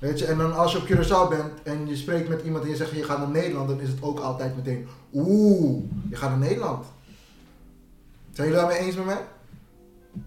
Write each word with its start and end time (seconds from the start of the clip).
Weet 0.00 0.18
je, 0.18 0.24
en 0.24 0.38
dan 0.38 0.54
als 0.56 0.72
je 0.72 0.78
op 0.78 0.86
Curaçao 0.86 1.28
bent 1.28 1.52
en 1.62 1.86
je 1.88 1.96
spreekt 1.96 2.28
met 2.28 2.42
iemand 2.44 2.64
en 2.64 2.70
je 2.70 2.76
zegt 2.76 2.90
je 2.90 3.02
gaat 3.04 3.18
naar 3.18 3.28
Nederland, 3.28 3.68
dan 3.68 3.80
is 3.80 3.88
het 3.88 3.98
ook 4.00 4.20
altijd 4.20 4.56
meteen, 4.56 4.88
oeh, 5.14 5.82
je 6.10 6.16
gaat 6.16 6.30
naar 6.30 6.38
Nederland. 6.38 6.84
Zijn 8.32 8.48
jullie 8.48 8.62
daarmee 8.62 8.78
eens 8.86 8.96
met 8.96 9.04
mij? 9.04 9.20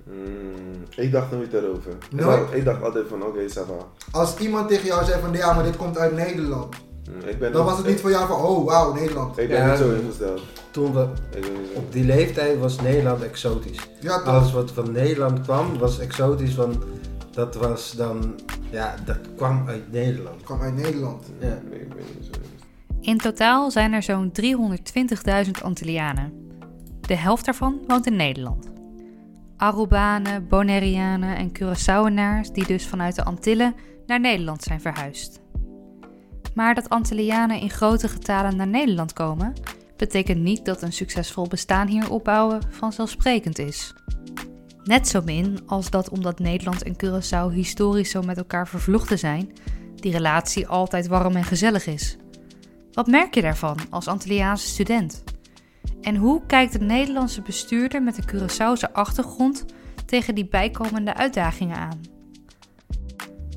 Mm, 0.03 0.83
ik 0.95 1.11
dacht 1.11 1.31
nooit 1.31 1.51
daarover. 1.51 1.91
Ik 1.91 2.11
Nooit? 2.11 2.37
dacht, 2.39 2.53
ik 2.53 2.65
dacht 2.65 2.83
altijd 2.83 3.07
van, 3.07 3.23
oké, 3.23 3.39
ça 3.49 3.53
va. 3.67 3.87
Als 4.11 4.37
iemand 4.37 4.67
tegen 4.67 4.85
jou 4.85 5.05
zei 5.05 5.21
van 5.21 5.33
ja, 5.33 5.53
maar 5.53 5.63
dit 5.63 5.77
komt 5.77 5.97
uit 5.97 6.15
Nederland, 6.15 6.75
Mm, 7.09 7.27
ik 7.29 7.39
ben 7.39 7.51
dan 7.51 7.65
was 7.65 7.77
het 7.77 7.87
niet 7.87 7.99
voor 7.99 8.09
jou 8.09 8.27
van 8.27 8.41
oh 8.41 8.65
wauw, 8.65 8.93
Nederland. 8.93 9.37
Ik 9.37 9.47
ben 9.47 9.57
Ja, 9.57 9.69
niet 9.69 9.77
zo 9.77 9.91
ingesteld. 9.91 10.41
Toen 10.71 10.93
we 10.93 11.07
niet 11.33 11.69
op 11.73 11.91
die 11.91 12.03
leeftijd 12.03 12.59
was 12.59 12.81
Nederland 12.81 13.21
exotisch. 13.23 13.77
Ja, 13.99 14.17
toch? 14.17 14.27
Alles 14.27 14.51
wat 14.53 14.71
van 14.71 14.91
Nederland 14.91 15.41
kwam 15.41 15.77
was 15.77 15.99
exotisch, 15.99 16.55
want 16.55 16.77
dat 17.31 17.55
was 17.55 17.91
dan, 17.91 18.39
ja, 18.71 18.95
dat 19.05 19.19
kwam 19.35 19.67
uit 19.67 19.91
Nederland. 19.91 20.43
Kwam 20.43 20.61
uit 20.61 20.75
Nederland. 20.75 21.31
Ja. 21.39 21.61
Nee, 21.69 21.79
ik 21.79 21.89
ben 21.89 22.03
niet 22.19 22.29
zo. 22.33 22.39
In 23.01 23.17
totaal 23.17 23.71
zijn 23.71 23.93
er 23.93 24.03
zo'n 24.03 24.31
320.000 25.45 25.51
Antillianen. 25.63 26.49
De 27.01 27.15
helft 27.15 27.45
daarvan 27.45 27.79
woont 27.87 28.05
in 28.05 28.15
Nederland. 28.15 28.69
Arubanen, 29.57 30.47
Bonaireanen 30.47 31.35
en 31.35 31.51
Curaçaoenaars 31.51 32.51
die 32.53 32.65
dus 32.65 32.87
vanuit 32.87 33.15
de 33.15 33.23
Antillen 33.23 33.75
naar 34.05 34.19
Nederland 34.19 34.63
zijn 34.63 34.81
verhuisd. 34.81 35.41
Maar 36.55 36.75
dat 36.75 36.89
Antillianen 36.89 37.59
in 37.59 37.69
grote 37.69 38.07
getalen 38.07 38.55
naar 38.55 38.67
Nederland 38.67 39.13
komen, 39.13 39.53
betekent 39.97 40.41
niet 40.41 40.65
dat 40.65 40.81
een 40.81 40.93
succesvol 40.93 41.47
bestaan 41.47 41.87
hier 41.87 42.11
opbouwen 42.11 42.61
vanzelfsprekend 42.69 43.59
is. 43.59 43.93
Net 44.83 45.07
zo 45.07 45.21
min 45.21 45.59
als 45.65 45.89
dat 45.89 46.09
omdat 46.09 46.39
Nederland 46.39 46.83
en 46.83 46.95
Curaçao 46.95 47.53
historisch 47.53 48.09
zo 48.09 48.21
met 48.21 48.37
elkaar 48.37 48.67
vervlochten 48.67 49.19
zijn, 49.19 49.53
die 49.95 50.11
relatie 50.11 50.67
altijd 50.67 51.07
warm 51.07 51.35
en 51.35 51.43
gezellig 51.43 51.85
is. 51.87 52.17
Wat 52.91 53.07
merk 53.07 53.33
je 53.33 53.41
daarvan 53.41 53.77
als 53.89 54.07
Antilliaanse 54.07 54.67
student? 54.67 55.23
En 56.01 56.15
hoe 56.15 56.41
kijkt 56.47 56.73
de 56.73 56.79
Nederlandse 56.79 57.41
bestuurder 57.41 58.03
met 58.03 58.17
een 58.17 58.29
Curaçaose 58.29 58.91
achtergrond 58.91 59.65
tegen 60.05 60.35
die 60.35 60.47
bijkomende 60.47 61.13
uitdagingen 61.13 61.77
aan? 61.77 62.01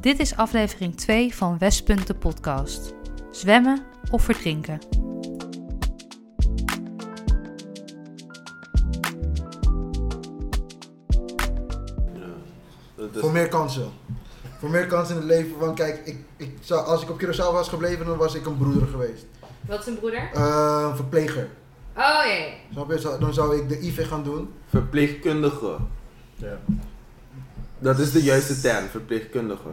Dit 0.00 0.18
is 0.18 0.36
aflevering 0.36 0.96
2 0.96 1.34
van 1.34 1.58
Westpunt 1.58 2.06
de 2.06 2.14
podcast. 2.14 2.94
Zwemmen 3.30 3.78
of 4.10 4.22
verdrinken? 4.22 5.03
Is- 13.14 13.20
Voor 13.20 13.32
meer 13.32 13.48
kansen. 13.48 13.90
Voor 14.58 14.70
meer 14.70 14.86
kansen 14.86 15.14
in 15.14 15.20
het 15.20 15.30
leven. 15.30 15.58
Want 15.58 15.74
kijk, 15.76 16.00
ik, 16.04 16.18
ik 16.36 16.56
zou, 16.60 16.86
als 16.86 17.02
ik 17.02 17.10
op 17.10 17.22
Curaçao 17.22 17.52
was 17.52 17.68
gebleven, 17.68 18.06
dan 18.06 18.16
was 18.16 18.34
ik 18.34 18.46
een 18.46 18.56
broeder 18.58 18.86
geweest. 18.88 19.24
Wat 19.60 19.80
is 19.80 19.86
een 19.86 19.98
broeder? 19.98 20.30
Eh, 20.34 20.86
een 20.90 20.96
verpleger. 20.96 21.48
Oh 21.96 22.02
ja, 22.02 22.24
ja. 22.24 22.46
Snap 22.72 22.90
je? 22.90 23.00
Zo- 23.00 23.18
Dan 23.18 23.34
zou 23.34 23.56
ik 23.56 23.68
de 23.68 23.78
IV 23.86 24.08
gaan 24.08 24.22
doen. 24.24 24.52
Verpleegkundige. 24.68 25.76
Ja. 26.34 26.58
Dat 27.78 27.98
is 27.98 28.12
de 28.12 28.22
juiste 28.22 28.60
term, 28.60 28.86
verpleegkundige. 28.88 29.68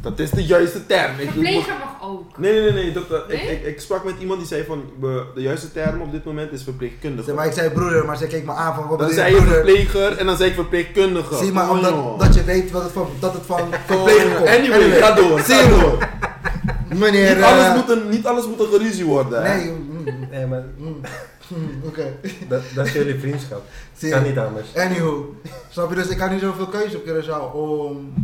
Dat 0.00 0.18
is 0.18 0.30
de 0.30 0.44
juiste 0.44 0.86
term. 0.86 1.12
Ik- 1.12 1.18
ik 1.20 1.24
moet- 1.24 1.32
Verpleger 1.44 1.74
mag 1.78 2.08
ook. 2.10 2.38
Nee, 2.38 2.52
nee, 2.52 2.62
nee, 2.62 2.72
nee. 2.84 2.92
dokter. 2.92 3.24
Ik, 3.28 3.42
Nee? 3.42 3.50
ik, 3.52 3.64
ik 3.66 3.80
sprak 3.80 4.04
met 4.04 4.14
iemand 4.20 4.38
die 4.38 4.48
zei 4.48 4.64
van, 4.64 4.82
we- 5.00 5.24
de 5.34 5.40
juiste 5.40 5.72
term 5.72 6.00
op 6.00 6.12
dit 6.12 6.24
moment 6.24 6.52
is 6.52 6.62
verpleegkundige. 6.62 7.24
Zeg 7.26 7.34
maar 7.34 7.46
ik 7.46 7.52
zei 7.52 7.70
broeder, 7.70 8.04
maar 8.04 8.16
ze 8.16 8.26
keek 8.26 8.44
me 8.44 8.52
aan 8.52 8.74
van 8.74 8.86
wat 8.88 8.98
Dan 8.98 9.10
zei 9.10 9.30
je 9.30 9.36
broeder? 9.36 9.54
verpleger 9.54 10.16
en 10.18 10.26
dan 10.26 10.36
zei 10.36 10.48
ik 10.48 10.54
verpleegkundige. 10.54 11.36
Zie 11.36 11.52
maar, 11.52 11.66
Kom, 11.66 11.76
omdat 11.76 12.18
dat 12.20 12.34
je 12.34 12.44
weet 12.44 12.70
wat 12.70 12.82
het 12.82 12.92
van, 12.92 13.08
dat 13.20 13.32
het 13.32 13.46
van 13.46 13.60
verpleger 13.86 14.36
komt. 14.36 14.48
Anyway, 14.48 14.90
ga 14.90 15.12
door. 15.14 15.40
Zie 15.40 15.68
door. 15.68 16.08
Meneer... 16.94 17.34
Niet 17.34 17.44
alles, 17.44 17.64
eh, 17.66 17.74
moet 17.74 17.90
een, 17.90 18.08
niet 18.08 18.26
alles 18.26 18.46
moet 18.46 18.60
een 18.60 18.66
geruzie 18.66 19.04
worden. 19.04 19.42
hè? 19.44 19.56
Nee, 19.56 19.70
mm, 19.72 20.04
Nee, 20.30 20.46
maar 20.46 20.64
mm, 20.78 21.00
mm, 21.48 21.70
oké. 21.84 22.12
dat, 22.48 22.62
dat 22.74 22.86
is 22.86 22.92
jullie 22.92 23.18
vriendschap. 23.18 23.62
Zie 23.96 24.10
Kan 24.10 24.22
niet 24.22 24.38
anders. 24.38 24.74
Anywho, 24.76 25.34
snap 25.70 25.88
je? 25.90 25.94
Dus 25.96 26.08
ik 26.08 26.18
had 26.18 26.30
niet 26.30 26.40
zoveel 26.40 26.66
keuze 26.66 26.96
op 26.96 27.04
Curaçao 27.06 27.54
om, 27.54 28.14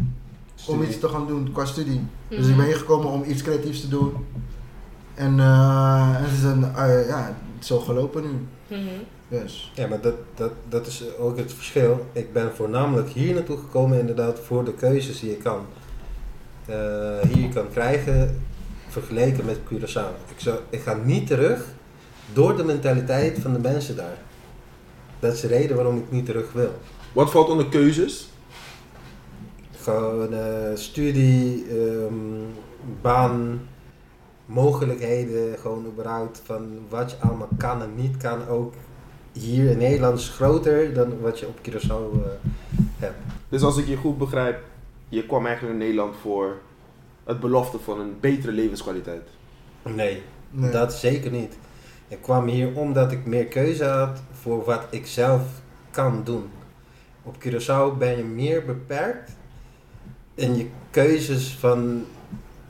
om 0.66 0.82
iets 0.82 0.98
te 0.98 1.08
gaan 1.08 1.26
doen 1.26 1.52
qua 1.52 1.64
studie. 1.64 2.00
Dus 2.28 2.38
Mhm. 2.38 2.50
ik 2.50 2.56
ben 2.56 2.66
hier 2.66 2.76
gekomen 2.76 3.10
om 3.10 3.24
iets 3.24 3.42
creatiefs 3.42 3.80
te 3.80 3.88
doen. 3.88 4.12
En, 5.14 5.40
eh, 5.40 6.14
en 6.16 6.22
het 6.22 6.32
is 6.32 6.42
een, 6.42 6.64
eh, 6.64 7.08
ja, 7.08 7.24
het 7.26 7.60
is 7.60 7.66
zo 7.66 7.78
gelopen 7.78 8.22
nu. 8.22 8.46
Mhm. 8.76 8.88
Dus. 9.28 9.72
Ja, 9.74 9.86
maar 9.86 10.00
dat, 10.00 10.14
dat, 10.34 10.52
dat 10.68 10.86
is 10.86 11.04
ook 11.18 11.36
het 11.36 11.52
verschil. 11.52 12.06
Ik 12.12 12.32
ben 12.32 12.50
voornamelijk 12.54 13.08
hier 13.08 13.34
naartoe 13.34 13.58
gekomen 13.58 13.98
inderdaad 13.98 14.38
voor 14.40 14.64
de 14.64 14.74
keuzes 14.74 15.20
die 15.20 15.30
je 15.30 15.36
kan, 15.36 15.60
eh, 16.66 17.20
hier 17.28 17.48
kan 17.48 17.70
krijgen 17.72 18.42
vergeleken 18.88 19.44
met 19.44 19.58
Curaçao. 19.58 20.30
Ik, 20.34 20.40
zou, 20.40 20.58
ik 20.70 20.80
ga 20.80 20.94
niet 21.04 21.26
terug 21.26 21.64
door 22.32 22.56
de 22.56 22.64
mentaliteit 22.64 23.38
van 23.38 23.52
de 23.52 23.58
mensen 23.58 23.96
daar. 23.96 24.16
Dat 25.20 25.32
is 25.32 25.40
de 25.40 25.46
reden 25.46 25.76
waarom 25.76 25.96
ik 25.96 26.10
niet 26.10 26.24
terug 26.26 26.52
wil. 26.52 26.74
Wat 27.12 27.30
valt 27.30 27.48
onder 27.48 27.68
keuzes? 27.68 28.28
Gewoon 29.82 30.32
eh, 30.32 30.74
studie, 30.74 31.64
ehm, 31.68 32.14
baan, 33.00 33.60
mogelijkheden, 34.46 35.58
gewoon 35.58 35.86
überhaupt 35.86 36.42
van 36.44 36.78
wat 36.88 37.10
je 37.10 37.16
allemaal 37.28 37.48
kan 37.58 37.82
en 37.82 37.94
niet 37.94 38.16
kan. 38.16 38.46
Ook 38.48 38.74
hier 39.32 39.70
in 39.70 39.78
Nederland 39.78 40.18
is 40.18 40.28
groter 40.28 40.94
dan 40.94 41.20
wat 41.20 41.38
je 41.38 41.46
op 41.46 41.58
Curaçao 41.68 42.24
eh, 42.24 42.30
hebt. 42.96 43.16
Dus 43.48 43.62
als 43.62 43.76
ik 43.76 43.86
je 43.86 43.96
goed 43.96 44.18
begrijp, 44.18 44.62
je 45.08 45.26
kwam 45.26 45.46
eigenlijk 45.46 45.78
naar 45.78 45.86
Nederland 45.86 46.14
voor 46.20 46.56
het 47.24 47.40
belofte 47.40 47.78
van 47.78 48.00
een 48.00 48.16
betere 48.20 48.52
levenskwaliteit. 48.52 49.28
Nee, 49.82 50.22
Nee. 50.50 50.70
dat 50.70 50.92
zeker 50.94 51.30
niet. 51.30 51.56
Ik 52.08 52.18
kwam 52.20 52.46
hier 52.46 52.76
omdat 52.76 53.12
ik 53.12 53.26
meer 53.26 53.46
keuze 53.46 53.84
had 53.84 54.22
voor 54.32 54.64
wat 54.64 54.86
ik 54.90 55.06
zelf 55.06 55.42
kan 55.90 56.20
doen. 56.24 56.44
Op 57.22 57.36
Curaçao 57.38 57.98
ben 57.98 58.16
je 58.16 58.24
meer 58.24 58.64
beperkt 58.64 59.30
in 60.42 60.56
je 60.56 60.66
keuzes 60.90 61.56
van 61.58 62.04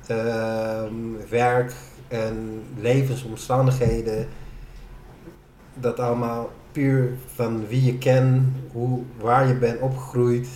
ehm, 0.06 0.94
werk 1.28 1.72
en 2.08 2.62
levensomstandigheden. 2.76 4.28
Dat 5.74 6.00
allemaal 6.00 6.52
puur 6.72 7.12
van 7.34 7.66
wie 7.66 7.84
je 7.84 7.98
kent, 7.98 8.56
hoe, 8.72 9.02
waar 9.18 9.46
je 9.46 9.54
bent 9.54 9.80
opgegroeid, 9.80 10.48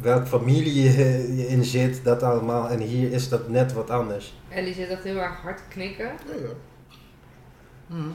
welke 0.00 0.26
familie 0.26 0.82
je, 0.82 1.48
in 1.48 1.64
zit, 1.64 2.04
dat 2.04 2.22
allemaal. 2.22 2.68
En 2.68 2.80
hier 2.80 3.12
is 3.12 3.28
dat 3.28 3.48
net 3.48 3.72
wat 3.72 3.90
anders. 3.90 4.34
Ellie 4.48 4.74
zit 4.74 4.88
echt 4.88 5.02
heel 5.02 5.16
erg 5.16 5.36
hard 5.36 5.56
te 5.56 5.62
knikken. 5.68 6.04
Ja, 6.04 6.34
ja. 6.42 6.54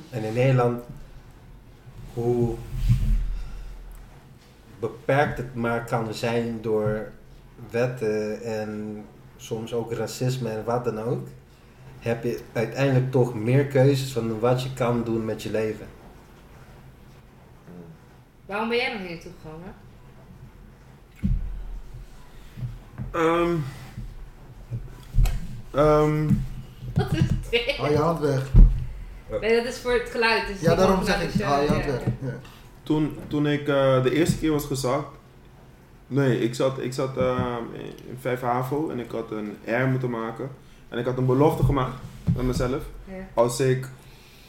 En 0.10 0.24
in 0.24 0.34
Nederland, 0.34 0.84
hoe 2.14 2.56
beperkt 4.82 5.38
het 5.38 5.56
maar 5.56 5.86
kan 5.86 6.14
zijn 6.14 6.62
door 6.62 7.12
wetten 7.70 8.42
en 8.42 9.04
soms 9.38 9.74
ook 9.74 9.94
racisme 9.94 10.50
en 10.50 10.64
wat 10.64 10.84
dan 10.84 11.00
ook, 11.00 11.28
heb 12.00 12.24
je 12.24 12.40
uiteindelijk 12.54 13.12
toch 13.12 13.34
meer 13.34 13.66
keuzes 13.66 14.12
van 14.12 14.40
wat 14.40 14.64
je 14.64 14.74
kan 14.74 15.04
doen 15.04 15.26
met 15.26 15.44
je 15.44 15.52
leven. 15.52 15.88
Waarom 18.46 18.70
ben 18.70 18.78
jij 18.78 18.92
nog 18.94 19.02
hier 19.02 19.10
naartoe 19.10 19.32
gekomen? 19.42 19.74
Ehm 23.12 23.58
ehm, 25.72 26.34
Wat 26.94 27.14
is 27.14 27.24
dit? 27.50 27.76
Hou 27.78 27.92
je 27.92 27.98
hand 27.98 28.20
weg. 28.20 28.50
Nee, 29.42 29.56
dat 29.56 29.66
is 29.66 29.80
voor 29.80 29.94
het 29.94 30.10
geluid. 30.10 30.48
Dus 30.48 30.60
Ja, 30.60 30.76
daarom 30.76 31.06
zeg 31.06 31.22
ik, 31.22 31.42
hou 31.42 31.64
je 31.64 31.70
hand 31.70 31.84
ja. 31.84 31.92
weg. 31.92 32.02
Ja. 32.22 32.34
Toen, 32.84 33.18
toen 33.28 33.48
ik 33.48 33.68
eh, 33.68 34.04
de 34.04 34.14
eerste 34.14 34.38
keer 34.38 34.52
was 34.52 34.66
gezakt, 34.66 35.08
nee, 36.08 36.40
ik 36.40 36.56
zat, 36.56 36.80
ik 36.80 36.94
zat 36.94 37.18
eh, 37.18 37.56
in 38.10 38.18
5 38.20 38.42
HAVO 38.42 38.90
en 38.90 39.00
ik 39.00 39.12
had 39.12 39.32
een 39.32 39.58
R 39.66 39.88
moeten 39.88 40.10
maken. 40.10 40.50
En 40.90 40.98
ik 40.98 41.06
had 41.06 41.18
een 41.18 41.26
belofte 41.26 41.64
gemaakt 41.64 41.96
met 42.36 42.46
mezelf. 42.46 42.84
Ja. 43.06 43.28
Als 43.34 43.60
ik 43.60 43.88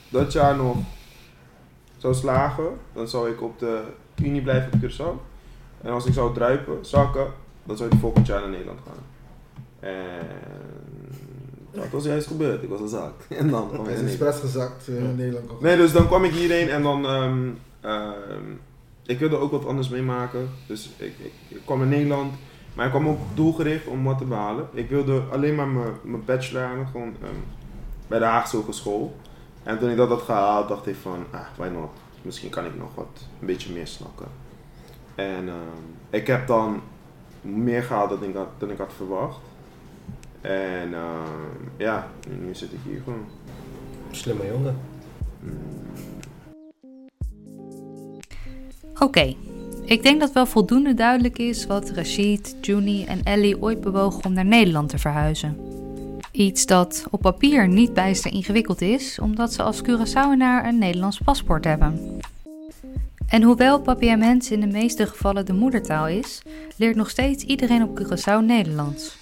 dat 0.08 0.32
jaar 0.32 0.56
nog 0.56 0.76
zou 1.96 2.14
slagen, 2.14 2.78
dan 2.92 3.08
zou 3.08 3.30
ik 3.30 3.42
op 3.42 3.58
de 3.58 3.82
Unie 4.22 4.42
blijven 4.42 4.72
op 4.72 4.80
Curaçao. 4.80 5.30
En 5.82 5.92
als 5.92 6.06
ik 6.06 6.12
zou 6.12 6.34
druipen, 6.34 6.78
zakken, 6.80 7.26
dan 7.64 7.76
zou 7.76 7.90
ik 7.90 7.98
volgend 8.00 8.26
jaar 8.26 8.40
naar 8.40 8.50
Nederland 8.50 8.78
gaan. 8.86 9.04
En 11.72 11.80
dat 11.80 11.90
was 11.90 12.04
juist 12.04 12.26
gebeurd. 12.26 12.62
Ik 12.62 12.68
was 12.68 12.80
een 12.80 12.88
zak. 12.88 13.14
En 13.38 13.48
dan 13.50 13.68
kwam 13.68 13.80
ik 13.80 13.86
Hij 13.86 14.02
is 14.02 14.08
expres 14.10 14.40
gezakt 14.40 14.88
eh, 14.88 14.96
in 14.96 15.16
Nederland. 15.16 15.60
Nee, 15.60 15.76
dus 15.76 15.92
dan 15.92 16.06
kwam 16.06 16.24
ik 16.24 16.32
hierheen 16.32 16.68
en 16.68 16.82
dan... 16.82 17.06
ehm, 17.06 17.48
ik 19.06 19.18
wilde 19.18 19.36
ook 19.36 19.50
wat 19.50 19.66
anders 19.66 19.88
meemaken. 19.88 20.48
Dus 20.66 20.90
ik, 20.96 21.14
ik, 21.18 21.32
ik 21.48 21.60
kwam 21.64 21.82
in 21.82 21.88
Nederland. 21.88 22.34
Maar 22.74 22.84
ik 22.84 22.90
kwam 22.90 23.08
ook 23.08 23.20
doelgericht 23.34 23.86
om 23.86 24.04
wat 24.04 24.18
te 24.18 24.24
behalen. 24.24 24.68
Ik 24.72 24.88
wilde 24.88 25.22
alleen 25.30 25.54
maar 25.54 25.68
mijn 26.02 26.24
bachelor 26.24 26.86
gewoon 26.92 27.16
ehm, 27.22 27.34
bij 28.06 28.18
de 28.18 28.24
Haagse 28.24 28.56
Hogeschool. 28.56 29.16
En 29.62 29.78
toen 29.78 29.90
ik 29.90 29.96
dat 29.96 30.08
had 30.08 30.22
gehaald, 30.22 30.68
dacht 30.68 30.86
ik 30.86 30.96
van, 31.02 31.24
ah, 31.30 31.46
why 31.56 31.68
not? 31.68 31.90
Misschien 32.22 32.50
kan 32.50 32.64
ik 32.64 32.78
nog 32.78 32.94
wat, 32.94 33.26
een 33.40 33.46
beetje 33.46 33.72
meer 33.72 33.86
snakken. 33.86 34.26
En 35.14 35.48
ehm, 35.48 35.82
ik 36.10 36.26
heb 36.26 36.46
dan 36.46 36.80
meer 37.40 37.82
gehaald 37.82 38.10
dan 38.10 38.22
ik 38.22 38.34
had, 38.34 38.48
dan 38.58 38.70
ik 38.70 38.78
had 38.78 38.92
verwacht. 38.96 39.40
En 40.40 40.94
ehm, 40.94 41.66
ja, 41.76 42.08
nu 42.28 42.54
zit 42.54 42.72
ik 42.72 42.78
hier 42.84 43.00
gewoon. 43.04 43.26
Slimme 44.10 44.46
jongen. 44.46 44.80
Oké, 48.98 49.34
ik 49.84 50.02
denk 50.02 50.20
dat 50.20 50.32
wel 50.32 50.46
voldoende 50.46 50.94
duidelijk 50.94 51.38
is 51.38 51.66
wat 51.66 51.90
Rashid, 51.90 52.56
Juni 52.60 53.04
en 53.04 53.22
Ellie 53.22 53.62
ooit 53.62 53.80
bewogen 53.80 54.24
om 54.24 54.32
naar 54.32 54.44
Nederland 54.44 54.88
te 54.88 54.98
verhuizen. 54.98 55.56
Iets 56.32 56.66
dat 56.66 57.04
op 57.10 57.20
papier 57.20 57.68
niet 57.68 57.94
bijster 57.94 58.32
ingewikkeld 58.32 58.80
is, 58.80 59.18
omdat 59.18 59.52
ze 59.52 59.62
als 59.62 59.82
Curaçaoenaar 59.82 60.66
een 60.66 60.78
Nederlands 60.78 61.20
paspoort 61.24 61.64
hebben. 61.64 62.20
En 63.28 63.42
hoewel 63.42 63.80
papiaments 63.80 64.50
in 64.50 64.60
de 64.60 64.66
meeste 64.66 65.06
gevallen 65.06 65.46
de 65.46 65.52
moedertaal 65.52 66.08
is, 66.08 66.42
leert 66.76 66.96
nog 66.96 67.10
steeds 67.10 67.44
iedereen 67.44 67.82
op 67.82 68.00
Curaçao 68.00 68.44
Nederlands. 68.44 69.16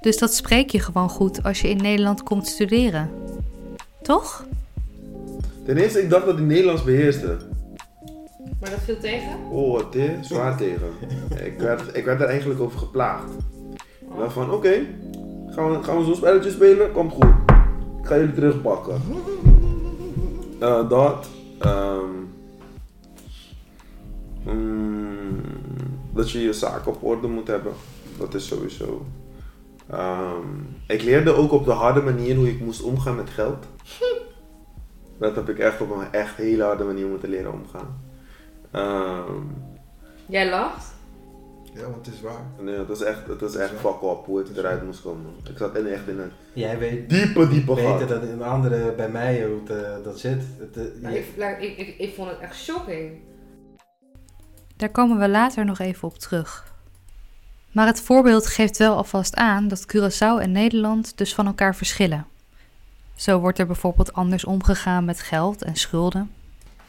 Dus 0.00 0.18
dat 0.18 0.34
spreek 0.34 0.70
je 0.70 0.80
gewoon 0.80 1.08
goed 1.08 1.42
als 1.42 1.60
je 1.60 1.68
in 1.68 1.76
Nederland 1.76 2.22
komt 2.22 2.46
studeren. 2.46 3.10
Toch? 4.02 4.46
Ten 5.64 5.76
eerste, 5.76 6.02
ik 6.02 6.10
dacht 6.10 6.26
dat 6.26 6.38
ik 6.38 6.44
Nederlands 6.44 6.84
beheerste. 6.84 7.36
Maar 8.60 8.70
dat 8.70 8.80
viel 8.80 8.98
tegen? 8.98 9.38
Oh, 9.50 9.90
dit? 9.90 10.26
Zwaar 10.26 10.56
tegen. 10.56 10.88
Ik 11.44 11.58
werd, 11.58 11.96
ik 11.96 12.04
werd 12.04 12.18
daar 12.18 12.28
eigenlijk 12.28 12.60
over 12.60 12.78
geplaagd. 12.78 13.30
Ik 14.00 14.18
dacht 14.18 14.32
van, 14.32 14.50
oké, 14.50 14.86
gaan 15.46 15.70
we, 15.70 15.82
gaan 15.82 15.98
we 15.98 16.04
zo'n 16.04 16.14
spelletje 16.14 16.50
spelen? 16.50 16.92
Komt 16.92 17.12
goed. 17.12 17.34
Ik 18.00 18.06
ga 18.06 18.16
jullie 18.16 18.34
terugpakken. 18.34 19.00
Eh, 20.60 20.88
dat. 20.88 21.28
ehm, 21.58 22.10
mm, 24.44 25.40
dat 26.14 26.30
je 26.30 26.40
je 26.40 26.52
zaken 26.52 26.92
op 26.92 27.04
orde 27.04 27.26
moet 27.28 27.48
hebben. 27.48 27.72
Dat 28.18 28.34
is 28.34 28.46
sowieso. 28.46 29.06
Ehm, 29.90 30.46
ik 30.86 31.02
leerde 31.02 31.32
ook 31.32 31.52
op 31.52 31.64
de 31.64 31.70
harde 31.72 32.00
manier 32.02 32.36
hoe 32.36 32.48
ik 32.48 32.60
moest 32.60 32.82
omgaan 32.82 33.16
met 33.16 33.30
geld. 33.30 33.66
Dat 35.18 35.34
heb 35.34 35.48
ik 35.48 35.58
echt 35.58 35.80
op 35.80 35.90
een 35.90 36.12
echt 36.12 36.36
hele 36.36 36.62
harde 36.62 36.84
manier 36.84 37.06
moeten 37.06 37.28
leren 37.28 37.52
omgaan. 37.52 38.07
Ehm, 38.70 39.42
Jij 40.26 40.50
lacht? 40.50 40.96
Ja, 41.74 41.82
want 41.82 42.06
het 42.06 42.14
is 42.14 42.20
waar. 42.20 42.42
Nee, 42.60 42.78
het 42.78 42.88
is 42.88 43.00
echt, 43.00 43.26
het 43.26 43.42
is 43.42 43.54
echt 43.54 43.70
fuck 43.72 44.02
up 44.02 44.24
hoe 44.24 44.40
ik 44.40 44.56
eruit 44.56 44.84
moest 44.84 45.02
komen. 45.02 45.32
Ik 45.50 45.58
zat 45.58 45.76
in, 45.76 45.86
echt 45.86 46.08
in 46.08 46.18
een 46.18 46.30
Jij 46.52 46.78
weet 46.78 47.10
diepe, 47.10 47.48
diepe 47.48 47.74
beter 47.74 47.98
gat. 47.98 48.08
dan 48.08 48.22
een 48.22 48.42
andere 48.42 48.92
bij 48.92 49.08
mij 49.08 49.44
hoe 49.44 49.60
het, 49.64 49.70
eh, 49.84 50.04
dat 50.04 50.18
zit. 50.18 50.42
Het, 50.58 50.76
eh, 50.76 51.14
ik, 51.16 51.26
like, 51.36 51.56
ik, 51.66 51.76
ik, 51.78 51.98
ik 51.98 52.14
vond 52.14 52.30
het 52.30 52.38
echt 52.38 52.56
shocking. 52.56 53.12
Daar 54.76 54.90
komen 54.90 55.18
we 55.18 55.28
later 55.28 55.64
nog 55.64 55.78
even 55.78 56.08
op 56.08 56.18
terug. 56.18 56.72
Maar 57.72 57.86
het 57.86 58.00
voorbeeld 58.00 58.46
geeft 58.46 58.76
wel 58.78 58.96
alvast 58.96 59.34
aan 59.36 59.68
dat 59.68 59.86
Curaçao 59.96 60.40
en 60.42 60.52
Nederland 60.52 61.18
dus 61.18 61.34
van 61.34 61.46
elkaar 61.46 61.74
verschillen. 61.74 62.26
Zo 63.14 63.38
wordt 63.38 63.58
er 63.58 63.66
bijvoorbeeld 63.66 64.12
anders 64.12 64.44
omgegaan 64.44 65.04
met 65.04 65.20
geld 65.20 65.62
en 65.62 65.76
schulden. 65.76 66.30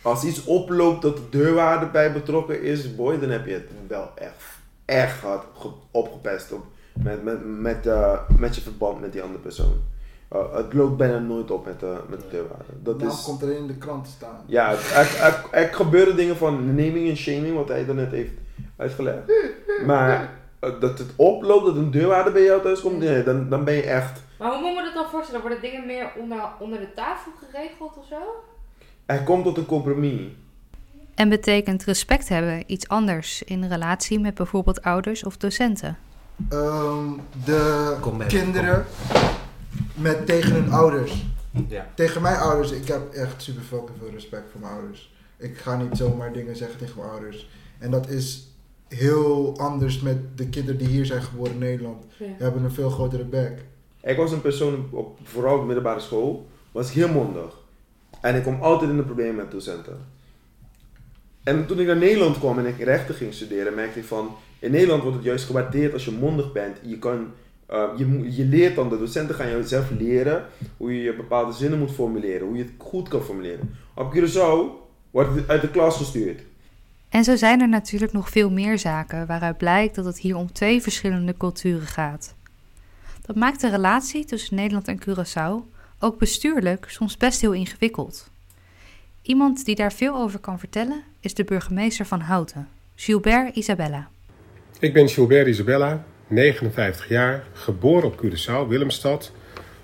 Als 0.02 0.24
iets 0.24 0.44
oploopt 0.44 1.02
dat 1.02 1.16
de 1.18 1.30
deurwaarde 1.30 1.86
bij 1.86 2.14
betrokken 2.14 2.62
is, 2.62 2.96
boy, 2.96 3.20
dan 3.20 3.30
heb 3.30 3.46
je 3.46 3.54
het 3.54 3.70
wel 3.88 4.10
echt, 4.16 4.44
echt 4.86 5.22
hard 5.22 5.44
ge- 5.58 5.70
opgepest 5.92 6.52
op, 6.52 6.64
met, 6.94 7.24
met, 7.24 7.40
met, 7.46 7.88
eh, 7.88 8.20
met 8.38 8.56
je 8.56 8.62
verband 8.62 9.02
met 9.02 9.12
die 9.12 9.22
andere 9.22 9.40
persoon. 9.40 9.82
Eh, 10.30 10.54
het 10.54 10.74
loopt 10.74 10.98
bijna 10.98 11.18
nooit 11.20 11.52
op 11.52 11.66
met, 11.66 11.80
de 11.80 11.98
met 12.10 12.22
de 12.22 12.28
deurwaarde. 12.30 12.64
Dat 12.84 12.98
nou 12.98 13.10
is, 13.12 13.24
komt 13.24 13.42
er 13.42 13.52
in 13.56 13.68
de 13.68 13.76
krant 13.78 14.06
te 14.06 14.12
staan. 14.12 14.44
ja, 14.46 14.72
er, 14.72 15.18
er, 15.22 15.44
er 15.52 15.74
gebeuren 15.74 16.16
dingen 16.16 16.38
van 16.38 16.66
naming 16.66 17.10
en 17.10 17.18
shaming, 17.18 17.56
wat 17.56 17.68
hij 17.68 17.86
daarnet 17.86 18.12
heeft 18.12 18.34
uitgelegd. 18.78 19.20
Maar 19.86 20.30
eh, 20.60 20.70
dat 20.80 21.00
het 21.00 21.12
oploopt, 21.16 21.66
dat 21.66 21.76
een 21.76 21.92
deurwaarde 21.92 22.32
bij 22.32 22.44
jou 22.44 22.62
thuis 22.62 22.82
komt, 22.82 23.00
nee, 23.00 23.24
dan, 23.24 23.50
dan 23.50 23.64
ben 23.64 23.74
je 23.74 23.82
echt 23.84 24.22
Maar 24.40 24.52
hoe 24.52 24.62
moet 24.62 24.76
me 24.76 24.84
dat 24.84 24.94
dan 24.94 25.10
voorstellen? 25.10 25.42
Worden 25.42 25.62
dingen 25.62 25.86
meer 25.86 26.12
onder, 26.18 26.38
onder 26.60 26.80
de 26.80 26.94
tafel 26.94 27.32
geregeld 27.50 27.98
of 27.98 28.06
zo? 28.10 28.18
Hij 29.10 29.24
komt 29.24 29.44
tot 29.44 29.58
een 29.58 29.66
compromis. 29.66 30.22
En 31.16 31.30
betekent 31.30 31.84
respect 31.84 32.30
hebben 32.30 32.64
iets 32.66 32.88
anders 32.88 33.44
in 33.44 33.68
relatie 33.68 34.20
met 34.20 34.34
bijvoorbeeld 34.34 34.82
ouders 34.82 35.24
of 35.24 35.38
docenten. 35.38 35.98
Ehm, 36.50 37.08
de 37.46 37.98
mee, 38.18 38.28
kinderen 38.28 38.86
met 39.94 40.26
tegen 40.26 40.54
hun 40.54 40.72
ouders. 40.72 41.26
ja. 41.68 41.88
Tegen 41.96 42.22
mijn 42.22 42.36
ouders, 42.36 42.72
ik 42.72 42.88
heb 42.88 43.14
echt 43.14 43.42
super 43.42 43.64
fucking 43.64 43.98
veel 44.00 44.12
respect 44.12 44.52
voor 44.52 44.62
mijn 44.62 44.74
ouders. 44.74 45.14
Ik 45.38 45.58
ga 45.58 45.78
niet 45.78 45.98
zomaar 45.98 46.34
dingen 46.34 46.56
zeggen 46.56 46.80
tegen 46.80 46.98
mijn 46.98 47.10
ouders. 47.10 47.50
En 47.80 47.92
dat 47.92 48.10
is 48.10 48.48
heel 48.88 49.58
anders 49.58 50.00
met 50.00 50.38
de 50.38 50.48
kinderen 50.48 50.80
die 50.80 50.88
hier 50.88 51.06
zijn 51.06 51.22
geboren 51.22 51.52
in 51.52 51.60
Nederland. 51.60 52.06
Ja. 52.18 52.26
Die 52.26 52.36
hebben 52.38 52.64
een 52.64 52.72
veel 52.72 52.90
grotere 52.90 53.26
bek. 53.26 53.66
Ik 54.02 54.18
was 54.18 54.32
een 54.32 54.42
persoon, 54.42 54.88
op, 54.92 55.20
vooral 55.24 55.54
op 55.54 55.60
de 55.60 55.66
middelbare 55.66 56.00
school, 56.00 56.48
was 56.72 56.94
heel 56.94 57.10
mondig. 57.10 57.68
En 58.22 58.36
ik 58.36 58.44
kom 58.44 58.62
altijd 58.62 58.90
in 58.90 58.98
de 58.98 59.04
problemen 59.04 59.36
met 59.36 59.52
docenten. 59.52 59.98
En 61.44 61.66
toen 61.66 61.80
ik 61.80 61.88
naar 61.88 61.98
Nederland 61.98 62.40
kwam 62.40 62.60
en 62.60 62.66
ik 62.66 62.80
rechten 62.80 63.16
ging 63.16 63.34
studeren, 63.34 63.76
merkte 63.76 64.00
ik 64.00 64.06
van, 64.06 64.36
in 64.60 64.72
Nederland 64.72 65.02
wordt 65.02 65.18
het 65.18 65.26
juist 65.26 65.46
gewaardeerd 65.46 65.94
als 65.94 66.06
je 66.06 66.12
mondig 66.12 66.52
bent. 66.52 66.78
Je, 66.82 67.00
kan, 67.00 67.32
eh, 67.66 67.84
je, 67.98 68.36
je 68.36 68.46
leert 68.46 68.76
dan, 68.76 68.90
de 68.90 68.98
docenten 68.98 69.36
gaan 69.36 69.50
jou 69.50 69.64
zelf 69.64 69.90
leren 70.00 70.46
hoe 70.78 71.02
je 71.02 71.14
bepaalde 71.16 71.54
zinnen 71.54 71.80
moet 71.80 71.92
formuleren, 71.92 72.48
hoe 72.48 72.58
je 72.58 72.64
het 72.64 72.72
goed 72.78 73.08
kan 73.08 73.22
formuleren. 73.22 73.76
Op 73.94 74.16
Curaçao 74.16 74.88
wordt 75.12 75.36
het 75.36 75.48
uit 75.48 75.62
de 75.62 75.72
klas 75.72 75.98
gestuurd. 75.98 76.42
En 77.10 77.24
zo 77.24 77.36
zijn 77.36 77.62
er 77.62 77.70
natuurlijk 77.70 78.12
nog 78.12 78.30
veel 78.30 78.52
meer 78.52 78.80
zaken 78.80 79.28
waaruit 79.28 79.58
blijkt 79.58 79.96
dat 79.96 80.06
het 80.06 80.20
hier 80.20 80.36
om 80.36 80.52
twee 80.52 80.82
verschillende 80.82 81.38
culturen 81.38 81.88
gaat. 81.88 82.36
Dat 83.26 83.36
maakt 83.36 83.62
de 83.62 83.70
relatie 83.70 84.26
tussen 84.26 84.56
Nederland 84.56 84.88
en 84.88 85.00
Curaçao 85.02 85.79
ook 86.00 86.18
bestuurlijk 86.18 86.86
soms 86.90 87.18
best 87.18 87.42
heel 87.42 87.54
ingewikkeld. 87.54 88.30
Iemand 89.22 89.66
die 89.66 89.76
daar 89.76 89.94
veel 89.94 90.16
over 90.16 90.40
kan 90.40 90.60
vertellen 90.60 91.04
is 91.20 91.34
de 91.34 91.44
burgemeester 91.44 92.06
van 92.06 92.20
Houten, 92.20 92.68
Gilbert 92.96 93.56
Isabella. 93.56 94.10
Ik 94.80 94.94
ben 94.94 95.10
Gilbert 95.10 95.48
Isabella, 95.48 96.06
59 96.28 97.10
jaar, 97.10 97.44
geboren 97.54 98.08
op 98.08 98.26
Curaçao, 98.26 98.68
Willemstad. 98.68 99.32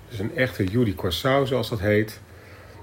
Dus 0.08 0.18
een 0.18 0.36
echte 0.36 0.64
Judy 0.64 0.94
Corsau, 0.94 1.46
zoals 1.46 1.68
dat 1.68 1.80
heet. 1.80 2.20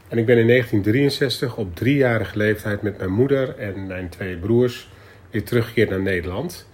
En 0.08 0.18
ik 0.18 0.26
ben 0.26 0.38
in 0.38 0.48
1963 0.48 1.58
op 1.58 1.76
driejarige 1.76 2.38
leeftijd 2.38 2.82
met 2.82 2.98
mijn 2.98 3.12
moeder 3.12 3.58
en 3.58 3.88
mijn 3.88 4.10
twee 4.10 4.38
broers 4.38 4.90
weer 5.32 5.44
teruggekeerd 5.44 5.90
naar 5.90 6.02
Nederland. 6.02 6.68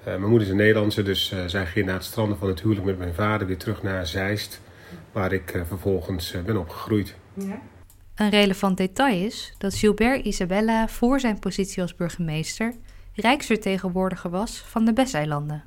Eh, 0.00 0.04
mijn 0.04 0.20
moeder 0.20 0.42
is 0.42 0.48
een 0.48 0.58
Nederlandse, 0.58 1.02
dus 1.02 1.32
eh, 1.32 1.38
zij 1.46 1.66
ging 1.66 1.86
na 1.86 1.92
het 1.92 2.04
stranden 2.04 2.38
van 2.38 2.48
het 2.48 2.60
huwelijk 2.60 2.86
met 2.86 2.98
mijn 2.98 3.14
vader 3.14 3.46
weer 3.46 3.56
terug 3.56 3.82
naar 3.82 4.06
Zeist, 4.06 4.60
waar 5.16 5.32
ik 5.32 5.50
eh, 5.50 5.62
vervolgens 5.66 6.32
eh, 6.32 6.42
ben 6.42 6.56
opgegroeid. 6.56 7.14
Ja. 7.34 7.60
Een 8.14 8.30
relevant 8.30 8.76
detail 8.76 9.24
is 9.24 9.54
dat 9.58 9.74
Gilbert 9.74 10.24
Isabella 10.24 10.88
voor 10.88 11.20
zijn 11.20 11.38
positie 11.38 11.82
als 11.82 11.94
burgemeester 11.94 12.74
rijksvertegenwoordiger 13.14 14.30
was 14.30 14.58
van 14.58 14.84
de 14.84 14.92
Besseilanden. 14.92 15.64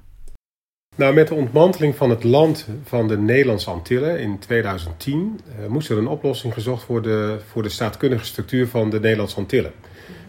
Nou, 0.96 1.13
met 1.13 1.27
de 1.27 1.34
ontmanteling 1.34 1.96
van 1.96 2.10
het 2.10 2.24
land 2.24 2.68
van 2.84 3.08
de 3.08 3.18
Nederlandse 3.18 3.70
Antillen 3.70 4.20
in 4.20 4.39
2010 4.39 5.39
eh, 5.46 5.68
moest 5.68 5.89
er 5.89 5.98
een 5.98 6.08
oplossing 6.08 6.53
gezocht 6.53 6.86
worden 6.86 7.41
voor 7.41 7.63
de 7.63 7.70
staatkundige 7.70 8.25
structuur 8.25 8.68
van 8.68 8.89
de 8.89 9.00
Nederlandse 9.00 9.38
Antillen. 9.38 9.72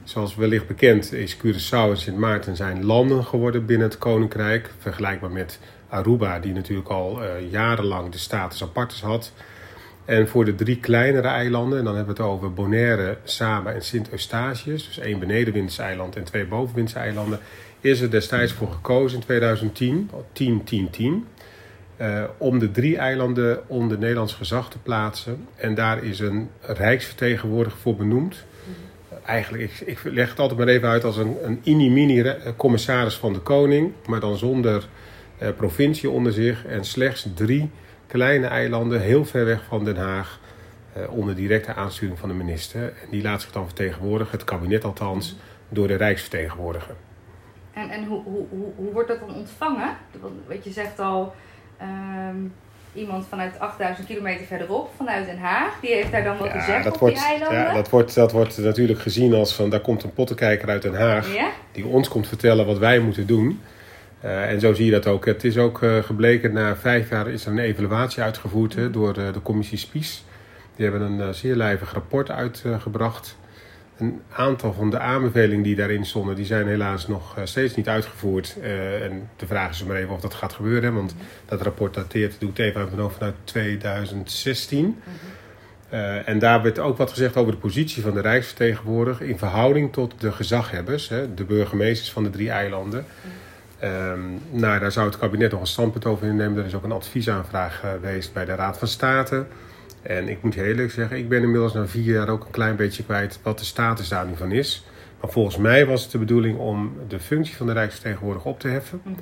Zoals 0.04 0.34
wellicht 0.34 0.66
bekend 0.66 1.12
is 1.12 1.36
Curaçao 1.36 1.90
en 1.90 1.96
Sint 1.96 2.16
Maarten 2.16 2.56
zijn 2.56 2.84
landen 2.84 3.24
geworden 3.24 3.66
binnen 3.66 3.88
het 3.88 3.98
Koninkrijk, 3.98 4.70
vergelijkbaar 4.78 5.30
met 5.30 5.58
Aruba, 5.90 6.38
die 6.38 6.52
natuurlijk 6.52 6.88
al 6.88 7.22
eh, 7.22 7.50
jarenlang 7.50 8.12
de 8.12 8.18
status 8.18 8.62
apartes 8.62 9.00
had. 9.00 9.32
En 10.04 10.28
voor 10.28 10.44
de 10.44 10.54
drie 10.54 10.76
kleinere 10.76 11.28
eilanden, 11.28 11.78
en 11.78 11.84
dan 11.84 11.96
hebben 11.96 12.14
we 12.16 12.22
het 12.22 12.30
over 12.30 12.52
Bonaire, 12.52 13.18
Saba 13.24 13.72
en 13.72 13.82
Sint 13.82 14.10
Eustatius, 14.10 14.86
dus 14.86 14.98
één 14.98 15.18
benedenwindse 15.18 15.82
eiland 15.82 16.16
en 16.16 16.24
twee 16.24 16.46
bovenwindse 16.46 16.98
eilanden, 16.98 17.38
is 17.80 18.00
er 18.00 18.10
destijds 18.10 18.52
voor 18.52 18.70
gekozen 18.70 19.18
in 19.18 19.24
2010, 19.24 20.10
10-10-10, 20.32 21.26
eh, 21.96 22.24
om 22.38 22.58
de 22.58 22.70
drie 22.70 22.96
eilanden 22.96 23.68
onder 23.68 23.98
Nederlands 23.98 24.34
gezag 24.34 24.70
te 24.70 24.78
plaatsen. 24.78 25.46
En 25.56 25.74
daar 25.74 26.04
is 26.04 26.20
een 26.20 26.50
rijksvertegenwoordiger 26.60 27.78
voor 27.80 27.96
benoemd. 27.96 28.44
Eigenlijk, 29.24 29.82
ik, 29.84 30.00
leg 30.04 30.30
het 30.30 30.38
altijd 30.38 30.58
maar 30.58 30.68
even 30.68 30.88
uit 30.88 31.04
als 31.04 31.16
een, 31.16 31.36
een 31.64 32.22
re- 32.22 32.54
commissaris 32.56 33.16
van 33.16 33.32
de 33.32 33.38
koning, 33.38 33.92
maar 34.06 34.20
dan 34.20 34.36
zonder 34.36 34.88
provincie 35.56 36.10
onder 36.10 36.32
zich 36.32 36.66
en 36.66 36.84
slechts 36.84 37.26
drie 37.34 37.70
kleine 38.10 38.46
eilanden 38.46 39.00
heel 39.00 39.24
ver 39.24 39.44
weg 39.44 39.64
van 39.68 39.84
Den 39.84 39.96
Haag 39.96 40.40
eh, 40.92 41.12
onder 41.12 41.34
directe 41.34 41.74
aansturing 41.74 42.18
van 42.18 42.28
de 42.28 42.34
minister. 42.34 42.82
En 42.82 43.10
die 43.10 43.22
laat 43.22 43.40
zich 43.40 43.52
dan 43.52 43.64
vertegenwoordigen, 43.64 44.32
het 44.32 44.44
kabinet 44.44 44.84
althans, 44.84 45.36
door 45.68 45.88
de 45.88 45.94
rijksvertegenwoordiger. 45.94 46.94
En, 47.72 47.90
en 47.90 48.04
hoe, 48.04 48.22
hoe, 48.22 48.46
hoe, 48.50 48.72
hoe 48.76 48.92
wordt 48.92 49.08
dat 49.08 49.20
dan 49.20 49.34
ontvangen? 49.34 49.96
Want 50.46 50.64
je 50.64 50.70
zegt 50.70 50.98
al, 50.98 51.34
ehm, 51.78 52.36
iemand 52.92 53.26
vanuit 53.26 53.58
8000 53.58 54.06
kilometer 54.06 54.46
verderop, 54.46 54.90
vanuit 54.96 55.26
Den 55.26 55.38
Haag, 55.38 55.80
die 55.80 55.90
heeft 55.90 56.12
daar 56.12 56.24
dan 56.24 56.38
wat 56.38 56.50
te 56.50 56.60
zeggen 56.60 56.84
dat 56.84 56.94
op 56.94 57.00
wordt, 57.00 57.14
die 57.14 57.24
eilanden. 57.24 57.58
ja, 57.58 57.72
dat, 57.72 57.90
wordt, 57.90 58.14
dat 58.14 58.32
wordt 58.32 58.58
natuurlijk 58.58 59.00
gezien 59.00 59.34
als 59.34 59.54
van 59.54 59.70
daar 59.70 59.80
komt 59.80 60.02
een 60.02 60.12
pottenkijker 60.12 60.68
uit 60.68 60.82
Den 60.82 60.94
Haag 60.94 61.34
Ja? 61.34 61.50
die 61.72 61.86
ons 61.86 62.08
komt 62.08 62.28
vertellen 62.28 62.66
wat 62.66 62.78
wij 62.78 62.98
moeten 62.98 63.26
doen. 63.26 63.60
Eh, 64.20 64.50
en 64.50 64.60
zo 64.60 64.72
zie 64.72 64.84
je 64.84 64.90
dat 64.90 65.06
ook. 65.06 65.24
Het 65.24 65.44
is 65.44 65.58
ook 65.58 65.82
eh, 65.82 66.02
gebleken, 66.02 66.52
na 66.52 66.76
vijf 66.76 67.10
jaar 67.10 67.28
is 67.28 67.44
er 67.46 67.52
een 67.52 67.58
evaluatie 67.58 68.22
uitgevoerd 68.22 68.74
hè, 68.74 68.90
door 68.90 69.14
de 69.14 69.42
commissie 69.42 69.78
Spies. 69.78 70.24
Die 70.76 70.88
hebben 70.88 71.06
een 71.06 71.20
eh, 71.20 71.28
zeer 71.28 71.56
lijvig 71.56 71.92
rapport 71.92 72.30
uitgebracht. 72.30 73.38
Een 73.98 74.20
aantal 74.32 74.72
van 74.72 74.90
de 74.90 74.98
aanbevelingen 74.98 75.62
die 75.62 75.76
daarin 75.76 76.06
stonden, 76.06 76.34
die 76.34 76.44
zijn 76.44 76.66
helaas 76.66 77.08
nog 77.08 77.36
steeds 77.44 77.76
niet 77.76 77.88
uitgevoerd. 77.88 78.56
En 79.02 79.28
de 79.36 79.46
vraag 79.46 79.70
is 79.70 79.84
maar 79.84 79.96
even 79.96 80.14
of 80.14 80.20
dat 80.20 80.34
gaat 80.34 80.52
gebeuren. 80.52 80.94
Want 80.94 81.14
dat 81.44 81.62
rapport 81.62 81.94
dateert, 81.94 82.36
doe 82.38 82.50
ik 82.50 82.56
het 82.56 82.66
even 82.66 82.80
uit 82.80 82.96
mijn 82.96 83.10
vanuit 83.10 83.34
2016. 83.44 84.96
Eh, 85.90 86.28
en 86.28 86.38
daar 86.38 86.62
werd 86.62 86.78
ook 86.78 86.96
wat 86.96 87.10
gezegd 87.10 87.36
over 87.36 87.52
de 87.52 87.58
positie 87.58 88.02
van 88.02 88.14
de 88.14 88.20
Rijksvertegenwoordiger 88.20 89.26
in 89.26 89.38
verhouding 89.38 89.92
tot 89.92 90.20
de 90.20 90.32
gezaghebbers, 90.32 91.08
hè, 91.08 91.34
de 91.34 91.44
burgemeesters 91.44 92.12
van 92.12 92.22
de 92.22 92.30
drie 92.30 92.50
eilanden. 92.50 93.04
Ehm, 93.80 94.20
nou, 94.50 94.78
daar 94.80 94.92
zou 94.92 95.06
het 95.06 95.18
kabinet 95.18 95.50
nog 95.50 95.60
een 95.60 95.66
standpunt 95.66 96.04
over 96.06 96.26
innemen. 96.26 96.58
Er 96.58 96.64
is 96.64 96.74
ook 96.74 96.84
een 96.84 96.92
adviesaanvraag 96.92 97.80
geweest 97.80 98.32
bij 98.32 98.44
de 98.44 98.54
Raad 98.54 98.78
van 98.78 98.88
State. 98.88 99.46
En 100.02 100.28
ik 100.28 100.42
moet 100.42 100.54
heel 100.54 100.64
eerlijk 100.64 100.90
zeggen, 100.90 101.16
ik 101.16 101.28
ben 101.28 101.42
inmiddels 101.42 101.72
na 101.72 101.86
vier 101.86 102.14
jaar 102.14 102.28
ook 102.28 102.44
een 102.44 102.50
klein 102.50 102.76
beetje 102.76 103.04
kwijt 103.04 103.38
wat 103.42 103.58
de 103.58 103.64
status 103.64 104.08
daar 104.08 104.26
nu 104.26 104.36
van 104.36 104.52
is. 104.52 104.84
Maar 105.20 105.30
volgens 105.30 105.56
mij 105.56 105.86
was 105.86 106.02
het 106.02 106.10
de 106.10 106.18
bedoeling 106.18 106.58
om 106.58 106.92
de 107.08 107.18
functie 107.20 107.56
van 107.56 107.66
de 107.66 107.72
Rijksvertegenwoordiger 107.72 108.50
op 108.50 108.60
te 108.60 108.68
heffen. 108.68 109.00
Mhm. 109.04 109.14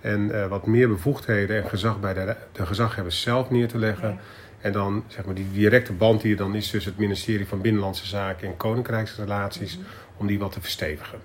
En 0.00 0.42
eh, 0.42 0.46
wat 0.46 0.66
meer 0.66 0.88
bevoegdheden 0.88 1.62
en 1.62 1.68
gezag 1.68 2.00
bij 2.00 2.14
de, 2.14 2.36
de 2.52 2.66
gezaghebbers 2.66 3.20
zelf 3.20 3.50
neer 3.50 3.68
te 3.68 3.78
leggen. 3.78 4.08
Ja. 4.08 4.18
En 4.60 4.72
dan 4.72 5.04
zeg 5.06 5.24
maar 5.24 5.34
die 5.34 5.50
directe 5.52 5.92
band 5.92 6.20
die 6.20 6.30
er 6.30 6.36
dan 6.36 6.54
is 6.54 6.70
tussen 6.70 6.90
het 6.92 7.00
ministerie 7.00 7.46
van 7.46 7.60
Binnenlandse 7.60 8.06
Zaken 8.06 8.48
en 8.48 8.56
Koninkrijksrelaties, 8.56 9.76
Mhm. 9.76 9.86
om 10.16 10.26
die 10.26 10.38
wat 10.38 10.52
te 10.52 10.60
verstevigen. 10.60 11.18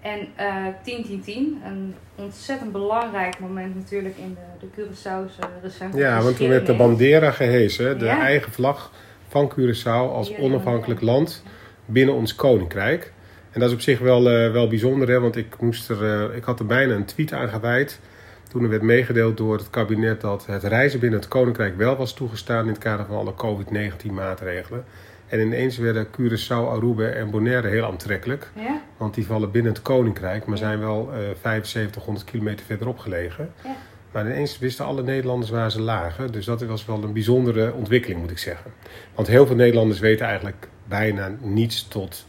En 0.00 0.28
eh 0.36 0.66
10-10-10, 0.84 1.64
een 1.64 1.94
ontzettend 2.14 2.72
belangrijk 2.72 3.38
moment 3.38 3.74
natuurlijk 3.74 4.16
in 4.16 4.36
de, 4.60 4.66
de 4.66 4.82
Curaçaose 4.82 5.62
recente 5.62 5.98
Ja, 5.98 6.22
want 6.22 6.36
toen 6.36 6.48
werd 6.48 6.66
de 6.66 6.74
bandera 6.76 7.30
gehesen, 7.30 7.98
de 7.98 8.04
Ja. 8.04 8.20
eigen 8.20 8.52
vlag 8.52 8.92
van 9.28 9.52
Curaçao 9.52 10.12
als 10.12 10.36
onafhankelijk 10.38 11.00
land 11.00 11.42
binnen 11.84 12.14
ons 12.14 12.34
koninkrijk. 12.34 13.12
En 13.50 13.60
dat 13.60 13.68
is 13.68 13.74
op 13.74 13.80
zich 13.80 13.98
wel, 13.98 14.30
eh, 14.30 14.52
wel 14.52 14.68
bijzonder, 14.68 15.08
hè, 15.08 15.20
want 15.20 15.36
ik, 15.36 15.60
moest 15.60 15.88
er, 15.88 16.04
eh, 16.04 16.36
ik 16.36 16.44
had 16.44 16.58
er 16.58 16.66
bijna 16.66 16.94
een 16.94 17.04
tweet 17.04 17.32
aan 17.32 17.48
gewijd. 17.48 18.00
Toen 18.48 18.62
er 18.62 18.68
werd 18.68 18.82
meegedeeld 18.82 19.36
door 19.36 19.56
het 19.56 19.70
kabinet 19.70 20.20
dat 20.20 20.46
het 20.46 20.62
reizen 20.62 21.00
binnen 21.00 21.18
het 21.18 21.28
koninkrijk 21.28 21.76
wel 21.76 21.96
was 21.96 22.14
toegestaan 22.14 22.62
in 22.62 22.68
het 22.72 22.78
kader 22.78 23.06
van 23.06 23.16
alle 23.16 23.34
COVID-19 23.34 24.14
maatregelen. 24.14 24.84
En 25.30 25.40
ineens 25.40 25.78
werden 25.78 26.06
Curaçao, 26.06 26.68
Aruba 26.68 27.04
en 27.04 27.30
Bonaire 27.30 27.68
heel 27.68 27.84
aantrekkelijk. 27.84 28.50
Ja? 28.54 28.82
Want 28.96 29.14
die 29.14 29.26
vallen 29.26 29.50
binnen 29.50 29.72
het 29.72 29.82
koninkrijk, 29.82 30.46
maar 30.46 30.58
zijn 30.58 30.80
wel 30.80 31.12
eh 31.12 31.18
7500 31.42 32.24
kilometer 32.24 32.66
verderop 32.66 32.98
gelegen. 32.98 33.52
Ja. 33.64 33.76
Maar 34.12 34.26
ineens 34.26 34.58
wisten 34.58 34.84
alle 34.84 35.02
Nederlanders 35.02 35.50
waar 35.50 35.70
ze 35.70 35.80
lagen. 35.80 36.32
Dus 36.32 36.44
dat 36.44 36.62
was 36.62 36.86
wel 36.86 37.02
een 37.02 37.12
bijzondere 37.12 37.72
ontwikkeling, 37.72 38.20
moet 38.20 38.30
ik 38.30 38.38
zeggen. 38.38 38.72
Want 39.14 39.28
heel 39.28 39.46
veel 39.46 39.56
Nederlanders 39.56 40.00
weten 40.00 40.26
eigenlijk 40.26 40.68
bijna 40.88 41.32
niets 41.40 41.88
tot 41.88 42.26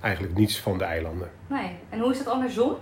eigenlijk 0.00 0.34
niets 0.34 0.60
van 0.60 0.78
de 0.78 0.84
eilanden. 0.84 1.30
Nee. 1.46 1.70
En 1.88 1.98
hoe 2.00 2.12
is 2.12 2.18
het 2.18 2.28
andersom? 2.28 2.76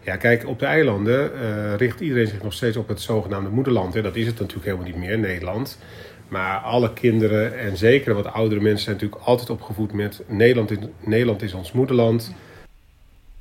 Ja, 0.00 0.16
kijk, 0.16 0.46
op 0.46 0.58
de 0.58 0.66
eilanden 0.66 1.40
eh, 1.40 1.74
richt 1.74 2.00
iedereen 2.00 2.26
zich 2.26 2.42
nog 2.42 2.52
steeds 2.52 2.76
op 2.76 2.88
het 2.88 3.00
zogenaamde 3.00 3.50
moederland. 3.50 3.94
Hè. 3.94 4.02
Dat 4.02 4.16
is 4.16 4.26
het 4.26 4.38
natuurlijk 4.38 4.66
helemaal 4.66 4.86
niet 4.86 4.96
meer, 4.96 5.18
Nederland. 5.18 5.78
Maar 6.28 6.58
alle 6.58 6.92
kinderen 6.92 7.58
en 7.58 7.76
zeker 7.76 8.14
wat 8.14 8.32
oudere 8.32 8.60
mensen 8.60 8.84
zijn 8.84 8.96
natuurlijk 8.96 9.22
altijd 9.22 9.50
opgevoed 9.50 9.92
met 9.92 10.22
Nederland 10.26 10.70
is, 10.70 10.78
Nederland 11.00 11.42
is 11.42 11.54
ons 11.54 11.72
moederland. 11.72 12.34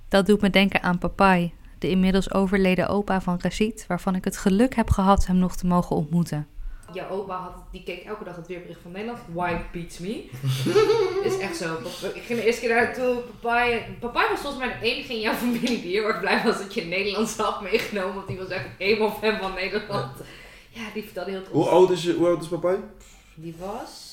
Dat 0.09 0.25
doet 0.25 0.41
me 0.41 0.49
denken 0.49 0.83
aan 0.83 0.97
Papai, 0.97 1.53
de 1.79 1.89
inmiddels 1.89 2.33
overleden 2.33 2.87
opa 2.87 3.21
van 3.21 3.39
Rashid, 3.41 3.85
waarvan 3.87 4.15
ik 4.15 4.23
het 4.23 4.37
geluk 4.37 4.75
heb 4.75 4.89
gehad 4.89 5.27
hem 5.27 5.37
nog 5.37 5.55
te 5.55 5.67
mogen 5.67 5.95
ontmoeten. 5.95 6.47
Jouw 6.93 7.09
opa 7.09 7.35
had, 7.35 7.53
die 7.71 7.83
keek 7.83 8.03
elke 8.03 8.23
dag 8.23 8.35
het 8.35 8.47
weerbericht 8.47 8.79
van 8.81 8.91
Nederland. 8.91 9.19
White 9.33 9.63
beats 9.71 9.97
me. 9.99 10.29
is 11.29 11.37
echt 11.37 11.57
zo. 11.57 11.77
Ik 12.13 12.21
ging 12.21 12.39
de 12.39 12.45
eerste 12.45 12.61
keer 12.61 12.75
naartoe. 12.75 13.21
Papa, 13.41 13.77
papa 13.99 14.29
was 14.29 14.39
volgens 14.39 14.65
mij 14.65 14.79
de 14.79 14.85
enige 14.85 15.13
in 15.13 15.19
jouw 15.19 15.33
familie 15.33 15.81
die 15.81 15.91
heel 15.91 16.07
erg 16.07 16.19
blij 16.19 16.41
was 16.43 16.57
dat 16.57 16.73
je 16.73 16.85
Nederlands 16.85 17.37
had 17.37 17.61
meegenomen. 17.61 18.15
Want 18.15 18.27
die 18.27 18.37
was 18.37 18.47
echt 18.47 18.65
helemaal 18.77 19.11
fan 19.11 19.37
van 19.39 19.53
Nederland. 19.53 20.11
Ja, 20.17 20.23
die 20.93 21.03
vertelde 21.03 21.31
heel 21.31 21.41
trots. 21.43 21.53
Hoe 21.57 21.67
oud 21.67 21.89
is, 21.91 22.03
je, 22.03 22.13
hoe 22.13 22.27
oud 22.27 22.41
is 22.41 22.47
papa? 22.47 22.75
Die 23.35 23.55
was... 23.59 24.11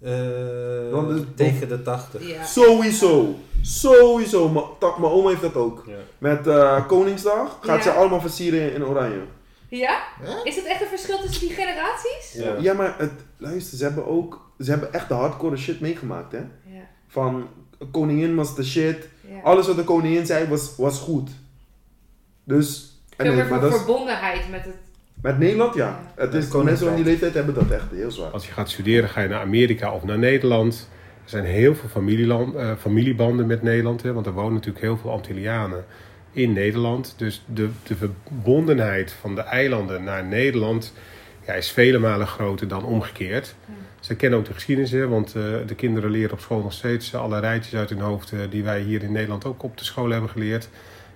Eh, 0.00 0.90
Dan 0.90 1.14
is- 1.16 1.22
tegen 1.34 1.68
de 1.68 1.82
80. 1.82 2.28
Ja. 2.28 2.44
Sowieso. 2.44 3.34
Sowieso. 3.62 4.48
Mijn 4.48 4.64
ta- 4.78 4.98
mijn 4.98 5.12
oma 5.12 5.28
heeft 5.28 5.40
dat 5.40 5.54
ook. 5.54 5.84
Ja. 5.86 5.94
Met 6.18 6.46
eh, 6.46 6.86
Koningsdag 6.86 7.58
gaat 7.60 7.76
Ja. 7.76 7.82
ze 7.82 7.90
allemaal 7.90 8.20
versieren 8.20 8.72
in 8.74 8.84
oranje. 8.84 9.20
Ja? 9.68 10.02
Ja? 10.24 10.44
Is 10.44 10.54
dat 10.54 10.64
echt 10.64 10.80
een 10.80 10.86
verschil 10.86 11.18
tussen 11.20 11.46
die 11.46 11.56
generaties? 11.56 12.32
Ja. 12.34 12.54
Ja, 12.60 12.72
maar 12.74 12.94
het, 12.98 13.12
luister, 13.36 13.78
ze 13.78 13.84
hebben 13.84 14.06
ook... 14.06 14.50
Ze 14.58 14.70
hebben 14.70 14.92
echt 14.92 15.08
de 15.08 15.14
hardcore 15.14 15.56
shit 15.56 15.80
meegemaakt, 15.80 16.32
hè. 16.32 16.38
Ja. 16.38 16.88
Van, 17.08 17.48
koningin 17.90 18.34
was 18.34 18.54
de 18.54 18.64
shit. 18.64 19.08
ja. 19.28 19.40
Alles 19.42 19.66
wat 19.66 19.76
de 19.76 19.84
koningin 19.84 20.26
zei 20.26 20.48
was, 20.48 20.76
was 20.76 20.98
goed. 20.98 21.30
Dus... 22.44 22.94
En 23.16 23.24
Veel 23.26 23.34
nee, 23.34 23.42
meer 23.42 23.50
maar 23.50 23.60
dat 23.60 23.70
is- 23.70 23.76
verbondenheid 23.76 24.50
met 24.50 24.64
het... 24.64 24.74
met 25.22 25.38
Nederland, 25.38 25.74
ja. 25.74 25.86
Ja. 25.86 26.22
Het 26.22 26.34
is, 26.34 26.52
mensen 26.52 26.86
van 26.86 26.96
die 26.96 27.04
leeftijd 27.04 27.34
hebben 27.34 27.54
dat 27.54 27.70
echt 27.70 27.90
heel 27.90 28.10
zwaar. 28.10 28.30
Als 28.30 28.46
je 28.46 28.52
gaat 28.52 28.70
studeren 28.70 29.08
ga 29.08 29.20
je 29.20 29.28
naar 29.28 29.40
Amerika 29.40 29.92
of 29.92 30.04
naar 30.04 30.18
Nederland. 30.18 30.88
Er 31.24 31.30
zijn 31.30 31.44
heel 31.44 31.74
veel 31.74 31.88
familieland, 31.88 32.54
eh, 32.54 32.70
familiebanden 32.78 33.46
met 33.46 33.62
Nederland. 33.62 34.02
Hè, 34.02 34.12
want 34.12 34.26
er 34.26 34.32
wonen 34.32 34.52
natuurlijk 34.52 34.84
heel 34.84 34.96
veel 34.96 35.10
Antillianen 35.10 35.84
in 36.32 36.52
Nederland. 36.52 37.14
Dus 37.16 37.44
de, 37.46 37.68
de 37.82 37.96
verbondenheid 37.96 39.12
van 39.12 39.34
de 39.34 39.40
eilanden 39.40 40.04
naar 40.04 40.24
Nederland 40.24 40.92
ja, 41.46 41.52
is 41.52 41.70
vele 41.70 41.98
malen 41.98 42.26
groter 42.26 42.68
dan 42.68 42.84
omgekeerd. 42.84 43.54
Ze 44.00 44.16
kennen 44.16 44.38
ook 44.38 44.44
de 44.44 44.52
geschiedenis, 44.52 44.90
hè, 44.90 45.08
want 45.08 45.34
eh, 45.34 45.42
de 45.66 45.74
kinderen 45.74 46.10
leren 46.10 46.32
op 46.32 46.40
school 46.40 46.62
nog 46.62 46.72
steeds 46.72 47.12
eh, 47.12 47.20
alle 47.20 47.40
rijtjes 47.40 47.74
uit 47.74 47.90
hun 47.90 48.00
hoofd 48.00 48.32
die 48.50 48.64
wij 48.64 48.80
hier 48.80 49.02
in 49.02 49.12
Nederland 49.12 49.44
ook 49.44 49.62
op 49.62 49.78
de 49.78 49.84
school 49.84 50.10
hebben 50.10 50.30
geleerd. 50.30 50.68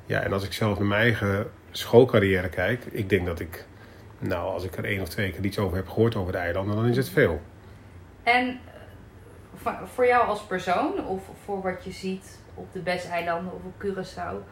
Ja, 0.07 0.21
en 0.21 0.33
als 0.33 0.45
ik 0.45 0.52
zelf 0.52 0.78
naar 0.78 0.87
mijn 0.87 1.00
eigen 1.00 1.47
schoolcarrière 1.71 2.49
kijk, 2.49 2.85
ik 2.90 3.09
denk 3.09 3.26
dat 3.26 3.40
ik, 3.40 3.64
nou, 4.20 4.52
als 4.52 4.64
ik 4.64 4.76
er 4.76 4.84
één 4.84 5.00
of 5.00 5.08
twee 5.08 5.30
keer 5.32 5.44
iets 5.44 5.58
over 5.58 5.76
heb 5.76 5.88
gehoord 5.88 6.16
over 6.16 6.32
de 6.32 6.38
eilanden, 6.38 6.76
dan 6.76 6.86
is 6.86 6.96
het 6.96 7.08
veel. 7.08 7.40
En 8.22 8.58
eh, 9.64 9.72
voor, 9.94 10.06
jou 10.06 10.26
als 10.26 10.40
persoon, 10.42 11.06
of 11.06 11.22
voor 11.44 11.62
wat 11.62 11.84
je 11.84 11.90
ziet 11.92 12.38
op 12.54 12.72
de 12.72 12.78
Bes-eilanden 12.80 13.52
of 13.52 13.60
op 13.64 13.84
Curaçao, 13.84 14.44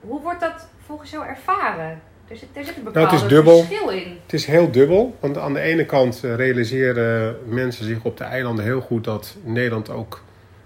hoe 0.00 0.20
wordt 0.20 0.40
dat 0.40 0.68
volgens 0.86 1.10
jou 1.10 1.26
ervaren? 1.26 2.00
Er 2.28 2.36
zit, 2.36 2.48
er 2.52 2.64
zit 2.64 2.76
een 2.76 2.82
Nou, 2.82 2.94
bepaald 2.94 3.10
het 3.12 3.22
is 3.22 3.28
dubbel. 3.28 3.62
verschil 3.62 3.88
in. 3.88 4.18
Het 4.22 4.32
is 4.32 4.46
heel 4.46 4.70
dubbel, 4.70 5.16
want 5.20 5.38
aan 5.38 5.52
de 5.54 5.60
ene 5.60 5.86
kant 5.86 6.24
eh, 6.24 6.34
realiseren 6.34 7.36
mensen 7.54 7.84
zich 7.84 8.04
op 8.04 8.16
de 8.16 8.24
eilanden 8.24 8.64
heel 8.64 8.80
goed 8.80 9.04
dat 9.04 9.36
Nederland 9.42 9.90
ook 9.90 10.22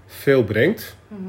veel 0.07 0.45
brengt. 0.45 0.97
Mhm. 1.09 1.21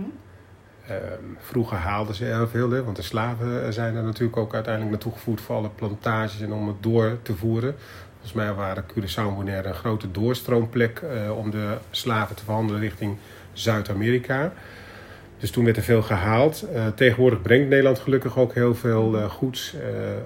Ehm, 0.87 1.23
vroeger 1.37 1.77
haalden 1.77 2.15
ze 2.15 2.23
heel 2.23 2.47
veel, 2.47 2.69
hè, 2.69 2.83
want 2.83 2.95
de 2.95 3.01
slaven 3.01 3.73
zijn 3.73 3.95
er 3.95 4.03
natuurlijk 4.03 4.37
ook 4.37 4.53
uiteindelijk 4.53 4.93
naartoe 4.93 5.11
gevoerd 5.11 5.41
voor 5.41 5.55
alle 5.55 5.69
plantages 5.69 6.41
en 6.41 6.53
om 6.53 6.67
het 6.67 6.83
door 6.83 7.17
te 7.21 7.35
voeren. 7.35 7.75
Volgens 8.13 8.33
mij 8.33 8.53
waren 8.53 8.83
Curaçao 8.83 9.27
en 9.27 9.35
Bonaire 9.35 9.67
een 9.67 9.73
grote 9.73 10.11
doorstroomplek 10.11 10.99
eh, 10.99 11.37
om 11.37 11.51
de 11.51 11.77
slaven 11.91 12.35
te 12.35 12.43
verhandelen 12.43 12.81
richting 12.81 13.17
Zuid-Amerika. 13.53 14.53
Dus 15.39 15.51
toen 15.51 15.65
werd 15.65 15.77
er 15.77 15.83
veel 15.83 16.01
gehaald. 16.01 16.61
Eh, 16.61 16.87
tegenwoordig 16.95 17.41
brengt 17.41 17.69
Nederland 17.69 17.99
gelukkig 17.99 18.37
ook 18.37 18.53
heel 18.53 18.75
veel 18.75 19.17
eh, 19.17 19.29
goeds, 19.29 19.75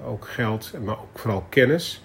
ook 0.06 0.28
geld, 0.28 0.72
maar 0.84 0.98
ook 0.98 1.18
vooral 1.18 1.44
kennis. 1.48 2.02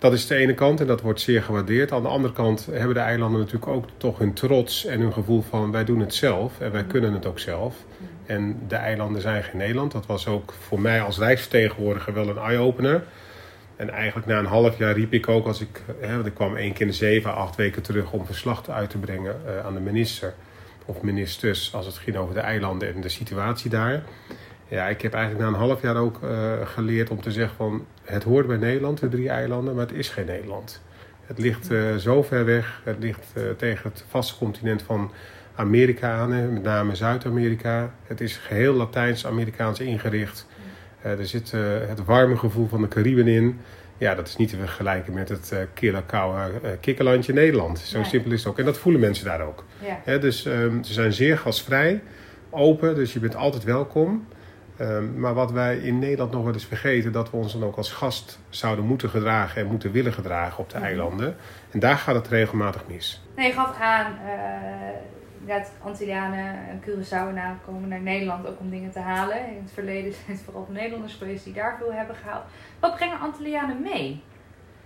Dat 0.00 0.12
is 0.12 0.26
de 0.26 0.34
ene 0.34 0.54
kant 0.54 0.80
en 0.80 0.86
dat 0.86 1.00
wordt 1.00 1.20
zeer 1.20 1.42
gewaardeerd. 1.42 1.92
Aan 1.92 2.02
de 2.02 2.08
andere 2.08 2.34
kant 2.34 2.66
hebben 2.70 2.94
de 2.94 3.00
eilanden 3.00 3.40
natuurlijk 3.40 3.66
ook 3.66 3.84
toch 3.96 4.18
hun 4.18 4.32
trots 4.32 4.84
en 4.84 5.00
hun 5.00 5.12
gevoel 5.12 5.42
van 5.42 5.70
wij 5.70 5.84
doen 5.84 6.00
het 6.00 6.14
zelf 6.14 6.60
en 6.60 6.72
wij 6.72 6.84
kunnen 6.84 7.12
het 7.12 7.26
ook 7.26 7.38
zelf. 7.38 7.74
En 8.26 8.60
de 8.68 8.74
eilanden 8.74 9.22
zijn 9.22 9.42
geen 9.42 9.56
Nederland. 9.56 9.92
Dat 9.92 10.06
was 10.06 10.26
ook 10.26 10.52
voor 10.52 10.80
mij 10.80 11.02
als 11.02 11.18
rijksvertegenwoordiger 11.18 12.14
wel 12.14 12.28
een 12.28 12.38
eye-opener. 12.38 13.02
En 13.76 13.90
eigenlijk 13.90 14.26
na 14.26 14.38
een 14.38 14.46
half 14.46 14.78
jaar 14.78 14.94
riep 14.94 15.12
ik 15.12 15.28
ook 15.28 15.46
als 15.46 15.60
ik, 15.60 15.82
hè, 16.00 16.14
want 16.14 16.26
ik 16.26 16.34
kwam 16.34 16.56
één 16.56 16.72
keer 16.72 16.80
in 16.80 16.86
de 16.86 16.92
zeven, 16.92 17.34
acht 17.34 17.56
weken 17.56 17.82
terug 17.82 18.12
om 18.12 18.26
verslag 18.26 18.68
uit 18.68 18.90
te 18.90 18.98
brengen 18.98 19.36
eh, 19.46 19.66
aan 19.66 19.74
de 19.74 19.80
minister 19.80 20.34
of 20.84 21.02
ministers 21.02 21.74
als 21.74 21.86
het 21.86 21.96
ging 21.96 22.16
over 22.16 22.34
de 22.34 22.40
eilanden 22.40 22.94
en 22.94 23.00
de 23.00 23.08
situatie 23.08 23.70
daar. 23.70 24.02
Ja, 24.68 24.88
ik 24.88 25.02
heb 25.02 25.14
eigenlijk 25.14 25.44
na 25.44 25.50
een 25.50 25.66
half 25.66 25.82
jaar 25.82 25.96
ook 25.96 26.22
eh, 26.22 26.52
geleerd 26.64 27.10
om 27.10 27.20
te 27.20 27.32
zeggen 27.32 27.56
van 27.56 27.86
het 28.12 28.22
hoort 28.22 28.46
bij 28.46 28.56
Nederland, 28.56 29.00
de 29.00 29.08
drie 29.08 29.28
eilanden, 29.28 29.74
maar 29.74 29.86
het 29.86 29.96
is 29.96 30.08
geen 30.08 30.26
Nederland. 30.26 30.80
Het 31.26 31.38
ligt 31.38 31.70
eh, 31.70 31.96
zo 31.96 32.22
ver 32.22 32.44
weg, 32.44 32.80
het 32.84 32.96
ligt 32.98 33.26
eh, 33.34 33.42
tegen 33.56 33.90
het 33.90 34.04
vaste 34.08 34.36
continent 34.38 34.82
van 34.82 35.10
Amerika 35.54 36.12
aan, 36.16 36.52
met 36.52 36.62
name 36.62 36.94
Zuid-Amerika. 36.94 37.94
Het 38.06 38.20
is 38.20 38.36
geheel 38.36 38.74
Latijns-Amerikaans 38.74 39.80
ingericht. 39.80 40.46
Eh, 41.02 41.18
er 41.18 41.26
zit 41.26 41.50
het 41.88 42.04
warme 42.04 42.36
gevoel 42.36 42.68
van 42.68 42.80
de 42.80 42.88
Cariben 42.88 43.28
in. 43.28 43.60
Ja, 43.98 44.14
dat 44.14 44.28
is 44.28 44.36
niet 44.36 44.48
te 44.48 44.56
vergelijken 44.56 45.12
met 45.12 45.28
het 45.28 45.54
kille, 45.74 46.02
koude 46.06 46.60
eh, 46.62 46.70
kikkerlandje 46.80 47.32
Nederland. 47.32 47.78
Zo 47.78 47.98
Nee. 47.98 48.06
simpel 48.06 48.32
is 48.32 48.38
het 48.38 48.48
ook. 48.52 48.58
En 48.58 48.64
dat 48.64 48.78
voelen 48.78 49.00
mensen 49.00 49.24
daar 49.24 49.40
ook. 49.40 49.64
Ja. 49.84 50.00
Hè, 50.04 50.18
dus 50.18 50.44
ehm, 50.46 50.82
ze 50.82 50.92
zijn 50.92 51.12
zeer 51.12 51.38
gastvrij, 51.38 52.02
open, 52.50 52.94
dus 52.94 53.12
je 53.12 53.20
bent 53.20 53.36
altijd 53.36 53.64
welkom. 53.64 54.26
Ehm, 54.80 55.20
maar 55.20 55.34
wat 55.34 55.50
wij 55.52 55.76
in 55.76 55.98
Nederland 55.98 56.32
nog 56.32 56.44
wel 56.44 56.52
eens 56.52 56.64
vergeten, 56.66 57.12
dat 57.12 57.30
we 57.30 57.36
ons 57.36 57.52
dan 57.52 57.64
ook 57.64 57.76
als 57.76 57.92
gast 57.92 58.38
zouden 58.48 58.84
moeten 58.84 59.08
gedragen 59.10 59.60
en 59.62 59.66
moeten 59.68 59.92
willen 59.92 60.12
gedragen 60.12 60.58
op 60.58 60.70
de 60.70 60.76
Mhm. 60.76 60.86
eilanden. 60.86 61.36
En 61.70 61.78
daar 61.80 61.96
gaat 61.96 62.14
het 62.14 62.28
regelmatig 62.28 62.82
mis. 62.88 63.22
Nee, 63.36 63.46
je 63.46 63.52
gaf 63.52 63.80
aan, 63.80 64.12
uh, 64.24 65.46
dat 65.46 65.70
Antillianen 65.82 66.54
en 66.68 66.80
Curaçao 66.86 67.64
komen 67.66 67.88
naar 67.88 68.00
Nederland 68.00 68.46
ook 68.46 68.60
om 68.60 68.70
dingen 68.70 68.90
te 68.90 68.98
halen. 68.98 69.36
In 69.36 69.62
het 69.62 69.72
verleden 69.74 70.12
zijn 70.12 70.36
het 70.36 70.40
vooral 70.44 70.68
Nederlanders 70.70 71.14
geweest 71.14 71.44
die 71.44 71.52
daar 71.52 71.76
veel 71.78 71.92
hebben 71.92 72.16
gehaald. 72.16 72.44
Wat 72.80 72.96
brengen 72.96 73.20
Antillianen 73.20 73.82
mee? 73.82 74.22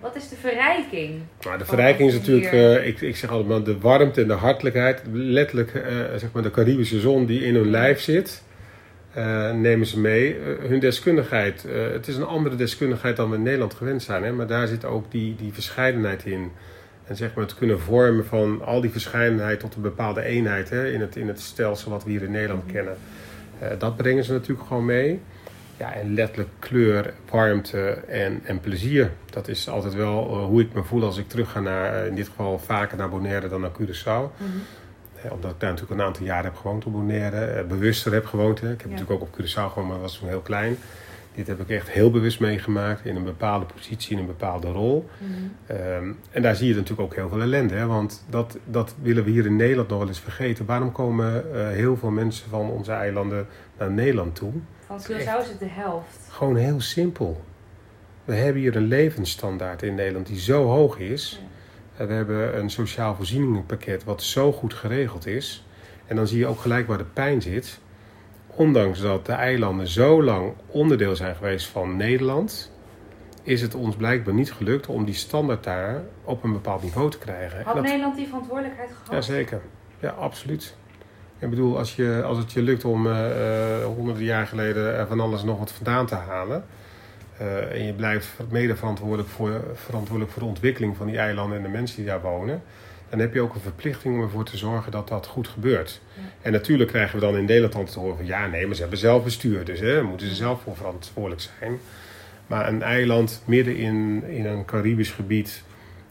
Wat 0.00 0.16
is 0.16 0.28
de 0.28 0.36
verrijking? 0.36 1.22
Nou, 1.40 1.58
de 1.58 1.64
verrijking 1.64 2.08
is 2.08 2.14
natuurlijk, 2.18 2.52
uh, 2.52 2.86
ik, 2.86 3.00
ik 3.00 3.16
zeg 3.16 3.30
altijd 3.30 3.48
maar, 3.48 3.62
de 3.62 3.78
warmte 3.78 4.20
en 4.22 4.28
de 4.28 4.34
hartelijkheid. 4.34 5.02
Letterlijk, 5.12 5.74
uh, 5.74 5.82
zeg 6.16 6.32
maar, 6.32 6.42
de 6.42 6.50
Caribische 6.50 7.00
zon 7.00 7.26
die 7.26 7.44
in 7.44 7.54
hun 7.54 7.70
lijf 7.70 8.00
zit. 8.00 8.42
Uh, 9.16 9.52
nemen 9.52 9.86
ze 9.86 10.00
mee. 10.00 10.36
hun 10.60 10.78
deskundigheid, 10.78 11.66
het 11.92 12.08
is 12.08 12.16
een 12.16 12.26
andere 12.26 12.56
deskundigheid 12.56 13.16
dan 13.16 13.30
we 13.30 13.36
in 13.36 13.42
Nederland 13.42 13.74
gewend 13.74 14.02
zijn. 14.02 14.22
Hè? 14.22 14.32
Maar 14.32 14.46
daar 14.46 14.66
zit 14.66 14.84
ook 14.84 15.10
die, 15.10 15.36
die 15.36 15.52
verscheidenheid 15.52 16.24
in. 16.24 16.50
En 17.04 17.16
zeg 17.16 17.34
maar 17.34 17.44
het 17.44 17.54
kunnen 17.54 17.80
vormen 17.80 18.26
van 18.26 18.64
al 18.64 18.80
die 18.80 18.90
verscheidenheid 18.90 19.60
tot 19.60 19.74
een 19.74 19.82
bepaalde 19.82 20.22
eenheid 20.22 20.70
hè? 20.70 20.90
In, 20.90 21.00
het, 21.00 21.16
in 21.16 21.28
het 21.28 21.40
stelsel 21.40 21.90
wat 21.90 22.04
we 22.04 22.10
hier 22.10 22.22
in 22.22 22.30
Nederland 22.30 22.62
kennen. 22.72 22.96
dat 23.78 23.96
brengen 23.96 24.24
ze 24.24 24.32
natuurlijk 24.32 24.66
gewoon 24.66 24.84
mee. 24.84 25.20
Ja, 25.76 25.92
en 25.92 26.14
letterlijk 26.14 26.50
kleur, 26.58 27.14
warmte 27.30 27.88
en, 28.08 28.40
en 28.44 28.60
plezier. 28.60 29.10
Dat 29.30 29.48
is 29.48 29.68
altijd 29.68 29.94
wel 29.94 30.44
hoe 30.44 30.60
ik 30.60 30.72
me 30.72 30.82
voel 30.82 31.04
als 31.04 31.18
ik 31.18 31.28
terug 31.28 31.50
ga 31.50 31.60
naar, 31.60 32.06
in 32.06 32.14
dit 32.14 32.28
geval 32.28 32.58
vaker 32.58 32.96
naar 32.96 33.08
Bonaire 33.08 33.48
dan 33.48 33.60
naar 33.60 33.70
Curaçao. 33.70 34.30
Mm 34.38 34.46
-hmm. 34.46 34.62
Eh, 35.24 35.32
omdat 35.32 35.50
ik 35.50 35.60
daar 35.60 35.70
natuurlijk 35.70 36.00
een 36.00 36.06
aantal 36.06 36.24
jaren 36.24 36.44
heb 36.44 36.56
gewoond 36.56 36.84
op 36.84 36.92
Bonaire. 36.92 37.64
bewuster 37.64 38.12
heb 38.12 38.26
gewoond. 38.26 38.60
Hè. 38.60 38.72
Ik 38.72 38.80
heb 38.80 38.90
ja. 38.90 38.96
natuurlijk 38.96 39.22
ook 39.22 39.28
op 39.28 39.40
Curaçao 39.40 39.72
gewoond, 39.72 39.88
maar 39.88 40.00
was 40.00 40.18
toen 40.18 40.28
heel 40.28 40.40
klein. 40.40 40.76
Dit 41.34 41.46
heb 41.46 41.60
ik 41.60 41.68
echt 41.68 41.90
heel 41.90 42.10
bewust 42.10 42.40
meegemaakt 42.40 43.04
in 43.04 43.16
een 43.16 43.24
bepaalde 43.24 43.64
positie, 43.64 44.12
in 44.12 44.18
een 44.18 44.26
bepaalde 44.26 44.68
rol. 44.68 45.08
Mm 45.18 45.26
-hmm. 45.26 45.76
um, 45.76 46.18
en 46.30 46.42
daar 46.42 46.54
zie 46.54 46.68
je 46.68 46.74
natuurlijk 46.74 47.00
ook 47.00 47.14
heel 47.14 47.28
veel 47.28 47.40
ellende. 47.40 47.74
Hè? 47.74 47.86
Want 47.86 48.24
dat, 48.28 48.58
dat 48.64 48.94
willen 49.02 49.24
we 49.24 49.30
hier 49.30 49.46
in 49.46 49.56
Nederland 49.56 49.88
nog 49.88 49.98
wel 49.98 50.08
eens 50.08 50.20
vergeten. 50.20 50.66
Waarom 50.66 50.92
komen 50.92 51.44
uh, 51.52 51.68
heel 51.68 51.96
veel 51.96 52.10
mensen 52.10 52.48
van 52.48 52.70
onze 52.70 52.92
eilanden 52.92 53.46
naar 53.78 53.90
Nederland 53.90 54.34
toe? 54.34 54.52
Van 54.86 54.98
Curaçao 55.02 55.40
is 55.40 55.48
het 55.48 55.58
de 55.58 55.68
helft. 55.68 56.18
Gewoon 56.28 56.56
heel 56.56 56.80
simpel. 56.80 57.44
We 58.24 58.34
hebben 58.34 58.62
hier 58.62 58.76
een 58.76 58.86
levensstandaard 58.86 59.82
in 59.82 59.94
Nederland 59.94 60.26
die 60.26 60.38
zo 60.38 60.66
hoog 60.66 60.98
is. 60.98 61.40
Ja. 61.40 61.52
We 61.96 62.12
hebben 62.12 62.58
een 62.58 62.70
sociaal 62.70 63.14
voorzieningenpakket 63.14 64.04
wat 64.04 64.22
zo 64.22 64.52
goed 64.52 64.74
geregeld 64.74 65.26
is. 65.26 65.64
En 66.06 66.16
dan 66.16 66.26
zie 66.26 66.38
je 66.38 66.46
ook 66.46 66.60
gelijk 66.60 66.86
waar 66.86 66.98
de 66.98 67.04
pijn 67.04 67.42
zit. 67.42 67.78
Ondanks 68.46 69.00
dat 69.00 69.26
de 69.26 69.32
eilanden 69.32 69.86
zo 69.86 70.22
lang 70.22 70.52
onderdeel 70.66 71.16
zijn 71.16 71.34
geweest 71.34 71.66
van 71.66 71.96
Nederland, 71.96 72.72
is 73.42 73.62
het 73.62 73.74
ons 73.74 73.96
blijkbaar 73.96 74.34
niet 74.34 74.52
gelukt 74.52 74.86
om 74.86 75.04
die 75.04 75.14
standaard 75.14 75.64
daar 75.64 76.02
op 76.24 76.44
een 76.44 76.52
bepaald 76.52 76.82
niveau 76.82 77.10
te 77.10 77.18
krijgen. 77.18 77.64
Had 77.64 77.74
dat... 77.74 77.84
Nederland 77.84 78.16
die 78.16 78.26
verantwoordelijkheid 78.26 78.90
gehad? 78.90 79.26
Jazeker. 79.26 79.60
Ja, 80.00 80.10
absoluut. 80.10 80.76
Ik 81.38 81.50
bedoel, 81.50 81.78
als, 81.78 81.96
je, 81.96 82.22
als 82.24 82.38
het 82.38 82.52
je 82.52 82.62
lukt 82.62 82.84
om 82.84 83.06
uh, 83.06 83.12
uh, 83.12 83.84
honderden 83.84 84.24
jaar 84.24 84.46
geleden 84.46 85.08
van 85.08 85.20
alles 85.20 85.42
nog 85.42 85.58
wat 85.58 85.72
vandaan 85.72 86.06
te 86.06 86.14
halen. 86.14 86.64
Uh, 87.40 87.72
en 87.72 87.86
je 87.86 87.92
blijft 87.92 88.28
mede 88.48 88.76
verantwoordelijk 88.76 89.28
voor, 89.28 89.60
verantwoordelijk 89.74 90.32
voor 90.32 90.42
de 90.42 90.48
ontwikkeling 90.48 90.96
van 90.96 91.06
die 91.06 91.18
eilanden 91.18 91.56
en 91.56 91.62
de 91.62 91.68
mensen 91.68 91.96
die 91.96 92.06
daar 92.06 92.20
wonen. 92.20 92.62
Dan 93.08 93.18
heb 93.18 93.34
je 93.34 93.40
ook 93.40 93.54
een 93.54 93.60
verplichting 93.60 94.14
om 94.14 94.22
ervoor 94.22 94.44
te 94.44 94.56
zorgen 94.56 94.92
dat 94.92 95.08
dat 95.08 95.26
goed 95.26 95.48
gebeurt. 95.48 96.00
Ja. 96.14 96.22
En 96.42 96.52
natuurlijk 96.52 96.90
krijgen 96.90 97.18
we 97.18 97.24
dan 97.24 97.36
in 97.36 97.44
Nederland 97.44 97.92
te 97.92 97.98
horen 97.98 98.16
van 98.16 98.26
ja, 98.26 98.46
nee, 98.46 98.66
maar 98.66 98.74
ze 98.74 98.80
hebben 98.80 98.98
zelf 98.98 99.24
bestuur. 99.24 99.64
Dus 99.64 99.80
hè, 99.80 100.02
moeten 100.02 100.26
ze 100.26 100.34
zelf 100.34 100.62
voor 100.62 100.76
verantwoordelijk 100.76 101.42
zijn. 101.58 101.78
Maar 102.46 102.68
een 102.68 102.82
eiland 102.82 103.42
midden 103.44 103.76
in, 103.76 104.24
in 104.28 104.46
een 104.46 104.64
Caribisch 104.64 105.10
gebied 105.10 105.62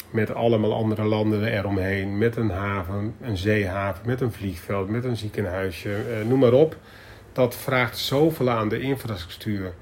met 0.09 0.33
allemaal 0.33 0.73
andere 0.73 1.03
landen 1.03 1.43
eromheen, 1.43 2.17
met 2.17 2.35
een 2.35 2.49
haven, 2.49 3.15
een 3.21 3.37
zeehaven, 3.37 4.05
met 4.05 4.21
een 4.21 4.31
vliegveld, 4.31 4.89
met 4.89 5.03
een 5.03 5.17
ziekenhuisje, 5.17 5.95
eh, 5.95 6.27
noem 6.27 6.39
maar 6.39 6.53
op. 6.53 6.77
Dat 7.31 7.55
vraagt 7.55 7.97
zoveel 7.97 8.49
aan 8.49 8.69
de 8.69 8.79
infrastructuur. 8.79 9.73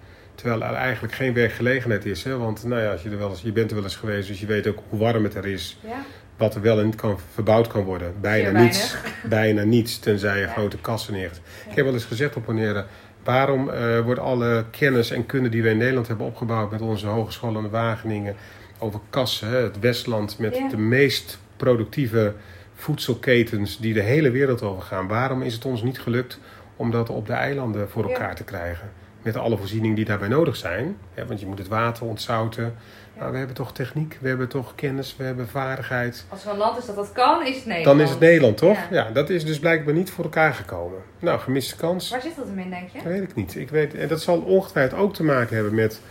Terwijl 0.42 0.64
er 0.64 0.74
eigenlijk 0.74 1.14
geen 1.14 1.34
werkgelegenheid 1.34 2.06
is. 2.06 2.24
Hè? 2.24 2.38
Want 2.38 2.64
nou 2.64 2.82
ja, 2.82 2.92
als 2.92 3.02
je, 3.02 3.10
er 3.10 3.18
wel 3.18 3.30
eens, 3.30 3.42
je 3.42 3.52
bent 3.52 3.70
er 3.70 3.76
wel 3.76 3.84
eens 3.84 3.96
geweest, 3.96 4.28
dus 4.28 4.40
je 4.40 4.46
weet 4.46 4.68
ook 4.68 4.80
hoe 4.90 5.00
warm 5.00 5.24
het 5.24 5.36
er 5.36 5.46
is. 5.46 5.78
Ja. 5.86 6.04
Wat 6.38 6.56
er 6.56 6.62
wel 6.62 6.80
en 6.80 6.86
niet 6.86 6.96
kan, 6.96 7.20
verbouwd 7.34 7.68
kan 7.68 7.84
worden. 7.84 8.14
Bijna 8.22 8.50
Zeer 8.50 8.60
niets. 8.60 8.96
Bijna 9.30 9.64
niets, 9.64 10.00
tenzij 10.00 10.36
je 10.40 10.46
Ja. 10.46 10.52
grote 10.52 10.78
kassen 10.78 11.14
neerzet. 11.14 11.42
Ik 11.70 11.76
heb 11.76 11.86
wel 11.86 11.94
eens 11.94 12.06
gezegd 12.06 12.36
op 12.36 12.46
Bonaire, 12.46 12.86
waarom 13.24 13.70
eh, 13.70 14.00
wordt 14.00 14.20
alle 14.20 14.66
kennis 14.72 15.12
en 15.12 15.26
kunde 15.26 15.50
die 15.50 15.64
we 15.64 15.70
in 15.70 15.78
Nederland 15.78 16.08
hebben 16.08 16.26
opgebouwd 16.26 16.72
met 16.72 16.82
onze 16.82 17.08
hogescholen 17.08 17.64
in 17.64 17.70
Wageningen 17.70 18.36
over 18.80 19.00
kassen, 19.10 19.48
hè, 19.48 19.58
het 19.58 19.80
Westland 19.80 20.40
met 20.40 20.62
de 20.70 20.78
meest 20.78 21.40
productieve 21.58 22.34
voedselketens 22.76 23.80
die 23.80 23.94
de 23.94 24.02
hele 24.02 24.32
wereld 24.32 24.62
overgaan. 24.62 25.08
Waarom 25.08 25.42
is 25.42 25.54
het 25.54 25.66
ons 25.66 25.84
niet 25.84 26.00
gelukt 26.00 26.40
om 26.76 26.92
dat 26.92 27.10
op 27.10 27.28
de 27.28 27.34
eilanden 27.34 27.90
voor 27.90 28.04
elkaar 28.04 28.36
te 28.36 28.44
krijgen? 28.44 28.90
Met 29.22 29.36
alle 29.36 29.58
voorzieningen 29.58 29.96
die 29.96 30.06
daarbij 30.06 30.28
nodig 30.28 30.56
zijn. 30.56 30.98
Hè, 31.14 31.26
want 31.26 31.40
je 31.40 31.46
moet 31.46 31.58
het 31.58 31.68
water 31.68 32.06
ontzouten. 32.06 32.76
Maar 33.18 33.32
we 33.32 33.38
hebben 33.38 33.56
toch 33.56 33.74
techniek, 33.74 34.18
we 34.22 34.28
hebben 34.28 34.48
toch 34.48 34.76
kennis, 34.76 35.16
we 35.18 35.24
hebben 35.24 35.48
vaardigheid. 35.48 36.26
Als 36.30 36.46
er 36.46 36.52
een 36.52 36.58
land 36.58 36.78
is 36.78 36.86
dat 36.86 36.96
dat 36.96 37.12
kan, 37.12 37.46
is 37.46 37.56
het 37.56 37.66
Nederland. 37.66 37.98
Dan 37.98 38.06
is 38.06 38.10
het 38.10 38.20
Nederland, 38.20 38.58
toch? 38.58 38.78
Ja. 38.78 38.88
Ja. 39.06 39.12
dat 39.12 39.30
is 39.30 39.46
dus 39.46 39.60
blijkbaar 39.60 39.94
niet 39.94 40.12
voor 40.12 40.24
elkaar 40.24 40.54
gekomen. 40.54 41.00
Nou, 41.20 41.40
gemiste 41.40 41.76
kans. 41.76 42.10
Waar 42.10 42.22
zit 42.22 42.36
dat 42.36 42.48
hem 42.48 42.60
in, 42.60 42.70
denk 42.70 42.90
je? 42.90 42.98
Dat 42.98 43.12
weet 43.12 43.22
ik 43.22 43.36
niet. 43.36 43.56
Ik 43.56 43.70
weet, 43.70 43.96
en 43.96 44.08
dat 44.08 44.22
zal 44.22 44.40
ongetwijfeld 44.40 45.02
ook 45.02 45.14
te 45.14 45.24
maken 45.24 45.56
hebben 45.56 45.76
met 45.76 46.02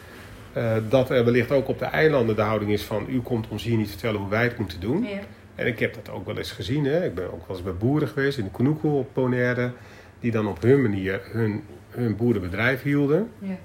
eh, 0.53 0.73
dat 0.89 1.11
er 1.11 1.25
wellicht 1.25 1.51
ook 1.51 1.69
op 1.69 1.79
de 1.79 1.85
eilanden 1.85 2.37
de 2.37 2.43
houding 2.43 2.71
is 2.73 2.83
van 2.83 3.07
u 3.09 3.21
komt 3.21 3.49
ons 3.49 3.63
hier 3.63 3.77
niet 3.77 3.89
vertellen 3.89 4.21
hoe 4.21 4.29
wij 4.29 4.43
het 4.45 4.59
moeten 4.59 4.81
doen. 4.81 5.03
Ja. 5.03 5.19
En 5.55 5.67
ik 5.67 5.79
heb 5.79 5.95
dat 5.95 6.11
ook 6.11 6.27
wel 6.27 6.37
eens 6.39 6.53
gezien. 6.53 6.85
Hè. 6.85 7.05
Ik 7.05 7.15
ben 7.15 7.25
ook 7.25 7.47
wel 7.47 7.57
eens 7.57 7.65
bij 7.65 7.75
boeren 7.75 8.09
geweest 8.09 8.39
in 8.39 8.45
de 8.45 8.51
Koenoeko 8.51 8.99
op 8.99 9.09
Bonaire. 9.13 9.73
Die 10.21 10.31
dan 10.31 10.47
op 10.47 10.63
hun 10.63 10.83
manier 10.83 11.21
hun, 11.25 11.65
hun 11.91 12.17
boerenbedrijf 12.17 12.83
hielden. 12.83 13.31
Ja. 13.39 13.57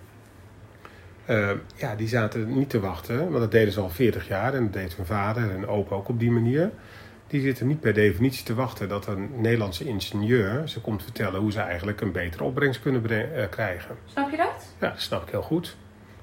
Eh, 1.26 1.50
ja, 1.76 1.96
die 1.96 2.08
zaten 2.08 2.58
niet 2.58 2.70
te 2.70 2.80
wachten. 2.80 3.18
Want 3.18 3.40
dat 3.40 3.52
deden 3.52 3.74
ze 3.74 3.80
al 3.80 3.90
40 3.90 4.28
jaar. 4.28 4.54
En 4.54 4.64
dat 4.64 4.74
deed 4.74 4.96
hun 4.96 5.06
vader 5.06 5.50
en 5.52 5.68
opa 5.68 5.96
ook 5.96 6.10
op 6.10 6.20
die 6.20 6.32
manier. 6.32 6.72
Die 7.28 7.42
zitten 7.42 7.68
niet 7.68 7.80
per 7.80 7.94
definitie 7.94 8.46
te 8.46 8.54
wachten 8.54 8.90
dat 8.90 9.08
een 9.08 9.30
Nederlandse 9.36 9.86
ingenieur 9.86 10.68
ze 10.68 10.82
komt 10.82 11.04
vertellen 11.04 11.40
hoe 11.40 11.52
ze 11.52 11.60
eigenlijk 11.60 12.02
een 12.02 12.12
betere 12.12 12.44
opbrengst 12.44 12.82
kunnen 12.82 13.36
eh, 13.36 13.50
krijgen. 13.50 13.96
Snap 14.06 14.32
je 14.32 14.38
dat? 14.38 14.76
Ja, 14.80 14.90
dat 14.90 15.02
snap 15.02 15.24
ik 15.24 15.30
heel 15.30 15.42
goed. 15.42 15.76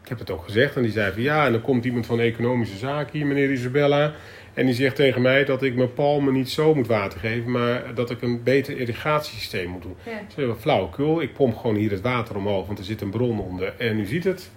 Ik 0.03 0.09
heb 0.09 0.19
het 0.19 0.31
ook 0.31 0.45
gezegd 0.45 0.77
en 0.77 0.83
die 0.83 0.91
zei 0.91 1.13
van 1.13 1.23
ja, 1.23 1.47
en 1.47 1.53
dan 1.53 1.61
komt 1.61 1.85
iemand 1.85 2.07
van 2.07 2.21
economische 2.21 2.77
zaken 2.77 3.19
hier, 3.19 3.27
meneer 3.27 3.51
Isabella. 3.51 4.13
En 4.55 4.67
die 4.67 4.75
zegt 4.75 4.97
tegen 4.97 5.23
mij 5.23 5.45
dat 5.45 5.63
ik 5.63 5.75
mijn 5.75 5.93
palmen 5.93 6.33
niet 6.33 6.51
zo 6.51 6.75
moet 6.75 6.87
water 6.87 7.21
geven, 7.21 7.51
maar 7.51 7.95
dat 7.95 8.11
ik 8.11 8.23
een 8.23 8.43
beter 8.43 8.79
irrigatiesysteem 8.79 9.71
moet 9.71 9.83
doen. 9.83 9.97
Ja. 10.05 10.13
Ik 10.13 10.27
zei, 10.35 10.47
wel 10.47 10.57
flauwekul, 10.57 11.23
ik 11.23 11.33
pomp 11.33 11.57
gewoon 11.57 11.77
hier 11.77 11.91
het 11.91 12.01
water 12.01 12.37
omhoog, 12.37 12.67
want 12.67 12.79
er 12.79 12.85
zit 12.85 13.01
een 13.01 13.11
bron 13.11 13.41
onder. 13.41 13.75
En 13.79 13.99
u 13.99 14.07
ziet 14.07 14.25
het. 14.25 14.51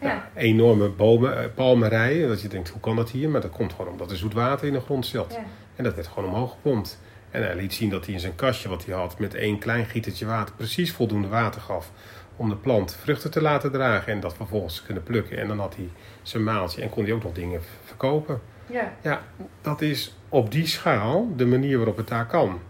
Ja. 0.00 0.08
Ja, 0.08 0.30
enorme 0.34 0.88
bomen, 0.88 1.42
eh, 1.42 1.44
palmerijen. 1.54 2.28
Dat 2.28 2.42
je 2.42 2.48
denkt, 2.48 2.68
hoe 2.68 2.80
kan 2.80 2.96
dat 2.96 3.10
hier? 3.10 3.28
Maar 3.28 3.40
dat 3.40 3.50
komt 3.50 3.72
gewoon 3.72 3.92
omdat 3.92 4.10
er 4.10 4.16
zoet 4.16 4.32
water 4.32 4.66
in 4.66 4.72
de 4.72 4.80
grond 4.80 5.06
zit. 5.06 5.24
Ja. 5.28 5.44
En 5.76 5.84
dat 5.84 5.94
werd 5.94 6.06
gewoon 6.06 6.28
omhoog 6.28 6.50
gepompt. 6.50 7.00
En 7.30 7.42
hij 7.42 7.56
liet 7.56 7.74
zien 7.74 7.90
dat 7.90 8.04
hij 8.04 8.14
in 8.14 8.20
zijn 8.20 8.34
kastje 8.34 8.68
wat 8.68 8.84
hij 8.84 8.94
had 8.94 9.18
met 9.18 9.34
één 9.34 9.58
klein 9.58 9.86
gietertje 9.86 10.26
water 10.26 10.54
precies 10.54 10.92
voldoende 10.92 11.28
water 11.28 11.60
gaf 11.60 11.92
om 12.36 12.48
de 12.48 12.56
plant 12.56 12.96
vruchten 13.00 13.30
te 13.30 13.40
laten 13.40 13.72
dragen 13.72 14.12
en 14.12 14.20
dat 14.20 14.34
vervolgens 14.34 14.76
te 14.76 14.84
kunnen 14.84 15.02
plukken. 15.02 15.38
En 15.38 15.48
dan 15.48 15.58
had 15.58 15.76
hij 15.76 15.88
zijn 16.22 16.42
maaltje 16.42 16.82
en 16.82 16.90
kon 16.90 17.04
hij 17.04 17.12
ook 17.12 17.22
nog 17.22 17.32
dingen 17.32 17.60
verkopen. 17.84 18.40
Ja. 18.72 18.92
Ja, 19.02 19.22
dat 19.60 19.80
is 19.80 20.16
op 20.28 20.50
die 20.52 20.66
schaal 20.66 21.28
de 21.36 21.46
manier 21.46 21.76
waarop 21.76 21.96
het 21.96 22.08
daar 22.08 22.26
kan. 22.26 22.60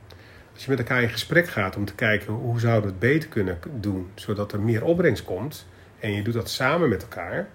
Als 0.55 0.65
je 0.65 0.71
met 0.71 0.79
elkaar 0.79 1.03
in 1.03 1.09
gesprek 1.09 1.49
gaat 1.49 1.77
om 1.77 1.85
te 1.85 1.95
kijken 1.95 2.33
hoe 2.33 2.61
zouden 2.61 2.83
we 2.83 2.89
het 2.91 2.99
beter 2.99 3.29
kunnen 3.29 3.59
doen, 3.81 4.11
zodat 4.15 4.53
er 4.53 4.61
meer 4.61 4.85
opbrengst 4.85 5.25
komt, 5.25 5.67
en 5.99 6.13
je 6.13 6.23
doet 6.23 6.35
dat 6.35 6.51
samen 6.51 6.89
met 6.89 7.03
elkaar, 7.03 7.49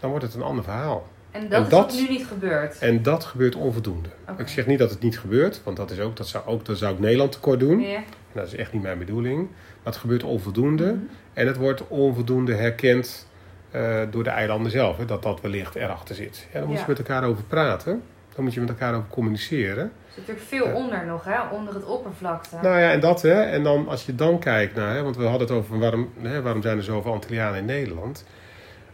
dan 0.00 0.10
wordt 0.10 0.24
het 0.24 0.34
een 0.34 0.42
ander 0.42 0.64
verhaal. 0.64 1.08
En 1.30 1.48
dat 1.48 1.52
En 1.58 1.62
is 1.64 1.68
dat- 1.68 1.92
nu 1.94 2.08
niet 2.08 2.26
gebeurt. 2.26 2.78
En 2.78 3.02
dat 3.02 3.24
gebeurt 3.24 3.54
onvoldoende. 3.54 4.08
Ik 4.36 4.48
zeg 4.48 4.66
niet 4.66 4.78
dat 4.78 4.90
het 4.90 5.00
niet 5.00 5.18
gebeurt, 5.18 5.60
want 5.64 5.76
dat, 5.76 5.90
is 5.90 6.00
ook, 6.00 6.16
dat, 6.16 6.28
zou, 6.28 6.46
ook, 6.46 6.64
dat 6.64 6.78
zou 6.78 6.94
ik 6.94 7.00
Nederland 7.00 7.32
tekort 7.32 7.60
doen. 7.60 7.84
En 7.84 8.04
dat 8.32 8.46
is 8.46 8.54
echt 8.54 8.72
niet 8.72 8.82
mijn 8.82 8.98
bedoeling. 8.98 9.38
Maar 9.82 9.92
het 9.92 9.96
gebeurt 9.96 10.22
onvoldoende. 10.22 10.84
Mhm. 10.84 10.96
En 11.32 11.46
het 11.46 11.56
wordt 11.56 11.88
onvoldoende 11.88 12.54
herkend 12.54 13.26
eh, 13.72 14.00
door 14.10 14.24
de 14.24 14.30
eilanden 14.30 14.70
zelf. 14.72 14.96
Hè, 14.96 15.04
dat 15.04 15.22
dat 15.22 15.40
wellicht 15.40 15.74
erachter 15.74 16.14
zit. 16.14 16.46
Ja, 16.52 16.58
dan 16.58 16.68
moet 16.68 16.76
Ja. 16.76 16.82
je 16.82 16.88
met 16.88 16.98
elkaar 16.98 17.24
over 17.24 17.42
praten. 17.44 18.02
Dan 18.34 18.44
moet 18.44 18.54
je 18.54 18.60
met 18.60 18.68
elkaar 18.68 18.94
over 18.94 19.08
communiceren. 19.08 19.84
Er 19.84 19.90
zit 20.08 20.16
natuurlijk 20.26 20.46
veel 20.46 20.74
onder 20.74 21.06
nog, 21.06 21.24
hè? 21.24 21.48
Onder 21.50 21.74
het 21.74 21.84
oppervlakte. 21.84 22.56
Nou 22.62 22.78
ja, 22.78 22.90
en 22.92 23.00
dat 23.00 23.22
hè. 23.22 23.42
En 23.42 23.62
dan 23.62 23.88
als 23.88 24.06
je 24.06 24.14
dan 24.14 24.38
kijkt 24.38 24.74
naar, 24.74 24.94
hè, 24.94 25.02
want 25.02 25.16
we 25.16 25.22
hadden 25.22 25.48
het 25.48 25.56
over 25.56 25.78
waarom, 25.78 26.12
hè, 26.20 26.42
waarom 26.42 26.62
zijn 26.62 26.76
er 26.76 26.82
zoveel 26.84 27.12
Antillianen 27.12 27.58
in 27.58 27.64
Nederland. 27.64 28.24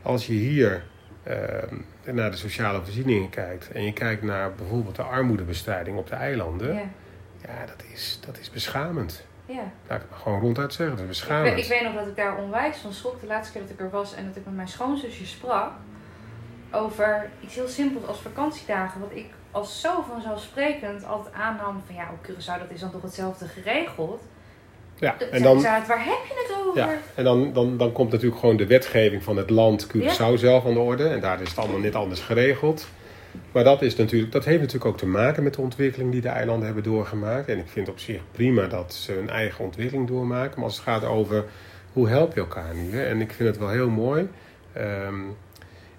Als 0.02 0.26
je 0.26 0.32
hier 0.32 0.82
eh, 1.22 1.36
naar 2.04 2.30
de 2.30 2.36
sociale 2.36 2.82
voorzieningen 2.82 3.30
kijkt 3.30 3.70
en 3.72 3.82
je 3.84 3.92
kijkt 3.92 4.22
naar 4.22 4.52
bijvoorbeeld 4.54 4.96
de 4.96 5.02
armoedebestrijding 5.02 5.98
op 5.98 6.06
de 6.08 6.14
eilanden. 6.14 6.74
ja. 6.74 6.80
Ja, 7.46 7.66
dat 7.66 7.84
is, 7.92 8.18
dat 8.26 8.38
is 8.38 8.50
beschamend. 8.50 9.26
Ja. 9.48 9.54
Laat 9.88 9.96
ik 9.96 10.00
het 10.02 10.10
maar 10.10 10.18
gewoon 10.18 10.40
ronduit 10.40 10.72
zeggen. 10.74 10.96
Dat 10.96 11.08
is 11.08 11.22
Ik, 11.22 11.28
weet- 11.28 11.36
beschamend. 11.38 11.58
ik 11.58 11.68
weet 11.68 11.82
nog 11.82 11.94
dat 11.94 12.06
ik 12.06 12.16
daar 12.16 12.36
onwijs 12.36 12.76
van 12.76 12.92
schrok 12.92 13.20
de 13.20 13.26
laatste 13.26 13.52
keer 13.52 13.62
dat 13.62 13.70
ik 13.70 13.80
er 13.80 13.90
was 13.90 14.14
en 14.14 14.26
dat 14.26 14.36
ik 14.36 14.44
met 14.44 14.54
mijn 14.54 14.68
schoonzusje 14.68 15.26
sprak 15.26 15.70
over 16.72 17.30
iets 17.40 17.54
heel 17.54 17.68
simpels 17.68 18.06
als 18.06 18.18
vakantiedagen. 18.18 19.00
Wat 19.00 19.10
ik 19.12 19.26
als 19.50 19.80
zo 19.80 20.04
vanzelfsprekend 20.12 21.04
altijd 21.06 21.34
aannam 21.34 21.82
van 21.86 21.94
ja, 21.94 22.08
op 22.12 22.26
Curaçao 22.30 22.58
dat 22.60 22.70
is 22.70 22.80
dan 22.80 22.90
toch 22.90 23.02
hetzelfde 23.02 23.46
geregeld. 23.48 24.22
Ja, 24.94 25.16
en 25.30 25.42
dan, 25.42 25.66
uit, 25.66 25.86
waar 25.86 26.04
heb 26.04 26.18
je 26.28 26.46
het 26.46 26.66
over? 26.66 26.80
ja, 26.80 26.88
en 27.14 27.24
dan, 27.24 27.52
dan, 27.52 27.76
dan 27.76 27.92
komt 27.92 28.10
natuurlijk 28.12 28.40
gewoon 28.40 28.56
de 28.56 28.66
wetgeving 28.66 29.22
van 29.22 29.36
het 29.36 29.50
land 29.50 29.86
Curaçao 29.96 30.34
zelf 30.34 30.66
aan 30.66 30.72
de 30.72 30.78
orde. 30.78 31.08
En 31.08 31.20
daar 31.20 31.40
is 31.40 31.48
het 31.48 31.58
allemaal 31.58 31.78
net 31.78 31.94
anders 31.94 32.20
geregeld. 32.20 32.88
Maar 33.52 33.64
dat, 33.64 33.82
is 33.82 33.96
natuurlijk, 33.96 34.32
dat 34.32 34.44
heeft 34.44 34.58
natuurlijk 34.60 34.90
ook 34.90 34.98
te 34.98 35.06
maken 35.06 35.42
met 35.42 35.54
de 35.54 35.60
ontwikkeling 35.60 36.12
die 36.12 36.20
de 36.20 36.28
eilanden 36.28 36.64
hebben 36.66 36.82
doorgemaakt. 36.84 37.48
En 37.48 37.58
ik 37.58 37.68
vind 37.68 37.88
op 37.88 37.98
zich 37.98 38.20
prima 38.30 38.66
dat 38.66 38.94
ze 38.94 39.12
hun 39.12 39.28
eigen 39.30 39.64
ontwikkeling 39.64 40.08
doormaken. 40.08 40.54
Maar 40.54 40.64
als 40.64 40.74
het 40.76 40.84
gaat 40.84 41.04
over 41.04 41.44
hoe 41.92 42.08
help 42.08 42.34
je 42.34 42.40
elkaar 42.40 42.74
nu. 42.74 42.90
Hè? 42.96 43.04
En 43.04 43.20
ik 43.20 43.32
vind 43.32 43.48
het 43.48 43.58
wel 43.58 43.68
heel 43.70 43.88
mooi. 43.90 44.28
Ehm, 44.72 45.14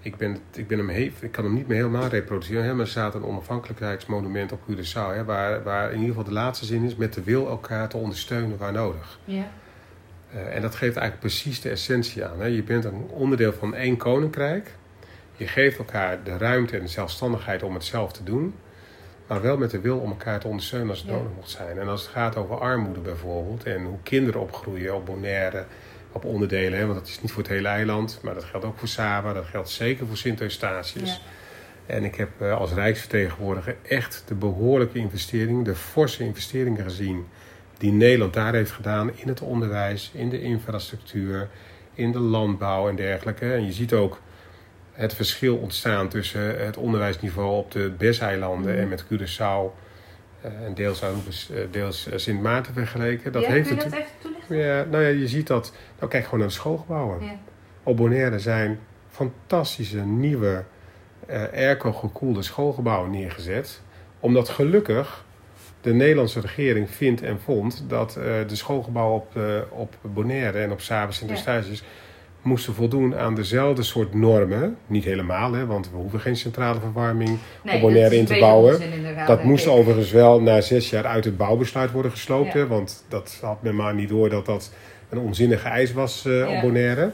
ik, 0.00 0.16
ben, 0.16 0.36
ik, 0.54 0.66
ben 0.68 0.78
hem 0.78 0.88
he- 0.88 1.12
ik 1.20 1.32
kan 1.32 1.44
hem 1.44 1.54
niet 1.54 1.66
meer 1.68 1.76
helemaal 1.76 2.06
reproduceren. 2.08 2.64
hè, 2.64 2.70
Maar 2.72 2.80
er 2.84 2.88
staat 2.90 3.14
een 3.14 3.24
onafhankelijkheidsmonument 3.24 4.52
op 4.52 4.60
Curaçao. 4.70 5.14
Hè, 5.14 5.24
waar, 5.24 5.62
waar 5.62 5.86
in 5.88 5.94
ieder 5.98 6.08
geval 6.08 6.24
de 6.24 6.32
laatste 6.32 6.64
zin 6.64 6.84
is: 6.84 6.96
met 6.96 7.14
de 7.14 7.22
wil 7.22 7.48
elkaar 7.48 7.88
te 7.88 7.96
ondersteunen 7.96 8.58
waar 8.58 8.72
nodig. 8.72 9.18
Ja. 9.24 9.50
Eh, 10.32 10.54
en 10.54 10.62
dat 10.62 10.74
geeft 10.74 10.96
eigenlijk 10.96 11.20
precies 11.20 11.60
de 11.60 11.70
essentie 11.70 12.24
aan. 12.24 12.40
Hè. 12.40 12.46
Je 12.46 12.62
bent 12.62 12.84
een 12.84 13.06
onderdeel 13.08 13.52
van 13.52 13.74
één 13.74 13.96
koninkrijk. 13.96 14.70
Je 15.40 15.46
geeft 15.46 15.78
elkaar 15.78 16.22
de 16.24 16.36
ruimte 16.36 16.76
en 16.76 16.82
de 16.82 16.88
zelfstandigheid 16.88 17.62
om 17.62 17.74
het 17.74 17.84
zelf 17.84 18.12
te 18.12 18.24
doen. 18.24 18.54
Maar 19.26 19.42
wel 19.42 19.56
met 19.56 19.70
de 19.70 19.80
wil 19.80 19.98
om 19.98 20.10
elkaar 20.10 20.40
te 20.40 20.46
ondersteunen 20.46 20.88
als 20.88 20.98
het 20.98 21.08
Ja. 21.08 21.14
nodig 21.14 21.30
mocht 21.36 21.50
zijn. 21.50 21.78
En 21.78 21.88
als 21.88 22.00
het 22.02 22.10
gaat 22.10 22.36
over 22.36 22.58
armoede 22.58 23.00
bijvoorbeeld. 23.00 23.64
En 23.64 23.84
hoe 23.84 23.98
kinderen 24.02 24.40
opgroeien 24.40 24.94
op 24.94 25.06
Bonaire. 25.06 25.64
Op 26.12 26.24
onderdelen. 26.24 26.78
Hè, 26.78 26.86
want 26.86 26.98
dat 26.98 27.08
is 27.08 27.20
niet 27.20 27.32
voor 27.32 27.42
het 27.42 27.52
hele 27.52 27.68
eiland. 27.68 28.18
Maar 28.22 28.34
dat 28.34 28.44
geldt 28.44 28.66
ook 28.66 28.78
voor 28.78 28.88
Saba. 28.88 29.32
Dat 29.32 29.44
geldt 29.44 29.68
zeker 29.68 30.06
voor 30.06 30.16
Sint-Eustatius. 30.16 31.22
En 31.86 32.04
ik 32.04 32.14
heb 32.14 32.28
eh, 32.38 32.56
als 32.58 32.72
Rijksvertegenwoordiger 32.72 33.76
echt 33.82 34.22
de 34.26 34.34
behoorlijke 34.34 34.98
investeringen, 34.98 35.64
de 35.64 35.74
forse 35.74 36.24
investeringen 36.24 36.82
gezien 36.82 37.26
die 37.78 37.92
Nederland 37.92 38.34
daar 38.34 38.54
heeft 38.54 38.70
gedaan 38.70 39.10
in 39.14 39.28
het 39.28 39.40
onderwijs, 39.40 40.10
in 40.14 40.28
de 40.28 40.42
infrastructuur, 40.42 41.48
in 41.94 42.12
de 42.12 42.18
landbouw 42.18 42.88
en 42.88 42.96
dergelijke. 42.96 43.52
En 43.52 43.64
je 43.64 43.72
ziet 43.72 43.92
ook 43.92 44.20
het 45.00 45.14
verschil 45.14 45.56
ontstaan 45.56 46.08
tussen 46.08 46.64
het 46.64 46.76
onderwijsniveau 46.76 47.56
op 47.56 47.70
de 47.70 47.92
BES-eilanden 47.98 48.72
Mhm. 48.72 48.80
en 48.80 48.88
met 48.88 49.04
Curaçao 49.04 49.78
eh, 50.42 50.64
en 50.66 50.74
deels, 50.74 51.02
eh, 51.02 51.08
deels 51.70 52.08
eh, 52.08 52.18
Sint 52.18 52.42
Maarten 52.42 52.74
vergeleken. 52.74 53.32
Dat 53.32 53.42
ja, 53.42 53.50
heeft 53.50 53.68
kun 53.68 53.76
je 53.76 53.82
dat 53.82 53.92
even 53.92 54.10
toelichten? 54.18 54.56
ja, 54.56 54.84
nou 54.90 55.02
ja, 55.02 55.08
je 55.08 55.28
ziet 55.28 55.46
dat. 55.46 55.72
Nou, 55.98 56.10
kijk 56.10 56.24
gewoon 56.24 56.38
naar 56.38 56.48
de 56.48 56.54
schoolgebouwen. 56.54 57.24
Ja. 57.24 57.32
Op 57.82 57.96
Bonaire 57.96 58.38
zijn 58.38 58.78
fantastische 59.10 60.00
nieuwe 60.00 60.64
eh 61.26 61.42
airco 61.52 61.92
gekoelde 61.92 62.42
schoolgebouwen 62.42 63.10
neergezet. 63.10 63.80
Omdat 64.20 64.48
gelukkig 64.48 65.24
de 65.80 65.92
Nederlandse 65.92 66.40
regering 66.40 66.90
vindt 66.90 67.22
en 67.22 67.40
vond 67.40 67.84
dat 67.88 68.12
de 68.46 68.56
schoolgebouwen 68.56 69.14
op, 69.14 69.38
op 69.70 69.96
Bonaire 70.02 70.58
en 70.58 70.72
op 70.72 70.80
Saba 70.80 71.12
Sint 71.12 71.30
Ja. 71.30 71.36
Eustatius 71.36 71.82
moesten 72.42 72.74
voldoen 72.74 73.16
aan 73.16 73.34
dezelfde 73.34 73.82
soort 73.82 74.14
normen. 74.14 74.76
Niet 74.86 75.04
helemaal, 75.04 75.52
hè, 75.52 75.66
want 75.66 75.90
we 75.90 75.96
hoeven 75.96 76.20
geen 76.20 76.36
centrale 76.36 76.80
verwarming 76.80 77.38
Nee, 77.62 77.74
op 77.74 77.80
Bonaire 77.80 78.16
in 78.16 78.24
te 78.24 78.38
bouwen. 78.38 78.80
Dat 79.26 79.44
moest 79.44 79.66
ik. 79.66 79.70
overigens 79.72 80.10
wel 80.10 80.40
na 80.42 80.60
zes 80.60 80.90
jaar 80.90 81.06
uit 81.06 81.24
het 81.24 81.36
bouwbesluit 81.36 81.90
worden 81.90 82.10
gesloopt. 82.10 82.52
Ja. 82.52 82.58
Hè, 82.58 82.66
want 82.66 83.04
dat 83.08 83.38
had 83.42 83.62
men 83.62 83.76
maar 83.76 83.94
niet 83.94 84.08
door 84.08 84.28
dat 84.30 84.46
dat 84.46 84.72
een 85.08 85.18
onzinnige 85.18 85.68
eis 85.68 85.92
was 85.92 86.22
Ja. 86.22 86.54
op 86.54 86.60
Bonaire. 86.60 87.10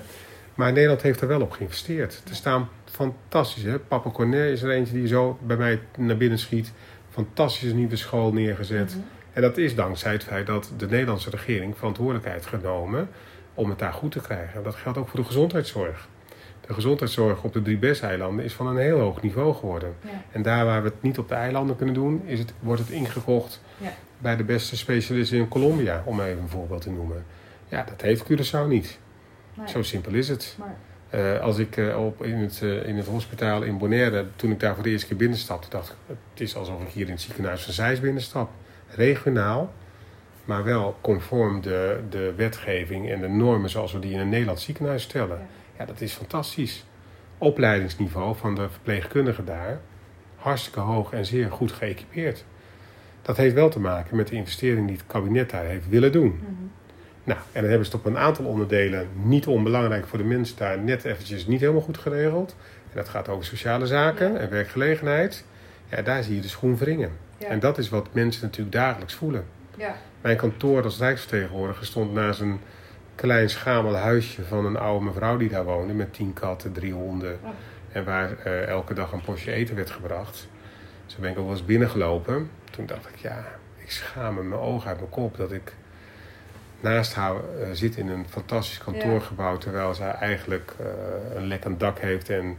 Maar 0.55 0.73
Nederland 0.73 1.03
heeft 1.03 1.21
er 1.21 1.29
wel 1.29 1.41
op 1.41 1.51
geïnvesteerd. 1.51 2.23
Er 2.29 2.35
staan 2.35 2.69
fantastische. 2.85 3.69
Hè? 3.69 3.79
Papa 3.79 4.11
Cornet 4.11 4.53
is 4.53 4.63
er 4.63 4.71
eentje 4.71 4.95
die 4.95 5.07
zo 5.07 5.39
bij 5.47 5.57
mij 5.57 5.81
naar 5.99 6.17
binnen 6.17 6.39
schiet. 6.39 6.73
Fantastische 7.11 7.75
nieuwe 7.75 7.97
school 7.97 8.33
neergezet. 8.33 8.91
Mhm. 8.91 9.05
En 9.33 9.43
dat 9.43 9.57
is 9.59 9.75
dankzij 9.75 10.13
het 10.13 10.25
feit 10.25 10.47
dat 10.47 10.73
de 10.77 10.87
Nederlandse 10.89 11.31
regering 11.31 11.77
verantwoordelijkheid 11.77 12.47
genomen 12.47 13.09
om 13.57 13.69
het 13.69 13.79
daar 13.79 13.93
goed 13.93 14.13
te 14.13 14.21
krijgen. 14.21 14.63
Dat 14.63 14.75
geldt 14.75 14.99
ook 14.99 15.09
voor 15.09 15.21
de 15.21 15.27
gezondheidszorg. 15.27 16.09
De 16.67 16.75
gezondheidszorg 16.75 17.43
op 17.43 17.53
de 17.53 17.63
drie 17.63 17.77
BES-eilanden 17.79 18.45
is 18.45 18.53
van 18.53 18.67
een 18.67 18.77
heel 18.77 18.99
hoog 18.99 19.23
niveau 19.23 19.55
geworden. 19.55 19.95
Ja. 20.01 20.11
En 20.33 20.43
daar 20.43 20.65
waar 20.65 20.83
we 20.83 20.89
het 20.89 21.03
niet 21.03 21.19
op 21.19 21.29
de 21.29 21.35
eilanden 21.35 21.77
kunnen 21.77 21.95
doen, 21.95 22.23
is 22.25 22.39
het, 22.39 22.53
wordt 22.61 22.81
het 22.81 22.91
ingekocht 22.91 23.61
Ja. 23.79 23.93
bij 24.19 24.37
de 24.37 24.45
beste 24.45 24.77
specialisten 24.77 25.39
in 25.39 25.49
Colombia, 25.49 26.03
om 26.05 26.21
even 26.21 26.43
een 26.43 26.49
voorbeeld 26.49 26.81
te 26.83 26.91
noemen. 26.91 27.25
Ja, 27.69 27.85
dat 27.89 28.01
heeft 28.01 28.25
Curaçao 28.33 28.67
niet. 28.69 28.99
Nee. 29.55 29.69
Zo 29.69 29.83
simpel 29.83 30.13
is 30.13 30.29
het. 30.29 30.57
Maar- 30.59 30.75
Eh, 31.11 31.41
als 31.41 31.59
ik 31.59 31.77
eh, 31.77 32.05
op, 32.05 32.23
in, 32.25 32.37
het, 32.39 32.61
eh, 32.63 32.87
in 32.89 32.97
het 32.97 33.07
hospitaal 33.07 33.63
in 33.63 33.79
Bonaire, 33.79 34.27
toen 34.37 34.51
ik 34.51 34.61
daar 34.61 34.75
voor 34.75 34.83
de 34.83 34.91
eerste 34.91 35.07
keer 35.07 35.17
binnenstapte, 35.17 35.69
dacht 35.71 35.89
ik, 35.89 36.17
het 36.33 36.41
is 36.41 36.57
alsof 36.57 36.83
ik 36.83 36.89
hier 36.89 37.05
in 37.07 37.13
het 37.13 37.21
ziekenhuis 37.21 37.63
van 37.65 37.73
Zeist 37.73 38.03
binnenstap. 38.03 38.51
Regionaal, 38.89 39.73
maar 40.47 40.65
wel 40.65 40.97
conform 41.01 41.61
de, 41.61 42.01
de 42.11 42.33
wetgeving 42.37 43.11
en 43.11 43.21
de 43.21 43.29
normen 43.29 43.71
zoals 43.71 43.93
we 43.93 43.99
die 43.99 44.13
in 44.13 44.19
een 44.19 44.29
Nederlands 44.29 44.65
ziekenhuis 44.65 45.03
stellen. 45.03 45.39
Ja. 45.39 45.47
Ja, 45.79 45.85
dat 45.85 46.01
is 46.01 46.13
fantastisch. 46.13 46.85
Opleidingsniveau 47.39 48.37
van 48.37 48.55
de 48.55 48.69
verpleegkundigen 48.71 49.45
daar, 49.45 49.81
hartstikke 50.37 50.81
hoog 50.81 51.13
en 51.13 51.27
zeer 51.27 51.51
goed 51.51 51.73
geëquipeerd. 51.73 52.45
Dat 53.23 53.37
heeft 53.37 53.55
wel 53.55 53.69
te 53.69 53.81
maken 53.81 54.17
met 54.17 54.29
de 54.29 54.35
investering 54.37 54.87
die 54.87 54.97
het 54.97 55.07
kabinet 55.07 55.51
daar 55.51 55.65
heeft 55.65 55.89
willen 55.89 56.13
doen. 56.13 56.41
Mhm. 56.43 56.53
Nou, 57.25 57.39
en 57.53 57.61
dan 57.61 57.71
hebben 57.71 57.87
ze 57.87 57.97
het 57.97 58.01
op 58.01 58.07
een 58.07 58.19
aantal 58.19 58.45
onderdelen, 58.45 59.09
niet 59.23 59.47
onbelangrijk 59.47 60.07
voor 60.07 60.19
de 60.19 60.25
mensen 60.25 60.57
daar, 60.57 60.79
net 60.79 61.05
eventjes 61.05 61.47
niet 61.47 61.61
helemaal 61.61 61.81
goed 61.83 61.99
geregeld. 61.99 62.57
En 62.91 62.97
dat 62.97 63.09
gaat 63.09 63.29
over 63.29 63.45
sociale 63.45 63.87
zaken 63.87 64.33
Ja. 64.33 64.39
en 64.39 64.51
werkgelegenheid. 64.51 65.45
Ja, 65.91 66.03
daar 66.03 66.23
zie 66.23 66.35
je 66.35 66.41
de 66.41 66.49
schoen 66.49 66.77
wringen. 66.77 67.11
Ja. 67.39 67.47
En 67.47 67.61
dat 67.61 67.79
is 67.79 67.89
wat 67.89 68.09
mensen 68.13 68.43
natuurlijk 68.43 68.77
dagelijks 68.77 69.15
voelen. 69.15 69.45
Ja. 69.77 69.97
Mijn 70.27 70.39
kantoor 70.39 70.85
als 70.85 70.99
Rijksvertegenwoordiger 70.99 71.87
stond 71.87 72.13
naast 72.13 72.41
een 72.41 72.61
klein 73.15 73.51
schamel 73.51 73.95
huisje 73.95 74.45
van 74.45 74.67
een 74.67 74.77
oude 74.77 75.05
mevrouw 75.05 75.37
die 75.37 75.49
daar 75.49 75.65
woonde 75.65 75.93
met 75.93 76.15
tien 76.15 76.33
katten, 76.33 76.73
drie 76.73 76.93
honden. 76.93 77.39
Oh. 77.43 77.51
En 77.93 78.05
waar 78.05 78.39
eh, 78.45 78.67
elke 78.67 78.95
dag 78.95 79.13
een 79.13 79.21
postje 79.21 79.53
eten 79.53 79.77
werd 79.77 79.91
gebracht. 79.91 80.49
Zo 81.07 81.17
ben 81.21 81.31
ik 81.31 81.39
ook 81.39 81.45
wel 81.45 81.55
eens 81.55 81.65
binnengelopen. 81.65 82.51
Toen 82.71 82.87
dacht 82.87 83.09
ik, 83.09 83.17
ja, 83.17 83.45
ik 83.77 83.91
schaam 83.91 84.35
me 84.35 84.43
mijn 84.43 84.61
ogen 84.61 84.89
uit 84.89 84.99
mijn 84.99 85.11
kop 85.11 85.37
dat 85.37 85.53
ik 85.53 85.73
naast 86.81 87.15
haar 87.15 87.35
eh, 87.35 87.69
zit 87.73 87.97
in 87.97 88.09
een 88.09 88.27
fantastisch 88.29 88.79
kantoorgebouw. 88.79 89.59
Terwijl 89.59 89.95
zij 89.95 90.11
eigenlijk 90.11 90.75
eh, 90.79 90.87
een 91.37 91.47
lekkend 91.47 91.81
dak 91.81 91.99
heeft. 91.99 92.31
En 92.31 92.59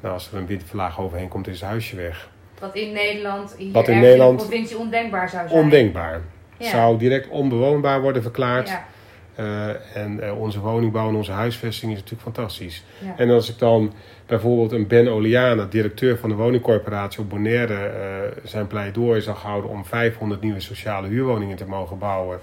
nou, 0.00 0.14
als 0.14 0.30
er 0.30 0.38
een 0.38 0.46
windverlaag 0.46 1.00
overheen 1.00 1.28
komt, 1.28 1.46
is 1.46 1.60
het 1.60 1.68
huisje 1.68 1.96
weg. 1.96 2.28
Wat 2.58 2.74
in 2.74 2.92
Nederland, 2.92 3.54
hier 3.56 3.72
Wat 3.72 3.88
in 3.88 4.00
Nederland- 4.00 4.40
de 4.40 4.46
provincie 4.46 4.78
ondenkbaar 4.78 5.28
zou 5.28 5.48
zijn. 5.48 5.62
Ondenkbaar. 5.62 6.20
Ja. 6.56 6.68
Zou 6.68 6.98
direct 6.98 7.28
onbewoonbaar 7.28 8.00
worden 8.00 8.22
verklaard. 8.22 8.68
Ja. 8.68 8.86
Eh, 9.34 9.96
en 9.96 10.20
eh, 10.20 10.38
onze 10.38 10.60
woningbouw 10.60 11.08
en 11.08 11.14
onze 11.14 11.32
huisvesting 11.32 11.92
is 11.92 11.96
natuurlijk 11.98 12.22
fantastisch. 12.22 12.84
Ja. 12.98 13.14
En 13.16 13.30
als 13.30 13.50
ik 13.50 13.58
dan 13.58 13.92
bijvoorbeeld 14.26 14.72
een 14.72 14.86
Ben 14.86 15.08
Oliana, 15.08 15.64
directeur 15.64 16.18
van 16.18 16.28
de 16.28 16.34
woningcorporatie 16.34 17.20
op 17.20 17.28
Bonaire, 17.28 17.74
eh, 17.74 18.42
zijn 18.44 18.66
pleidooi 18.66 19.20
zag 19.20 19.42
houden 19.42 19.70
om 19.70 19.84
500 19.84 20.40
nieuwe 20.40 20.60
sociale 20.60 21.08
huurwoningen 21.08 21.56
te 21.56 21.66
mogen 21.66 21.98
bouwen. 21.98 22.38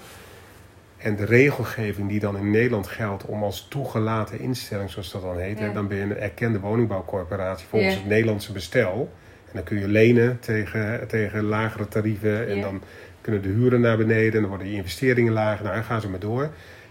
En 0.97 1.15
de 1.15 1.25
regelgeving 1.25 2.09
die 2.09 2.19
dan 2.19 2.37
in 2.37 2.51
Nederland 2.51 2.87
geldt 2.87 3.25
om 3.25 3.43
als 3.43 3.65
toegelaten 3.69 4.39
instelling, 4.39 4.89
zoals 4.89 5.11
dat 5.11 5.21
dan 5.21 5.37
heet, 5.37 5.59
Ja. 5.59 5.69
dan 5.69 5.87
ben 5.87 5.97
je 5.97 6.03
een 6.03 6.17
erkende 6.17 6.59
woningbouwcorporatie 6.59 7.67
volgens 7.67 7.93
Ja. 7.93 7.99
het 7.99 8.09
Nederlandse 8.09 8.51
bestel. 8.51 9.11
En 9.45 9.51
dan 9.53 9.63
kun 9.63 9.79
je 9.79 9.87
lenen 9.87 10.39
tegen, 10.39 11.07
tegen 11.07 11.43
lagere 11.43 11.87
tarieven 11.87 12.47
en 12.47 12.61
dan 12.61 12.81
kunnen 13.23 13.41
de 13.41 13.49
huren 13.49 13.81
naar 13.81 13.97
beneden 13.97 14.33
en 14.33 14.39
dan 14.39 14.49
worden 14.49 14.67
die 14.67 14.75
investeringen 14.75 15.33
lager. 15.33 15.63
Nou, 15.63 15.75
dan 15.75 15.83
gaan 15.83 16.01
ze 16.01 16.09
maar 16.09 16.19
door. 16.19 16.49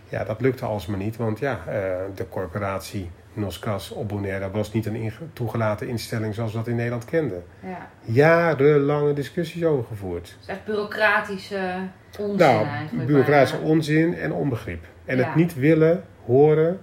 Ja, 0.08 0.24
dat 0.24 0.40
lukte 0.40 0.64
alsmaar 0.64 0.98
niet, 0.98 1.16
want 1.16 1.38
ja, 1.38 1.60
eh, 1.66 1.72
de 2.14 2.28
corporatie 2.28 3.10
Noscas 3.34 3.90
op 3.90 4.08
Bonaire 4.08 4.50
was 4.50 4.72
niet 4.72 4.86
een 4.86 5.12
toegelaten 5.32 5.88
instelling 5.88 6.34
zoals 6.34 6.50
we 6.52 6.58
dat 6.58 6.66
in 6.66 6.76
Nederland 6.76 7.04
kenden. 7.04 7.44
Ja. 7.60 7.88
Jarenlange 8.04 9.12
discussies 9.12 9.64
over 9.64 9.84
gevoerd. 9.84 10.28
Het 10.28 10.36
is 10.40 10.46
echt 10.46 10.64
bureaucratische 10.64 11.60
onzin 12.18 12.36
Nou, 12.46 12.66
eigenlijk. 12.66 13.06
bureaucratische 13.06 13.58
onzin 13.58 14.14
en 14.14 14.32
onbegrip. 14.32 14.84
En 15.04 15.16
Ja. 15.16 15.24
het 15.24 15.34
niet 15.34 15.54
willen 15.54 16.04
horen 16.24 16.80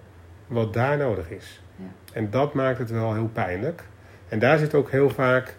wat 0.48 0.74
daar 0.74 0.98
nodig 0.98 1.30
is. 1.30 1.62
Ja. 1.76 1.86
En 2.14 2.30
dat 2.30 2.54
maakt 2.54 2.78
het 2.80 2.92
wel 2.92 3.14
heel 3.14 3.30
pijnlijk. 3.34 3.84
En 4.30 4.40
daar 4.40 4.58
zit 4.58 4.74
ook 4.74 4.92
heel 4.92 5.10
vaak. 5.10 5.56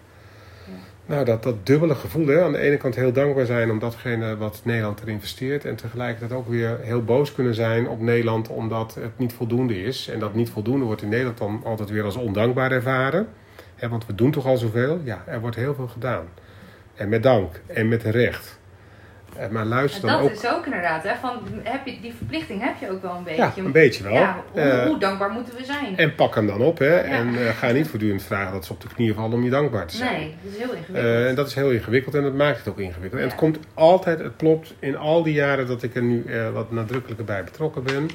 Nou, 1.11 1.25
dat, 1.25 1.43
dat 1.43 1.67
dubbele 1.67 1.95
gevoel. 1.95 2.27
Hè? 2.27 2.43
Aan 2.43 2.53
de 2.53 2.59
ene 2.59 2.77
kant 2.77 2.95
heel 2.95 3.13
dankbaar 3.13 3.47
zijn 3.47 3.71
om 3.71 3.79
datgene 3.79 4.37
wat 4.37 4.61
Nederland 4.65 5.01
er 5.01 5.09
investeert. 5.09 5.65
En 5.65 5.77
tegelijkertijd 5.77 6.33
ook 6.33 6.49
weer 6.49 6.79
heel 6.83 7.05
boos 7.05 7.33
kunnen 7.35 7.55
zijn 7.55 7.89
op 7.89 8.01
Nederland 8.01 8.49
omdat 8.49 8.95
het 8.95 9.19
niet 9.19 9.33
voldoende 9.33 9.83
is. 9.83 10.09
En 10.09 10.19
dat 10.19 10.35
niet 10.35 10.51
voldoende 10.51 10.85
wordt 10.85 11.03
in 11.03 11.09
Nederland 11.09 11.39
dan 11.39 11.61
altijd 11.65 11.91
weer 11.91 12.05
als 12.05 12.17
ondankbaar 12.17 12.73
ervaren. 12.73 13.29
Hè, 13.75 13.89
want 13.89 14.07
we 14.07 14.15
doen 14.15 14.31
toch 14.31 14.47
al 14.47 14.57
zoveel? 14.57 15.01
Ja, 15.05 15.23
er 15.27 15.41
wordt 15.41 15.57
heel 15.57 15.75
veel 15.75 15.89
gedaan. 15.89 16.27
En 16.95 17.09
met 17.09 17.23
dank 17.23 17.61
en 17.67 17.89
met 17.89 18.03
recht. 18.03 18.60
Eh, 19.37 19.49
maar 19.49 19.65
luister 19.65 20.09
En 20.09 20.15
dat 20.15 20.25
ook... 20.25 20.31
is 20.31 20.47
ook 20.47 20.65
inderdaad, 20.65 21.03
hè, 21.03 21.15
van, 21.21 21.41
heb 21.63 21.87
je, 21.87 22.01
die 22.01 22.15
verplichting 22.17 22.63
heb 22.63 22.75
je 22.81 22.91
ook 22.91 23.03
wel 23.03 23.15
een 23.17 23.25
beetje. 23.25 23.43
Ja, 23.43 23.53
een 23.57 23.73
beetje 23.73 24.03
wel. 24.03 24.13
Ja, 24.13 24.45
hoe, 24.53 24.61
Eh, 24.61 24.87
hoe 24.87 24.99
dankbaar 24.99 25.31
moeten 25.31 25.57
we 25.57 25.65
zijn? 25.65 25.97
En 25.97 26.15
pak 26.15 26.35
hem 26.35 26.47
dan 26.47 26.61
op, 26.61 26.79
hè. 26.79 26.97
En 26.97 27.47
eh, 27.47 27.49
ga 27.49 27.71
niet 27.71 27.89
voortdurend 27.89 28.23
vragen 28.23 28.53
dat 28.53 28.65
ze 28.65 28.73
op 28.73 28.81
de 28.81 28.89
knieën 28.95 29.15
vallen 29.15 29.33
om 29.33 29.45
je 29.45 29.51
dankbaar 29.51 29.87
te 29.87 29.97
zijn. 29.97 30.13
nee, 30.13 30.35
dat 30.43 30.53
is 30.53 30.59
heel 30.59 30.73
ingewikkeld. 30.73 31.27
En 31.29 31.35
dat 31.35 31.47
is 31.47 31.55
heel 31.55 31.71
ingewikkeld 31.71 32.15
en 32.15 32.23
dat 32.23 32.35
maakt 32.35 32.59
het 32.59 32.69
ook 32.69 32.79
ingewikkeld. 32.79 33.23
En 33.23 33.29
het 33.29 33.37
komt 33.37 33.59
altijd, 33.75 34.19
het 34.19 34.37
klopt 34.37 34.75
in 34.79 34.97
al 34.97 35.23
die 35.23 35.35
jaren 35.35 35.67
dat 35.67 35.83
ik 35.83 35.95
er 35.95 36.03
nu 36.03 36.25
wat 36.53 36.71
nadrukkelijker 36.71 37.25
bij 37.25 37.45
betrokken 37.45 37.83
ben, 37.83 38.09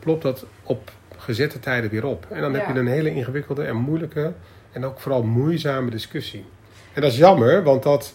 klopt 0.00 0.22
dat 0.22 0.46
op 0.62 0.90
gezette 1.16 1.60
tijden 1.60 1.90
weer 1.90 2.06
op. 2.06 2.26
En 2.30 2.40
dan 2.40 2.54
heb 2.54 2.66
je 2.66 2.80
een 2.80 2.86
hele 2.86 3.14
ingewikkelde 3.14 3.64
en 3.64 3.76
moeilijke 3.76 4.32
en 4.72 4.84
ook 4.84 5.00
vooral 5.00 5.22
moeizame 5.22 5.90
discussie. 5.90 6.44
En 6.92 7.02
dat 7.02 7.12
is 7.12 7.18
jammer, 7.18 7.62
want 7.62 7.82
dat, 7.82 8.14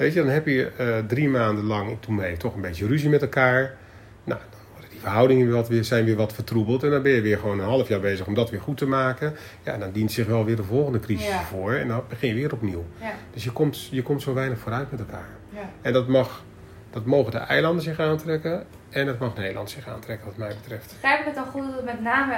weet 0.00 0.12
je, 0.12 0.20
dan 0.22 0.28
heb 0.32 0.46
je 0.46 0.70
eh, 0.76 0.98
drie 1.06 1.28
maanden 1.28 1.64
lang, 1.64 1.96
toen 2.00 2.14
mee, 2.14 2.36
toch 2.36 2.54
een 2.54 2.60
beetje 2.60 2.86
ruzie 2.86 3.08
met 3.08 3.22
elkaar. 3.22 3.76
Nou, 4.24 4.40
dan 4.50 4.60
worden 4.72 4.90
die 4.90 5.00
verhoudingen 5.00 5.46
weer 5.46 5.54
wat, 5.54 5.68
weer, 5.68 5.84
zijn 5.84 6.04
weer 6.04 6.16
wat 6.16 6.32
vertroebeld. 6.32 6.82
En 6.82 6.90
dan 6.90 7.02
ben 7.02 7.12
je 7.12 7.20
weer 7.20 7.38
gewoon 7.38 7.58
een 7.58 7.64
half 7.66 7.88
jaar 7.88 8.00
bezig 8.00 8.26
om 8.26 8.34
dat 8.34 8.50
weer 8.50 8.60
goed 8.60 8.76
te 8.76 8.86
maken. 8.86 9.34
Ja, 9.62 9.76
dan 9.78 9.90
dient 9.92 10.12
zich 10.12 10.26
wel 10.26 10.44
weer 10.44 10.56
de 10.56 10.62
volgende 10.64 11.00
crisis 11.00 11.26
Ja. 11.28 11.42
voor. 11.42 11.72
En 11.74 11.88
dan 11.88 12.02
begin 12.08 12.28
je 12.28 12.34
weer 12.34 12.52
opnieuw. 12.52 12.84
ja, 13.00 13.12
Dus 13.32 13.44
je 13.44 13.50
komt, 13.52 13.86
je 13.90 14.02
komt 14.02 14.22
zo 14.22 14.34
weinig 14.34 14.58
vooruit 14.58 14.90
met 14.90 15.00
elkaar. 15.00 15.28
ja. 15.54 15.70
En 15.82 15.92
dat, 15.92 16.08
mag, 16.08 16.44
dat 16.90 17.04
mogen 17.04 17.30
de 17.32 17.38
eilanden 17.38 17.82
zich 17.82 18.00
aantrekken. 18.00 18.64
En 18.90 19.06
dat 19.06 19.18
mag 19.18 19.36
Nederland 19.36 19.70
zich 19.70 19.88
aantrekken, 19.88 20.26
wat 20.26 20.36
mij 20.36 20.54
betreft. 20.62 20.94
Begrijp 21.00 21.20
ik 21.20 21.26
het 21.26 21.36
al 21.36 21.44
goed 21.44 21.74
dat 21.74 21.84
met 21.84 22.00
name 22.00 22.34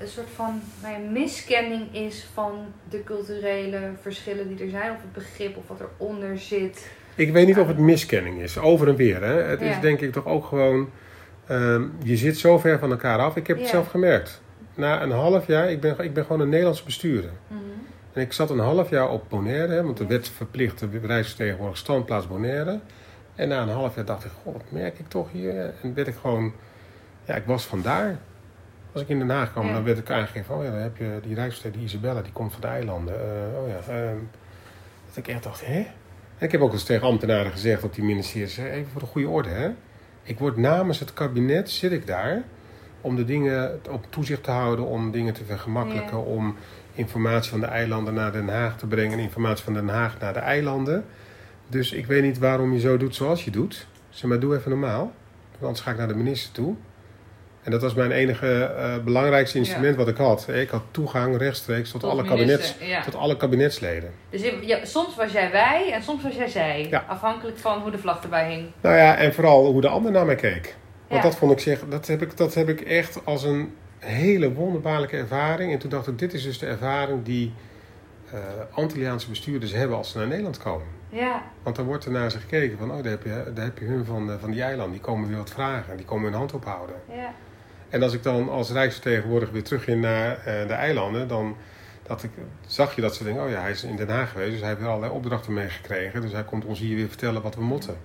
een 0.00 0.08
soort 0.08 0.30
van 0.34 0.62
mijn 0.82 1.12
miskenning 1.12 1.94
is 1.94 2.26
van 2.34 2.52
de 2.88 3.04
culturele 3.04 3.78
verschillen 4.00 4.48
die 4.48 4.64
er 4.64 4.70
zijn, 4.70 4.90
of 4.90 5.00
het 5.00 5.12
begrip 5.12 5.56
of 5.56 5.68
wat 5.68 5.80
eronder 5.80 6.38
zit. 6.38 6.90
Ik 7.14 7.32
weet 7.32 7.46
niet 7.46 7.58
of 7.58 7.66
het 7.66 7.78
miskenning 7.78 8.40
is, 8.40 8.58
over 8.58 8.88
en 8.88 8.96
weer. 8.96 9.22
Hè. 9.22 9.42
Het 9.42 9.60
is 9.60 9.80
denk 9.80 10.00
ik 10.00 10.12
toch 10.12 10.26
ook 10.26 10.44
gewoon... 10.44 10.90
ehm, 11.46 11.82
je 12.02 12.16
zit 12.16 12.38
zo 12.38 12.58
ver 12.58 12.78
van 12.78 12.90
elkaar 12.90 13.18
af. 13.18 13.36
Ik 13.36 13.46
heb 13.46 13.58
het 13.58 13.68
zelf 13.68 13.88
gemerkt. 13.88 14.40
Na 14.74 15.02
een 15.02 15.10
half 15.10 15.46
jaar, 15.46 15.70
ik 15.70 15.80
ben, 15.80 15.98
ik 15.98 16.14
ben 16.14 16.24
gewoon 16.24 16.40
een 16.40 16.48
Nederlandse 16.48 16.84
bestuurder. 16.84 17.30
Mhm. 17.46 17.60
En 18.12 18.22
ik 18.22 18.32
zat 18.32 18.50
een 18.50 18.58
half 18.58 18.90
jaar 18.90 19.10
op 19.10 19.24
Bonaire, 19.28 19.72
hè, 19.72 19.82
want 19.82 19.96
de 19.96 20.06
wet 20.06 20.28
verplicht 20.28 20.78
de 20.78 21.00
reisvertegenwoordiger 21.02 21.78
standplaats 21.78 22.26
Bonaire. 22.26 22.80
En 23.34 23.48
na 23.48 23.62
een 23.62 23.68
half 23.68 23.94
jaar 23.94 24.04
dacht 24.04 24.24
ik, 24.24 24.30
goh, 24.42 24.52
wat 24.52 24.64
merk 24.68 24.98
ik 24.98 25.08
toch 25.08 25.32
hier? 25.32 25.74
En 25.82 25.94
werd 25.94 26.06
ik 26.06 26.14
gewoon, 26.20 26.52
ja, 27.24 27.34
ik 27.34 27.44
was 27.46 27.64
vandaar. 27.64 28.18
Als 28.92 29.02
ik 29.02 29.08
in 29.08 29.18
Den 29.18 29.30
Haag 29.30 29.52
kwam, 29.52 29.66
Ja. 29.66 29.72
dan 29.72 29.84
werd 29.84 29.98
ik 29.98 30.10
aangegeven 30.10 30.44
van, 30.44 30.56
oh 30.58 30.64
ja, 30.64 30.70
dan 30.70 30.80
heb 30.80 30.96
je 30.96 31.04
die 31.22 31.34
reisvertegenwoordiger, 31.34 31.72
die 31.72 31.82
Isabella, 31.82 32.22
die 32.22 32.32
komt 32.32 32.52
van 32.52 32.60
de 32.60 32.66
eilanden. 32.66 33.14
Eh, 33.14 33.62
oh 33.62 33.68
ja, 33.68 33.92
ehm, 33.94 34.16
dat 35.06 35.16
ik 35.16 35.28
echt 35.28 35.42
dacht, 35.42 35.66
hè? 35.66 35.78
En 36.38 36.46
ik 36.46 36.52
heb 36.52 36.60
ook 36.60 36.72
eens 36.72 36.84
tegen 36.84 37.06
ambtenaren 37.06 37.50
gezegd 37.52 37.82
op 37.84 37.94
die 37.94 38.04
ministeries, 38.04 38.56
even 38.56 38.90
voor 38.92 39.00
de 39.00 39.06
goede 39.06 39.28
orde, 39.28 39.48
hè. 39.48 39.70
Ik 40.22 40.38
word 40.38 40.56
namens 40.56 40.98
het 40.98 41.12
kabinet, 41.12 41.70
zit 41.70 41.92
ik 41.92 42.06
daar, 42.06 42.42
om 43.00 43.16
de 43.16 43.24
dingen 43.24 43.80
op 43.90 44.04
toezicht 44.10 44.42
te 44.44 44.50
houden, 44.50 44.84
om 44.86 45.10
dingen 45.10 45.34
te 45.34 45.44
vergemakkelijken, 45.44 46.16
Ja. 46.16 46.22
om 46.24 46.56
informatie 46.94 47.50
van 47.50 47.60
de 47.60 47.66
eilanden 47.66 48.14
naar 48.14 48.32
Den 48.32 48.48
Haag 48.48 48.76
te 48.78 48.86
brengen 48.86 49.12
en 49.18 49.24
informatie 49.24 49.64
van 49.64 49.74
Den 49.74 49.88
Haag 49.88 50.18
naar 50.20 50.32
de 50.32 50.38
eilanden. 50.38 51.04
Dus 51.68 51.92
ik 51.92 52.06
weet 52.06 52.22
niet 52.22 52.38
waarom 52.38 52.72
je 52.72 52.80
zo 52.80 52.96
doet 52.96 53.14
zoals 53.14 53.44
je 53.44 53.50
doet. 53.50 53.86
Zeg 54.08 54.30
maar, 54.30 54.40
doe 54.40 54.56
even 54.56 54.70
normaal. 54.70 55.12
Want 55.50 55.62
anders 55.62 55.80
ga 55.80 55.90
ik 55.90 55.96
naar 55.96 56.08
de 56.08 56.14
minister 56.16 56.52
toe. 56.52 56.74
En 57.62 57.70
dat 57.70 57.82
was 57.82 57.94
mijn 57.94 58.10
enige 58.10 58.62
eh, 58.64 59.04
belangrijkste 59.04 59.58
instrument 59.58 59.96
wat 59.96 60.08
ik 60.08 60.16
had. 60.16 60.48
Ik 60.48 60.68
had 60.68 60.82
toegang 60.90 61.36
rechtstreeks 61.36 61.90
tot, 61.90 62.00
Tot 62.00 62.10
alle, 62.10 62.22
minister, 62.22 62.46
kabinets, 62.46 62.76
ja. 62.80 63.02
tot 63.02 63.14
alle 63.14 63.36
kabinetsleden. 63.36 64.12
Dus 64.30 64.42
ja, 64.60 64.84
soms 64.84 65.16
was 65.16 65.32
jij 65.32 65.50
wij 65.50 65.92
en 65.92 66.02
soms 66.02 66.22
was 66.22 66.34
jij 66.34 66.48
zij. 66.48 67.02
Afhankelijk 67.08 67.58
van 67.58 67.80
hoe 67.80 67.90
de 67.90 67.98
vlag 67.98 68.22
erbij 68.22 68.50
hing. 68.50 68.70
Nou 68.80 68.96
ja, 68.96 69.16
en 69.16 69.34
vooral 69.34 69.66
hoe 69.66 69.80
de 69.80 69.88
ander 69.88 70.12
naar 70.12 70.26
mij 70.26 70.34
keek. 70.34 70.76
Want 71.08 71.22
dat 71.22 71.36
vond 71.36 71.52
ik 71.52 71.58
zeg, 71.58 71.80
dat 71.88 72.06
heb 72.06 72.22
ik, 72.22 72.36
dat 72.36 72.54
heb 72.54 72.68
ik 72.68 72.80
echt 72.80 73.20
als 73.24 73.42
een 73.42 73.74
hele 73.98 74.52
wonderbaarlijke 74.52 75.16
ervaring. 75.16 75.72
En 75.72 75.78
toen 75.78 75.90
dacht 75.90 76.06
ik, 76.06 76.18
dit 76.18 76.32
is 76.32 76.42
dus 76.42 76.58
de 76.58 76.66
ervaring 76.66 77.24
die 77.24 77.52
eh 78.32 78.38
Antilliaanse 78.70 79.28
bestuurders 79.28 79.72
hebben 79.72 79.96
als 79.96 80.10
ze 80.10 80.18
naar 80.18 80.26
Nederland 80.26 80.58
komen. 80.58 80.86
Ja, 81.08 81.42
Want 81.62 81.76
dan 81.76 81.84
wordt 81.84 82.04
er 82.04 82.10
naar 82.10 82.30
ze 82.30 82.38
gekeken 82.38 82.78
van, 82.78 82.90
oh, 82.90 83.02
daar 83.02 83.10
heb 83.10 83.22
je, 83.24 83.50
daar 83.54 83.64
heb 83.64 83.78
je 83.78 83.84
hun 83.84 84.04
van, 84.04 84.30
eh, 84.30 84.36
van 84.40 84.50
die 84.50 84.62
eilanden. 84.62 84.92
Die 84.92 85.00
komen 85.00 85.28
weer 85.28 85.36
wat 85.36 85.50
vragen. 85.50 85.96
Die 85.96 86.06
komen 86.06 86.24
hun 86.24 86.38
hand 86.38 86.52
ophouden. 86.54 86.96
ja. 87.08 87.32
En 87.90 88.02
als 88.02 88.12
ik 88.12 88.22
dan 88.22 88.48
als 88.48 88.70
rijksvertegenwoordiger 88.70 89.54
weer 89.54 89.64
terug 89.64 89.84
ging 89.84 90.00
naar 90.00 90.38
eh, 90.38 90.66
de 90.68 90.72
eilanden, 90.72 91.28
dan 91.28 91.56
dat 92.02 92.22
ik, 92.22 92.30
zag 92.66 92.94
je 92.94 93.00
dat 93.00 93.16
ze 93.16 93.24
denken, 93.24 93.44
oh 93.44 93.50
ja, 93.50 93.60
hij 93.60 93.70
is 93.70 93.84
in 93.84 93.96
Den 93.96 94.08
Haag 94.08 94.30
geweest, 94.30 94.50
dus 94.50 94.60
hij 94.60 94.68
heeft 94.68 94.82
allerlei 94.82 95.12
opdrachten 95.12 95.52
meegekregen. 95.52 96.20
Dus 96.20 96.32
hij 96.32 96.44
komt 96.44 96.64
ons 96.64 96.78
hier 96.78 96.96
weer 96.96 97.08
vertellen 97.08 97.42
wat 97.42 97.54
we 97.54 97.62
moeten. 97.62 97.96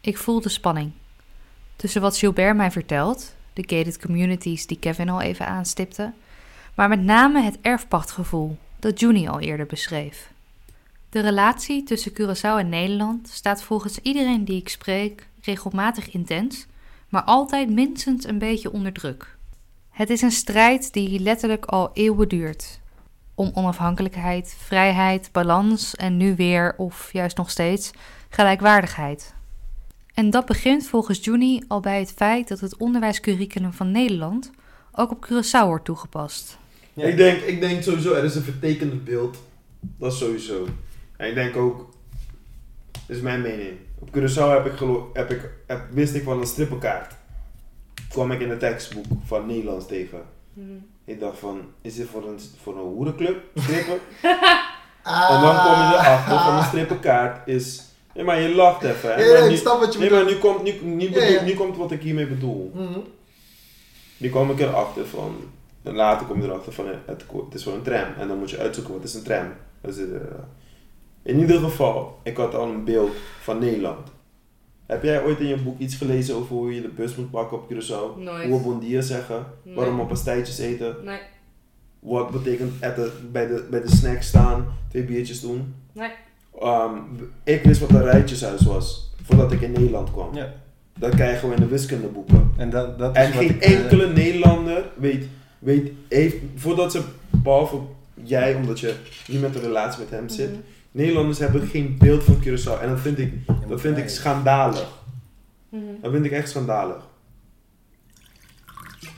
Ik 0.00 0.18
voel 0.18 0.40
de 0.40 0.48
spanning. 0.48 0.92
Tussen 1.76 2.00
wat 2.00 2.16
Gilbert 2.16 2.56
mij 2.56 2.70
vertelt, 2.70 3.34
de 3.52 3.62
gated 3.62 3.98
communities 3.98 4.66
die 4.66 4.78
Kevin 4.78 5.08
al 5.08 5.20
even 5.20 5.46
aanstipte, 5.46 6.12
maar 6.74 6.88
met 6.88 7.02
name 7.02 7.42
het 7.42 7.58
erfpachtgevoel 7.60 8.58
dat 8.78 9.00
Juni 9.00 9.28
al 9.28 9.40
eerder 9.40 9.66
beschreef. 9.66 10.30
De 11.08 11.20
relatie 11.20 11.82
tussen 11.82 12.12
Curaçao 12.12 12.58
en 12.58 12.68
Nederland 12.68 13.28
staat 13.28 13.62
volgens 13.62 13.98
iedereen 13.98 14.44
die 14.44 14.60
ik 14.60 14.68
spreek 14.68 15.26
regelmatig 15.42 16.10
intens, 16.10 16.66
maar 17.10 17.22
altijd 17.22 17.70
minstens 17.70 18.26
een 18.26 18.38
beetje 18.38 18.72
onder 18.72 18.92
druk. 18.92 19.36
Het 19.90 20.10
is 20.10 20.22
een 20.22 20.30
strijd 20.30 20.92
die 20.92 21.20
letterlijk 21.20 21.64
al 21.64 21.90
eeuwen 21.92 22.28
duurt. 22.28 22.80
Om 23.34 23.50
onafhankelijkheid, 23.54 24.54
vrijheid, 24.58 25.28
balans 25.32 25.94
en 25.94 26.16
nu 26.16 26.36
weer, 26.36 26.74
of 26.76 27.12
juist 27.12 27.36
nog 27.36 27.50
steeds, 27.50 27.90
gelijkwaardigheid. 28.28 29.34
En 30.14 30.30
dat 30.30 30.46
begint 30.46 30.86
volgens 30.86 31.24
Juni 31.24 31.62
al 31.68 31.80
bij 31.80 31.98
het 31.98 32.12
feit 32.12 32.48
dat 32.48 32.60
het 32.60 32.76
onderwijscurriculum 32.76 33.72
van 33.72 33.90
Nederland 33.90 34.50
ook 34.92 35.10
op 35.10 35.26
Curaçao 35.26 35.66
wordt 35.66 35.84
toegepast. 35.84 36.58
Ja. 36.94 37.04
Ik, 37.04 37.16
denk, 37.16 37.40
ik 37.40 37.60
denk 37.60 37.82
sowieso, 37.82 38.14
er 38.14 38.24
is 38.24 38.34
een 38.34 38.42
vertekend 38.42 39.04
beeld. 39.04 39.42
Dat 39.80 40.12
is 40.12 40.18
sowieso. 40.18 40.68
En 41.16 41.28
ik 41.28 41.34
denk 41.34 41.56
ook, 41.56 41.94
dit 43.06 43.16
is 43.16 43.22
mijn 43.22 43.40
mening. 43.40 43.78
Op 44.00 44.08
Curaçao 44.16 44.48
heb 44.50 44.66
ik 44.66 44.72
gelo- 44.72 45.10
heb 45.12 45.30
ik, 45.30 45.50
heb, 45.66 45.80
wist 45.90 46.14
ik 46.14 46.22
van 46.22 46.40
een 46.40 46.46
strippenkaart. 46.46 47.14
Kwam 48.08 48.32
ik 48.32 48.40
in 48.40 48.50
het 48.50 48.58
tekstboek 48.60 49.04
van 49.24 49.46
Nederlands 49.46 49.86
tegen. 49.86 50.22
Mhm. 50.52 50.68
Ik 51.04 51.20
dacht 51.20 51.38
van, 51.38 51.60
is 51.82 51.94
dit 51.94 52.06
voor 52.08 52.28
een, 52.28 52.38
voor 52.62 52.74
een 52.76 52.80
hoerenclub? 52.82 53.42
Strippen? 53.62 53.98
En 55.04 55.40
dan 55.40 55.56
kom 55.56 55.72
je 55.72 55.90
erachter 55.92 56.38
van 56.38 56.56
een 56.56 56.62
strippenkaart 56.64 57.48
is... 57.48 57.84
Nee, 58.14 58.24
maar 58.24 58.40
je 58.40 58.54
lacht 58.54 58.82
even. 58.82 59.14
hè. 59.14 59.20
Ja, 59.20 59.26
ja, 59.26 59.32
Maar 59.32 59.42
ik 59.44 59.50
nu- 59.50 59.56
snap 59.56 59.80
wat 59.80 59.92
je 59.92 59.98
Nee, 59.98 60.10
maar 60.10 60.24
nu 60.24 60.34
komt, 60.36 60.62
nu, 60.62 60.72
nu, 60.82 61.02
Ja, 61.04 61.10
bedoel- 61.10 61.28
ja. 61.32 61.42
nu 61.42 61.54
komt 61.54 61.76
wat 61.76 61.90
ik 61.90 62.02
hiermee 62.02 62.26
bedoel. 62.26 62.70
Mhm. 62.74 62.98
Nu 64.16 64.28
kwam 64.30 64.50
ik 64.50 64.60
erachter 64.60 65.06
van... 65.06 65.36
En 65.82 65.94
later 65.94 66.26
kom 66.26 66.40
je 66.42 66.46
erachter 66.48 66.72
van, 66.72 66.86
het, 66.86 66.96
het 67.06 67.54
is 67.54 67.62
gewoon 67.62 67.78
een 67.78 67.84
tram. 67.84 68.12
En 68.18 68.28
dan 68.28 68.38
moet 68.38 68.50
je 68.50 68.58
uitzoeken 68.58 68.92
wat 68.94 69.02
is 69.02 69.14
een 69.14 69.22
tram. 69.22 69.52
Dus, 69.80 69.96
eh, 69.98 70.04
in 71.22 71.38
ieder 71.38 71.58
geval, 71.60 72.18
ik 72.22 72.36
had 72.36 72.54
al 72.54 72.68
een 72.68 72.84
beeld 72.84 73.10
van 73.40 73.58
Nederland. 73.58 74.08
Heb 74.86 75.02
jij 75.02 75.22
ooit 75.24 75.40
in 75.40 75.46
je 75.46 75.56
boek 75.56 75.78
iets 75.78 75.94
gelezen 75.94 76.34
over 76.34 76.56
hoe 76.56 76.74
je 76.74 76.80
de 76.80 76.88
bus 76.88 77.16
moet 77.16 77.30
pakken 77.30 77.56
op 77.56 77.72
Curaçao? 77.72 78.18
Nooit. 78.22 78.48
Hoe 78.48 78.58
we 78.58 78.64
bon 78.64 78.78
dia 78.80 79.00
zeggen? 79.00 79.46
Nee. 79.62 79.74
Waarom 79.74 80.00
op 80.00 80.08
pastijtjes 80.08 80.58
eten? 80.58 80.96
Nee, 81.04 81.18
Wat 81.98 82.30
betekent 82.30 82.84
at 82.84 82.96
de, 82.96 83.12
bij, 83.32 83.46
de, 83.46 83.66
bij 83.70 83.80
de 83.80 83.90
snack 83.90 84.22
staan, 84.22 84.66
twee 84.88 85.04
biertjes 85.04 85.40
doen? 85.40 85.74
nee. 85.92 86.10
Ehm, 86.60 86.94
ik 87.44 87.62
wist 87.62 87.80
wat 87.80 87.90
een 87.90 88.02
rijtjeshuis 88.02 88.62
was, 88.62 89.12
voordat 89.22 89.52
ik 89.52 89.60
in 89.60 89.72
Nederland 89.72 90.12
kwam. 90.12 90.34
Ja. 90.34 90.52
Dat 90.98 91.14
krijgen 91.14 91.48
we 91.48 91.54
in 91.54 91.60
de 91.60 91.66
wiskundeboeken. 91.66 92.52
En 92.56 92.70
dat, 92.70 92.98
dat 92.98 93.16
is 93.16 93.22
En 93.22 93.32
wat 93.32 93.38
geen 93.44 93.54
ik, 93.54 93.62
eh, 93.62 93.80
enkele 93.80 94.12
Nederlander 94.12 94.84
weet, 94.96 95.26
weet, 95.58 95.92
heeft, 96.08 96.36
voordat 96.56 96.92
ze, 96.92 97.02
behalve 97.30 97.78
jij, 98.24 98.54
omdat 98.54 98.80
je 98.80 98.94
niet 99.28 99.40
met 99.40 99.54
een 99.54 99.60
relatie 99.60 100.00
met 100.00 100.10
hem 100.10 100.28
zit, 100.28 100.50
Mhm. 100.50 100.60
Nederlanders 100.90 101.38
hebben 101.38 101.66
geen 101.66 101.96
beeld 101.98 102.24
van 102.24 102.40
Curaçao. 102.44 102.80
En 102.82 102.88
dat 102.88 103.00
vind 103.00 103.18
ik, 103.18 103.34
dat 103.68 103.80
vind 103.80 103.96
ik 103.96 104.08
schandalig. 104.08 104.88
Mhm. 105.68 105.82
Dat 106.02 106.12
vind 106.12 106.24
ik 106.24 106.32
echt 106.32 106.48
schandalig. 106.48 107.08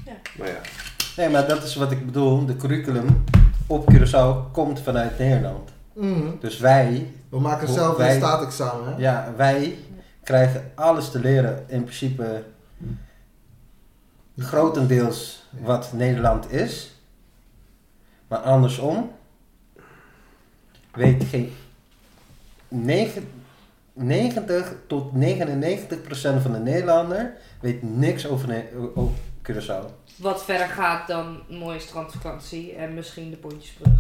Ja. 0.05 0.13
Maar 0.39 0.49
ja. 0.49 0.61
Nee, 1.17 1.29
maar 1.29 1.49
dat 1.49 1.63
is 1.63 1.75
wat 1.75 1.91
ik 1.93 2.07
bedoel. 2.07 2.47
De 2.47 2.57
curriculum 2.57 3.25
op 3.67 3.93
Curaçao 3.93 4.53
komt 4.53 4.81
vanuit 4.81 5.19
Nederland. 5.19 5.71
Mhm. 5.95 6.27
Dus 6.41 6.59
wij, 6.59 7.11
We 7.29 7.41
maken 7.41 7.69
zelf 7.69 7.97
wij- 7.97 8.11
een 8.15 8.21
staatexamen, 8.21 8.87
hè? 8.95 9.01
ja, 9.01 9.33
wij 9.37 9.79
krijgen 10.23 10.71
alles 10.75 11.11
te 11.11 11.19
leren. 11.19 11.65
In 11.69 11.83
principe 11.83 12.45
grotendeels 14.39 15.49
wat 15.61 15.93
Nederland 15.93 16.53
is. 16.53 16.97
Maar 18.29 18.39
andersom 18.39 19.11
weet 20.93 21.25
geen 21.25 21.53
9 22.69 23.29
90 23.95 24.75
tot 24.87 25.13
99 25.15 26.03
procent 26.03 26.43
van 26.43 26.53
de 26.53 26.59
Nederlander 26.59 27.33
weet 27.61 27.83
niks 27.83 28.27
over, 28.27 28.65
Curaçao. 29.43 29.85
Wat 30.17 30.45
verder 30.45 30.67
gaat 30.67 31.07
dan 31.07 31.41
een 31.49 31.59
mooie 31.59 31.79
strandvakantie 31.79 32.75
en 32.75 32.95
misschien 32.95 33.31
de 33.31 33.37
Pontjesbrug. 33.37 33.93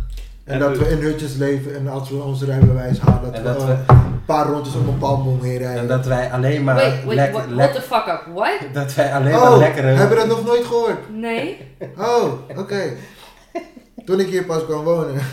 En 0.44 0.54
En 0.54 0.58
dat 0.58 0.78
we 0.78 0.88
in 0.88 0.98
hutjes 0.98 1.34
leven 1.34 1.74
en 1.74 1.88
als 1.88 2.10
we 2.10 2.22
ons 2.22 2.42
rijbewijs 2.42 2.98
halen, 2.98 3.32
dat, 3.32 3.42
we, 3.42 3.42
dat 3.42 3.64
we, 3.64 3.72
een 3.88 4.24
paar 4.24 4.46
rondjes 4.46 4.74
om 4.74 4.88
een 4.88 4.98
palmboom 4.98 5.42
heen 5.42 5.58
rijden. 5.58 5.80
en 5.80 5.86
dat 5.86 6.06
wij 6.06 6.32
alleen 6.32 6.64
maar 6.64 6.74
Wait, 6.74 7.04
wait, 7.04 7.16
lekker... 7.16 7.54
what, 7.54 7.74
the 7.74 7.80
fuck 7.80 8.06
up? 8.06 8.22
What? 8.34 8.58
dat 8.72 8.94
wij 8.94 9.14
alleen 9.14 9.32
maar 9.32 9.52
oh, 9.52 9.58
lekkere... 9.58 9.86
hebben 9.86 10.18
we 10.18 10.26
dat 10.26 10.36
nog 10.36 10.44
nooit 10.44 10.64
gehoord? 10.64 11.10
Nee? 11.10 11.68
Oh, 11.98 12.32
oké. 12.56 12.92
Toen 14.04 14.20
ik 14.20 14.26
hier 14.26 14.44
pas 14.44 14.64
kwam 14.64 14.84
wonen. 14.84 15.14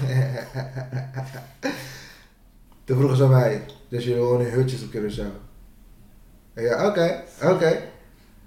Toen 2.83 2.97
vroegen 2.97 3.17
ze 3.17 3.27
mij, 3.27 3.61
dus 3.87 4.03
jullie 4.03 4.21
wonen 4.21 4.47
in 4.47 4.53
hutjes 4.53 4.83
op 4.83 4.89
Curaçao. 4.89 5.47
Ik 6.53 6.63
Ja, 6.63 6.87
oké, 6.87 7.23
oké. 7.43 7.81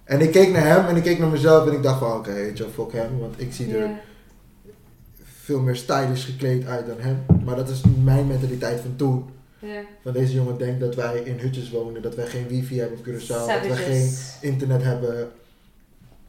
En 0.04 0.20
ik 0.20 0.32
keek 0.32 0.52
naar 0.52 0.66
hem 0.66 0.86
en 0.86 0.96
ik 0.96 1.02
keek 1.02 1.18
naar 1.18 1.28
mezelf 1.28 1.66
en 1.66 1.72
ik 1.72 1.82
dacht 1.82 1.98
van 1.98 2.12
oké, 2.12 2.32
weet 2.32 2.58
je 2.58 2.68
fuck 2.68 2.92
hem, 2.92 3.18
want 3.18 3.40
ik 3.40 3.52
zie 3.52 3.76
er 3.76 3.90
veel 5.42 5.60
meer 5.60 5.76
stylish 5.76 6.24
gekleed 6.24 6.66
uit 6.66 6.86
dan 6.86 6.96
hem. 6.98 7.24
Maar 7.44 7.56
dat 7.56 7.68
is 7.68 7.82
mijn 8.04 8.26
mentaliteit 8.26 8.80
van 8.80 8.96
toen. 8.96 9.30
Ja. 9.58 9.82
Van 10.02 10.12
deze 10.12 10.34
jongen 10.34 10.58
denkt 10.58 10.80
dat 10.80 10.94
wij 10.94 11.18
in 11.18 11.38
hutjes 11.38 11.70
wonen, 11.70 12.02
dat 12.02 12.14
wij 12.14 12.26
geen 12.26 12.48
wifi 12.48 12.78
hebben 12.78 12.98
op 12.98 13.04
Curaçao, 13.04 13.26
dat 13.26 13.66
wij 13.66 13.76
geen 13.76 14.12
internet 14.40 14.82
hebben. 14.82 15.30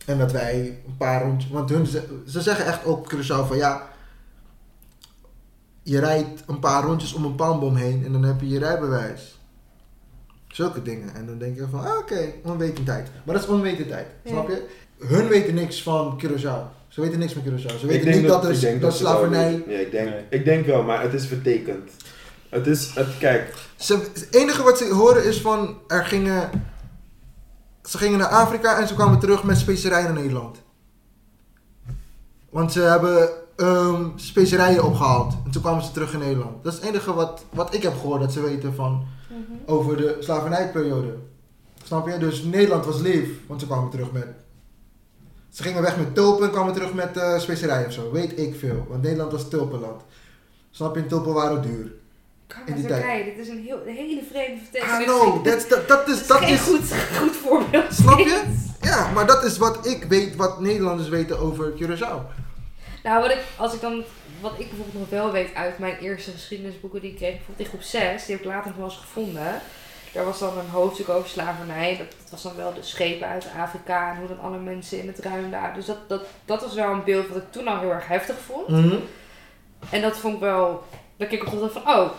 En 0.05 0.17
dat 0.17 0.31
wij 0.31 0.79
een 0.87 0.97
paar 0.97 1.23
rondjes. 1.23 1.51
Want 1.51 1.69
hun, 1.69 1.85
ze, 1.85 2.21
ze 2.27 2.41
zeggen 2.41 2.65
echt 2.65 2.85
ook 2.85 2.97
op 2.97 3.13
Curaçao 3.13 3.47
van 3.47 3.57
ja. 3.57 3.87
Je 5.83 5.99
rijdt 5.99 6.43
een 6.47 6.59
paar 6.59 6.83
rondjes 6.83 7.13
om 7.13 7.25
een 7.25 7.35
palmboom 7.35 7.75
heen 7.75 8.05
en 8.05 8.11
dan 8.11 8.23
heb 8.23 8.41
je 8.41 8.49
je 8.49 8.59
rijbewijs. 8.59 9.39
Zulke 10.47 10.81
dingen. 10.81 11.15
En 11.15 11.25
dan 11.25 11.37
denk 11.37 11.55
je 11.55 11.65
van 11.71 11.85
ah, 11.85 11.97
oké, 11.97 12.33
onwetendheid. 12.43 13.07
Maar 13.23 13.35
dat 13.35 13.43
is 13.43 13.49
onwetendheid, 13.49 14.07
Ja. 14.23 14.29
snap 14.29 14.49
je? 14.49 14.67
Hun 14.97 15.27
weten 15.27 15.53
niks 15.53 15.83
van 15.83 16.21
Curaçao. 16.25 16.61
Ze 16.87 17.01
weten 17.01 17.19
niks 17.19 17.33
van 17.33 17.41
Curaçao. 17.43 17.79
Ze 17.79 17.87
weten 17.87 18.11
niet 18.11 18.27
dat, 18.27 18.45
er 18.45 18.59
denk 18.59 18.81
dat 18.81 18.99
wel 18.99 18.99
slavernij. 18.99 19.63
Ja, 19.67 19.77
ik 19.79 19.91
denk, 19.91 20.09
Nee. 20.09 20.23
ik 20.29 20.45
denk 20.45 20.65
wel, 20.65 20.83
maar 20.83 21.01
het 21.01 21.13
is 21.13 21.25
vertekend. 21.27 21.89
Het 22.49 22.67
is, 22.67 22.91
het, 22.95 23.17
kijk, 23.19 23.53
Ze, 23.75 23.93
het 24.13 24.27
enige 24.31 24.63
wat 24.63 24.77
ze 24.77 24.93
horen 24.93 25.25
is 25.25 25.41
van 25.41 25.77
er 25.87 26.05
gingen. 26.05 26.49
Ze 27.83 27.97
gingen 27.97 28.19
naar 28.19 28.27
Afrika 28.27 28.79
en 28.79 28.87
ze 28.87 28.93
kwamen 28.93 29.19
terug 29.19 29.43
met 29.43 29.57
specerijen 29.57 30.13
naar 30.13 30.21
Nederland. 30.23 30.61
Want 32.49 32.71
ze 32.71 32.79
hebben 32.81 33.29
ehm, 33.57 34.05
specerijen 34.15 34.83
opgehaald. 34.83 35.33
En 35.45 35.51
toen 35.51 35.61
kwamen 35.61 35.83
ze 35.83 35.91
terug 35.91 36.13
in 36.13 36.19
Nederland. 36.19 36.63
Dat 36.63 36.73
is 36.73 36.79
het 36.79 36.87
enige 36.87 37.13
wat, 37.13 37.45
wat 37.53 37.73
ik 37.73 37.83
heb 37.83 37.93
gehoord 37.99 38.21
dat 38.21 38.31
ze 38.31 38.41
weten 38.41 38.73
van 38.75 39.03
Mhm. 39.29 39.39
over 39.65 39.97
de 39.97 40.17
slavernijperiode. 40.19 41.15
Snap 41.83 42.07
je? 42.07 42.17
Dus 42.17 42.43
Nederland 42.43 42.85
was 42.85 42.99
lief, 43.01 43.29
want 43.47 43.59
ze 43.59 43.65
kwamen 43.65 43.89
terug 43.89 44.11
met. 44.11 44.27
Ze 45.49 45.63
gingen 45.63 45.81
weg 45.81 45.97
met 45.97 46.15
tulpen 46.15 46.45
en 46.45 46.51
kwamen 46.51 46.73
terug 46.73 46.93
met 46.93 47.17
eh, 47.17 47.37
specerijen 47.39 47.87
of 47.87 47.93
zo. 47.93 48.11
Weet 48.11 48.39
ik 48.39 48.55
veel. 48.55 48.85
Want 48.89 49.01
Nederland 49.01 49.31
was 49.31 49.49
tulpenland. 49.49 50.01
Snap 50.71 50.95
je? 50.95 51.01
En 51.01 51.07
tulpen 51.07 51.33
waren 51.33 51.61
duur. 51.61 51.91
Turkije, 52.65 53.23
dit 53.23 53.37
is 53.37 53.47
een, 53.47 53.63
heel, 53.63 53.81
een 53.87 53.95
hele 53.95 54.21
vreemde 54.31 54.61
vertekening. 54.63 55.03
know, 55.03 55.43
that's, 55.45 55.67
dat, 55.67 55.87
dat 55.87 56.05
Dit 56.05 56.15
is, 56.15 56.27
dat 56.27 56.37
geen 56.37 56.53
is, 56.53 56.61
goed, 56.61 56.93
goed 57.17 57.35
voorbeeld. 57.35 57.93
Snap 57.93 58.19
je? 58.19 58.41
Ja, 58.81 59.11
maar 59.11 59.25
dat 59.25 59.43
is 59.43 59.57
wat 59.57 59.87
ik 59.87 60.03
weet, 60.03 60.35
wat 60.35 60.59
Nederlanders 60.59 61.09
weten 61.09 61.39
over 61.39 61.73
Curaçao. 61.81 62.41
Nou, 63.03 63.21
wat 63.21 63.31
ik, 63.31 63.39
als 63.55 63.73
ik 63.73 63.81
dan, 63.81 64.03
wat 64.41 64.51
ik 64.57 64.67
bijvoorbeeld 64.69 64.99
nog 64.99 65.09
wel 65.09 65.31
weet 65.31 65.55
uit 65.55 65.79
mijn 65.79 65.97
eerste 65.97 66.31
geschiedenisboeken 66.31 67.01
die 67.01 67.11
ik 67.11 67.15
kreeg, 67.15 67.31
bijvoorbeeld 67.31 67.59
in 67.59 67.65
groep 67.65 67.81
6, 67.81 68.25
die 68.25 68.35
heb 68.35 68.45
ik 68.45 68.51
later 68.51 68.67
nog 68.67 68.77
wel 68.77 68.85
eens 68.85 68.97
gevonden. 68.97 69.61
Daar 70.13 70.25
was 70.25 70.39
dan 70.39 70.57
een 70.57 70.69
hoofdstuk 70.69 71.09
over 71.09 71.29
slavernij. 71.29 71.97
Dat, 71.97 72.07
dat 72.21 72.29
was 72.29 72.43
dan 72.43 72.55
wel 72.55 72.73
de 72.73 72.83
schepen 72.83 73.27
uit 73.27 73.47
Afrika 73.57 74.11
en 74.11 74.17
hoe 74.17 74.27
dan 74.27 74.39
alle 74.39 74.57
mensen 74.57 74.99
in 74.99 75.07
het 75.07 75.19
ruim 75.19 75.51
daar. 75.51 75.73
Dus 75.73 75.85
dat, 75.85 76.09
dat, 76.09 76.21
dat 76.45 76.61
was 76.61 76.73
wel 76.73 76.91
een 76.91 77.03
beeld 77.03 77.27
wat 77.27 77.37
ik 77.37 77.51
toen 77.51 77.67
al 77.67 77.79
heel 77.79 77.91
erg 77.91 78.07
heftig 78.07 78.35
vond. 78.39 78.69
En 79.89 80.01
dat 80.01 80.17
vond 80.17 80.33
ik 80.33 80.39
wel, 80.39 80.83
dat 81.17 81.27
keek 81.27 81.41
ik 81.41 81.53
op 81.53 81.71
van, 81.71 81.87
oh, 81.87 82.09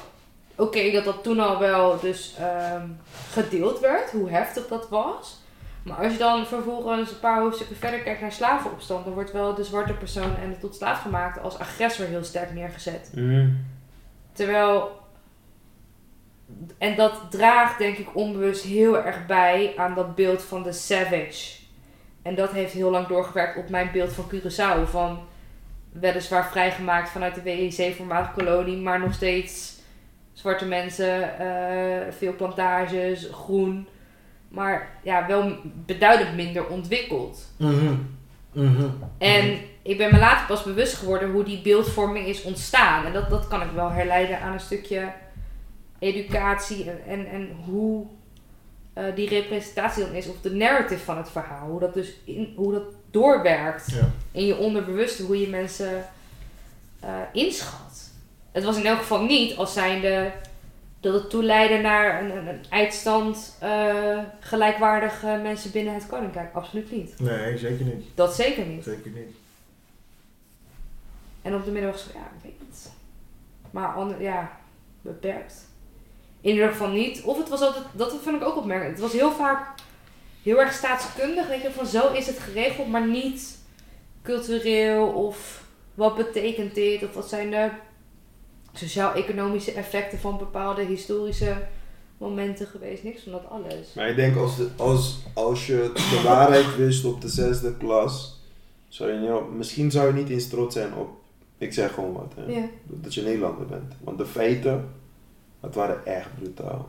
oké, 0.56 0.90
dat 0.90 1.04
dat 1.04 1.22
toen 1.22 1.40
al 1.40 1.58
wel 1.58 2.00
dus 2.00 2.34
ehm, 2.38 2.86
gedeeld 3.30 3.80
werd, 3.80 4.10
hoe 4.10 4.30
heftig 4.30 4.66
dat 4.66 4.88
was. 4.88 5.42
Maar 5.82 5.96
als 5.96 6.12
je 6.12 6.18
dan 6.18 6.46
vervolgens 6.46 7.10
een 7.10 7.20
paar 7.20 7.40
hoofdstukken 7.40 7.76
verder 7.76 8.00
kijkt 8.00 8.20
naar 8.20 8.32
slavenopstand, 8.32 9.04
dan 9.04 9.14
wordt 9.14 9.32
wel 9.32 9.54
de 9.54 9.64
zwarte 9.64 9.92
persoon 9.92 10.36
en 10.36 10.50
de 10.50 10.58
tot 10.58 10.74
slaaf 10.74 11.02
gemaakt 11.02 11.40
als 11.40 11.58
agressor 11.58 12.06
heel 12.06 12.24
sterk 12.24 12.54
neergezet. 12.54 13.10
Terwijl, 14.32 15.00
en 16.78 16.96
dat 16.96 17.20
draagt 17.30 17.78
denk 17.78 17.96
ik 17.96 18.16
onbewust 18.16 18.64
heel 18.64 19.04
erg 19.04 19.26
bij 19.26 19.74
aan 19.76 19.94
dat 19.94 20.14
beeld 20.14 20.42
van 20.42 20.62
de 20.62 20.72
savage. 20.72 21.62
En 22.22 22.34
dat 22.34 22.50
heeft 22.50 22.72
heel 22.72 22.90
lang 22.90 23.06
doorgewerkt 23.06 23.56
op 23.56 23.68
mijn 23.68 23.90
beeld 23.92 24.12
van 24.12 24.30
Curaçao. 24.34 24.90
Van 24.90 25.18
weliswaar 25.92 26.50
vrijgemaakt 26.50 27.08
vanuit 27.08 27.34
de 27.34 27.42
WIC, 27.42 27.94
voormalige 27.96 28.32
kolonie, 28.32 28.76
maar 28.76 29.00
nog 29.00 29.14
steeds 29.14 29.73
zwarte 30.34 30.64
mensen, 30.64 31.38
eh, 31.38 32.12
veel 32.12 32.34
plantages, 32.36 33.28
groen. 33.32 33.86
Maar 34.48 34.88
ja, 35.02 35.26
wel 35.26 35.52
beduidend 35.86 36.34
minder 36.34 36.66
ontwikkeld. 36.66 37.38
Mhm. 37.56 37.94
Mhm. 38.52 38.86
En 39.18 39.58
ik 39.82 39.98
ben 39.98 40.12
me 40.12 40.18
later 40.18 40.46
pas 40.46 40.62
bewust 40.62 40.94
geworden 40.94 41.30
hoe 41.30 41.44
die 41.44 41.62
beeldvorming 41.62 42.26
is 42.26 42.42
ontstaan. 42.42 43.06
En 43.06 43.12
dat, 43.12 43.30
dat 43.30 43.48
kan 43.48 43.62
ik 43.62 43.70
wel 43.74 43.90
herleiden 43.90 44.40
aan 44.40 44.52
een 44.52 44.60
stukje 44.60 45.12
educatie 45.98 46.90
en, 46.90 46.98
en, 47.06 47.26
en 47.26 47.50
hoe 47.64 48.06
eh, 48.92 49.04
die 49.14 49.28
representatie 49.28 50.04
dan 50.04 50.14
is, 50.14 50.28
of 50.28 50.40
de 50.40 50.50
narrative 50.50 51.04
van 51.04 51.16
het 51.16 51.30
verhaal. 51.30 51.68
Hoe 51.68 51.80
dat 51.80 51.94
dus 51.94 52.12
in, 52.24 52.52
hoe 52.56 52.72
dat 52.72 52.84
doorwerkt 53.10 53.90
Ja. 53.90 54.10
in 54.32 54.46
je 54.46 54.56
onderbewuste, 54.56 55.22
hoe 55.22 55.40
je 55.40 55.48
mensen 55.48 56.04
eh, 57.00 57.10
inschat. 57.32 58.03
Het 58.54 58.64
was 58.64 58.76
in 58.76 58.86
elk 58.86 58.98
geval 58.98 59.22
niet 59.22 59.56
als 59.56 59.72
zijnde 59.72 60.32
dat 61.00 61.14
het 61.14 61.30
toeleidde 61.30 61.78
naar 61.78 62.22
een, 62.22 62.36
een, 62.36 62.46
een 62.46 62.64
eindstand 62.70 63.56
eh, 63.60 64.18
gelijkwaardige 64.40 65.40
mensen 65.42 65.70
binnen 65.70 65.94
het 65.94 66.06
koninkrijk. 66.06 66.54
Absoluut 66.54 66.90
niet. 66.90 67.20
Nee, 67.20 67.58
zeker 67.58 67.84
niet. 67.84 68.04
Dat 68.14 68.34
zeker 68.34 68.64
niet. 68.64 68.84
Zeker 68.84 69.10
niet. 69.10 69.36
En 71.42 71.54
op 71.54 71.64
de 71.64 71.70
middag 71.70 71.92
was 71.92 72.06
ja, 72.14 72.20
ik 72.20 72.42
weet 72.42 72.68
het. 72.68 72.92
Maar 73.70 74.20
ja, 74.22 74.50
beperkt. 75.00 75.66
In 76.40 76.52
ieder 76.52 76.68
geval 76.68 76.88
niet. 76.88 77.22
Of 77.22 77.38
het 77.38 77.48
was 77.48 77.60
altijd, 77.60 77.84
dat 77.92 78.18
vind 78.22 78.36
ik 78.36 78.44
ook 78.44 78.56
opmerkelijk. 78.56 78.96
Het 78.96 79.04
was 79.10 79.20
heel 79.20 79.32
vaak 79.32 79.68
heel 80.42 80.60
erg 80.60 80.72
staatskundig. 80.72 81.48
Weet 81.48 81.62
je, 81.62 81.70
van 81.70 81.86
zo 81.86 82.12
is 82.12 82.26
het 82.26 82.38
geregeld, 82.38 82.88
maar 82.88 83.06
niet 83.06 83.58
cultureel 84.22 85.06
of 85.06 85.64
wat 85.94 86.16
betekent 86.16 86.74
dit 86.74 87.02
of 87.02 87.14
wat 87.14 87.28
zijn 87.28 87.50
de 87.50 87.70
sociaal-economische 88.78 89.72
effecten 89.72 90.18
van 90.18 90.38
bepaalde 90.38 90.82
historische 90.84 91.56
momenten 92.18 92.66
geweest. 92.66 93.02
Niks 93.02 93.22
van 93.22 93.32
dat 93.32 93.48
alles. 93.50 93.92
Maar 93.94 94.08
ik 94.08 94.16
denk 94.16 94.36
als, 94.36 94.56
de, 94.56 94.68
als, 94.76 95.18
als 95.34 95.66
je 95.66 95.90
de 95.94 96.20
waarheid 96.24 96.76
wist 96.76 97.04
op 97.04 97.20
de 97.20 97.28
zesde 97.28 97.76
klas, 97.76 98.40
zou 98.88 99.12
je 99.12 99.18
niet, 99.18 99.56
misschien 99.56 99.90
zou 99.90 100.06
je 100.06 100.12
niet 100.12 100.28
eens 100.28 100.48
trots 100.48 100.74
zijn 100.74 100.94
op, 100.94 101.08
ik 101.58 101.72
zeg 101.72 101.92
gewoon 101.94 102.12
wat, 102.12 102.32
hè, 102.36 102.52
Ja. 102.52 102.66
dat 102.84 103.14
je 103.14 103.22
Nederlander 103.22 103.66
bent. 103.66 103.94
Want 104.00 104.18
de 104.18 104.26
feiten, 104.26 104.88
het 105.60 105.74
waren 105.74 106.06
echt 106.06 106.28
brutaal. 106.38 106.88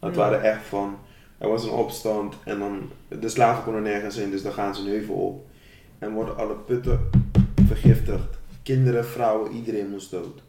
Het 0.00 0.14
Ja. 0.14 0.20
waren 0.20 0.42
echt 0.42 0.64
van, 0.66 0.98
er 1.38 1.48
was 1.48 1.64
een 1.64 1.70
opstand 1.70 2.34
en 2.44 2.58
dan, 2.58 2.90
de 3.20 3.28
slaven 3.28 3.64
konden 3.64 3.82
nergens 3.82 4.16
in, 4.16 4.30
dus 4.30 4.42
dan 4.42 4.52
gaan 4.52 4.74
ze 4.74 4.80
een 4.80 4.88
heuvel 4.88 5.14
op. 5.14 5.46
En 5.98 6.12
worden 6.12 6.36
alle 6.36 6.54
putten 6.54 7.10
vergiftigd. 7.66 8.38
Kinderen, 8.62 9.04
vrouwen, 9.06 9.52
iedereen 9.52 9.90
moest 9.90 10.10
dood. 10.10 10.42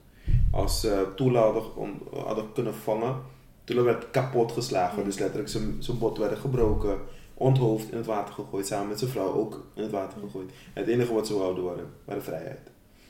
Als 0.52 0.80
ze 0.80 1.08
Tula 1.16 1.42
hadden, 1.42 1.76
om- 1.76 2.02
hadden 2.26 2.46
kunnen 2.54 2.74
vangen, 2.76 3.16
Tula 3.64 3.82
werd 3.82 4.12
kapot 4.12 4.52
geslagen. 4.52 5.04
Dus 5.04 5.20
letterlijk 5.20 5.50
zijn, 5.50 5.76
zijn 5.80 5.98
bot 5.98 6.18
werden 6.18 6.38
gebroken, 6.38 6.98
onthoofd 7.34 7.92
in 7.92 7.98
het 7.98 8.06
water 8.06 8.34
gegooid, 8.34 8.68
samen 8.68 8.88
met 8.88 9.00
zijn 9.00 9.12
vrouw 9.12 9.34
ook 9.34 9.66
in 9.74 9.82
het 9.82 9.92
water 9.92 10.20
gegooid. 10.22 10.50
En 10.74 10.82
het 10.84 10.88
enige 10.92 11.14
wat 11.14 11.28
ze 11.28 11.38
wouden 11.38 11.64
waren, 11.64 11.86
waren 12.06 12.24
vrijheid. 12.24 12.60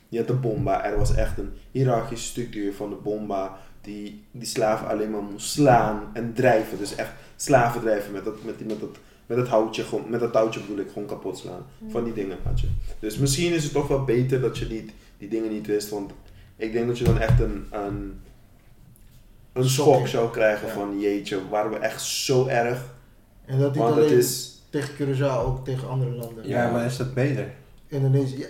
Je 0.09 0.17
had 0.17 0.27
de 0.27 0.33
bomba, 0.33 0.85
er 0.85 0.97
was 0.97 1.15
echt 1.15 1.37
een 1.37 1.51
hiërarchische 1.71 2.27
structuur 2.27 2.73
van 2.73 2.89
de 2.89 2.95
bomba 2.95 3.57
die 3.81 4.23
die 4.31 4.47
slaven 4.47 4.87
alleen 4.87 5.11
maar 5.11 5.21
moest 5.21 5.49
slaan 5.49 6.01
en 6.13 6.33
drijven. 6.33 6.77
Dus 6.77 6.95
echt 6.95 7.11
slaven 7.35 7.81
drijven 7.81 8.11
met 8.11 8.25
dat, 8.25 8.43
met 8.43 8.57
die, 8.57 8.67
met 8.67 8.79
dat, 8.79 8.97
met 9.25 9.37
dat 9.37 9.47
houtje, 9.47 9.83
gewoon, 9.83 10.09
met 10.09 10.19
dat 10.19 10.31
touwtje 10.31 10.59
bedoel 10.59 10.77
ik, 10.77 10.91
gewoon 10.91 11.07
kapot 11.07 11.37
slaan. 11.37 11.65
Van 11.89 12.03
die 12.03 12.13
dingen 12.13 12.37
had 12.43 12.59
je. 12.59 12.67
Dus 12.99 13.17
misschien 13.17 13.53
is 13.53 13.63
het 13.63 13.73
toch 13.73 13.87
wel 13.87 14.03
beter 14.03 14.41
dat 14.41 14.57
je 14.57 14.65
niet, 14.65 14.91
die 15.17 15.29
dingen 15.29 15.51
niet 15.51 15.67
wist, 15.67 15.89
want 15.89 16.11
ik 16.59 16.71
denk 16.73 16.87
dat 16.87 16.97
je 16.97 17.03
dan 17.03 17.19
echt 17.19 17.39
een, 17.39 17.67
een, 17.71 18.21
een 19.53 19.69
schok 19.69 20.07
zou 20.07 20.31
krijgen 20.31 20.67
Ja. 20.67 20.73
van 20.73 20.99
jeetje, 20.99 21.49
waren 21.49 21.71
we 21.71 21.77
echt 21.77 22.01
zo 22.01 22.47
erg? 22.47 22.83
En 23.45 23.59
dat 23.59 23.71
niet 23.73 23.81
Want 23.83 23.95
het 23.95 24.03
alleen 24.05 24.17
is, 24.17 24.61
tegen 24.69 24.93
Curaçao, 24.95 25.45
ook 25.45 25.65
tegen 25.65 25.89
andere 25.89 26.11
landen. 26.11 26.47
Ja, 26.47 26.71
maar 26.71 26.85
is 26.85 26.97
dat 26.97 27.13
beter? 27.13 27.45
Indonesië. 27.87 28.37
Ja, 28.37 28.45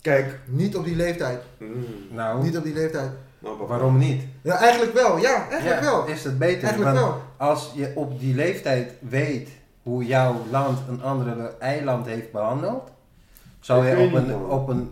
kijk, 0.00 0.38
niet 0.46 0.76
op 0.76 0.84
die 0.84 0.96
leeftijd. 0.96 1.40
mm, 1.58 1.84
Nou, 2.10 2.42
Niet 2.42 2.56
op 2.56 2.64
die 2.64 2.74
leeftijd. 2.74 3.10
nou, 3.38 3.66
waarom 3.66 3.98
niet? 3.98 4.22
Ja, 4.42 4.56
eigenlijk 4.56 4.92
wel. 4.92 5.18
Ja, 5.18 5.48
eigenlijk 5.50 5.82
Ja, 5.82 5.90
wel. 5.90 6.06
Is 6.06 6.22
dat 6.22 6.38
beter? 6.38 6.62
Eigenlijk 6.68 6.96
Want 6.96 7.06
wel. 7.08 7.22
als 7.36 7.70
je 7.74 7.92
op 7.94 8.20
die 8.20 8.34
leeftijd 8.34 8.92
weet 9.00 9.48
hoe 9.82 10.04
jouw 10.06 10.36
land 10.50 10.78
een 10.88 11.02
andere 11.02 11.54
eiland 11.58 12.06
heeft 12.06 12.32
behandeld, 12.32 12.90
zou 13.60 13.86
je 13.86 13.98
op 14.06 14.12
een, 14.12 14.34
op, 14.34 14.68
een 14.68 14.90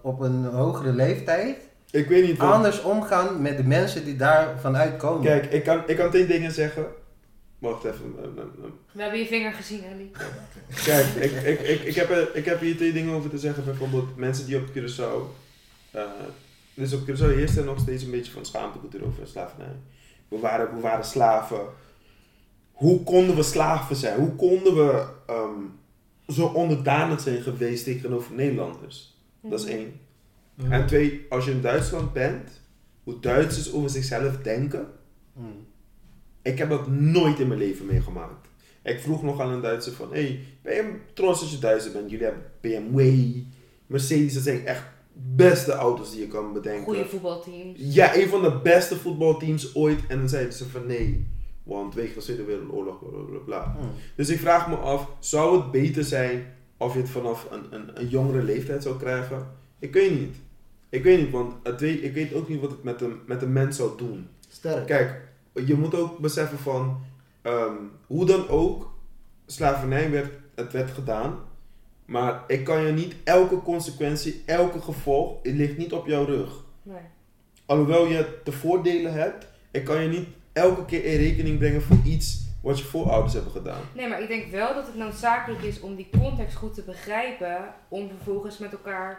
op 0.00 0.20
een 0.20 0.44
hogere 0.44 0.92
leeftijd 0.92 1.56
Ik 1.90 2.08
weet 2.08 2.26
niet 2.26 2.38
wat. 2.38 2.52
anders 2.52 2.82
omgaan 2.82 3.42
met 3.42 3.56
de 3.56 3.64
mensen 3.64 4.04
die 4.04 4.16
daar 4.16 4.60
vanuit 4.60 4.96
komen. 4.96 5.22
Kijk, 5.22 5.52
ik 5.52 5.64
kan, 5.64 5.82
ik 5.86 5.96
kan 5.96 6.10
twee 6.10 6.26
dingen 6.26 6.52
zeggen. 6.52 6.86
Wacht 7.58 7.84
even. 7.84 8.14
eh, 8.18 8.24
eh, 8.24 8.42
eh. 8.64 8.70
We 8.92 9.02
hebben 9.02 9.20
je 9.20 9.26
vinger 9.26 9.52
gezien, 9.52 9.84
Ellie. 9.84 10.10
Kijk, 10.84 11.06
ik, 11.06 11.32
ik, 11.32 11.60
ik, 11.60 11.80
ik, 11.80 11.94
heb, 11.94 12.10
er- 12.10 12.36
ik 12.36 12.44
heb 12.44 12.60
hier 12.60 12.76
twee 12.76 12.92
dingen 12.92 13.14
over 13.14 13.30
te 13.30 13.38
zeggen. 13.38 13.64
Bijvoorbeeld 13.64 14.16
mensen 14.16 14.46
die 14.46 14.56
op 14.56 14.66
Curaçao... 14.68 15.36
eh, 15.90 16.02
dus 16.74 16.92
op 16.92 17.00
Curaçao 17.08 17.34
heerst 17.34 17.56
er 17.56 17.64
nog 17.64 17.78
steeds 17.80 18.02
een 18.04 18.10
beetje 18.10 18.32
van 18.32 18.44
schaamtecultuur 18.44 19.04
over 19.04 19.26
slavernij. 19.26 19.76
We 20.28 20.38
waren, 20.38 20.74
we 20.74 20.80
waren 20.80 21.04
slaven. 21.04 21.60
Hoe 22.72 23.02
konden 23.02 23.36
we 23.36 23.42
slaven 23.42 23.96
zijn? 23.96 24.18
Hoe 24.18 24.34
konden 24.34 24.74
we 24.74 25.04
ehm, 25.26 25.60
zo 26.28 26.46
onderdanig 26.46 27.20
zijn 27.20 27.42
geweest 27.42 27.84
tegenover 27.84 28.34
Nederlanders? 28.34 29.13
Dat 29.50 29.60
is 29.60 29.66
één. 29.66 29.92
En 30.68 30.86
twee, 30.86 31.26
als 31.28 31.44
je 31.44 31.50
in 31.50 31.60
Duitsland 31.60 32.12
bent, 32.12 32.60
hoe 33.02 33.20
Duitsers 33.20 33.72
over 33.72 33.90
zichzelf 33.90 34.36
denken... 34.36 34.86
Hmm. 35.32 35.66
Ik 36.42 36.58
heb 36.58 36.68
dat 36.68 36.88
nooit 36.88 37.38
in 37.38 37.48
mijn 37.48 37.60
leven 37.60 37.86
meegemaakt. 37.86 38.48
Ik 38.82 39.00
vroeg 39.00 39.22
nog 39.22 39.40
aan 39.40 39.52
een 39.52 39.60
Duitser 39.60 39.92
van, 39.92 40.12
hey, 40.12 40.40
ben 40.62 40.74
je 40.74 40.94
trots 41.14 41.40
als 41.40 41.50
je 41.50 41.58
Duitser 41.58 41.92
bent? 41.92 42.10
Jullie 42.10 42.24
hebben 42.24 42.44
BMW, 42.60 43.26
Mercedes, 43.86 44.34
dat 44.34 44.42
zijn 44.42 44.66
echt 44.66 44.84
beste 45.12 45.72
auto's 45.72 46.10
die 46.10 46.20
je 46.20 46.28
kan 46.28 46.52
bedenken. 46.52 46.84
Goede 46.84 47.06
voetbalteams. 47.06 47.78
Ja, 47.78 48.16
een 48.16 48.28
van 48.28 48.42
de 48.42 48.60
beste 48.62 48.96
voetbalteams 48.96 49.74
ooit. 49.74 50.00
En 50.08 50.18
dan 50.18 50.28
zeiden 50.28 50.52
ze 50.52 50.68
van 50.68 50.86
nee, 50.86 51.26
want 51.62 51.94
wegens 51.94 52.26
de 52.26 52.32
Tweede 52.32 52.44
Wereldoorlog, 52.44 52.98
bla 52.98 53.22
bla 53.22 53.38
bla. 53.38 53.76
Dus 54.16 54.28
ik 54.28 54.38
vraag 54.38 54.68
me 54.68 54.76
af, 54.76 55.10
zou 55.18 55.56
het 55.56 55.70
beter 55.70 56.04
zijn 56.04 56.54
of 56.76 56.94
je 56.94 57.00
het 57.00 57.10
vanaf 57.10 57.50
een, 57.50 57.64
een, 57.70 58.00
een 58.00 58.08
jongere 58.08 58.42
leeftijd 58.42 58.82
zou 58.82 58.98
krijgen? 58.98 59.46
Ik 59.78 59.92
weet 59.92 60.10
niet. 60.10 60.36
Ik 60.88 61.02
weet 61.02 61.20
niet, 61.20 61.30
want 61.30 61.54
het 61.62 61.80
weet, 61.80 62.02
ik 62.02 62.14
weet 62.14 62.34
ook 62.34 62.48
niet 62.48 62.60
wat 62.60 62.70
het 62.70 62.82
met 62.82 63.00
een, 63.00 63.20
met 63.26 63.42
een 63.42 63.52
mens 63.52 63.76
zou 63.76 63.98
doen. 63.98 64.28
Sterk. 64.48 64.86
Kijk, 64.86 65.20
je 65.66 65.74
moet 65.74 65.94
ook 65.94 66.18
beseffen 66.18 66.58
van 66.58 67.00
ehm, 67.42 67.74
hoe 68.06 68.26
dan 68.26 68.48
ook, 68.48 68.92
slavernij 69.46 70.10
werd, 70.10 70.32
het 70.54 70.72
werd 70.72 70.90
gedaan. 70.90 71.38
Maar 72.04 72.44
ik 72.46 72.64
kan 72.64 72.82
je 72.82 72.92
niet 72.92 73.14
elke 73.24 73.62
consequentie, 73.62 74.42
elke 74.46 74.80
gevolg, 74.80 75.42
het 75.42 75.54
ligt 75.54 75.76
niet 75.76 75.92
op 75.92 76.06
jouw 76.06 76.24
rug. 76.24 76.64
Nee. 76.82 77.02
Alhoewel 77.66 78.06
je 78.06 78.38
de 78.44 78.52
voordelen 78.52 79.12
hebt, 79.12 79.46
ik 79.70 79.84
kan 79.84 80.02
je 80.02 80.08
niet 80.08 80.28
elke 80.52 80.84
keer 80.84 81.04
in 81.04 81.18
rekening 81.18 81.58
brengen 81.58 81.82
voor 81.82 81.96
iets 82.04 82.44
wat 82.64 82.78
je 82.78 82.84
voorouders 82.84 83.32
hebben 83.34 83.52
gedaan. 83.52 83.80
Nee, 83.94 84.08
maar 84.08 84.22
ik 84.22 84.28
denk 84.28 84.50
wel 84.50 84.74
dat 84.74 84.86
het 84.86 84.94
noodzakelijk 84.96 85.62
is 85.62 85.80
om 85.80 85.94
die 85.94 86.08
context 86.20 86.56
goed 86.56 86.74
te 86.74 86.82
begrijpen. 86.82 87.56
Om 87.88 88.08
vervolgens 88.16 88.58
met 88.58 88.72
elkaar 88.72 89.18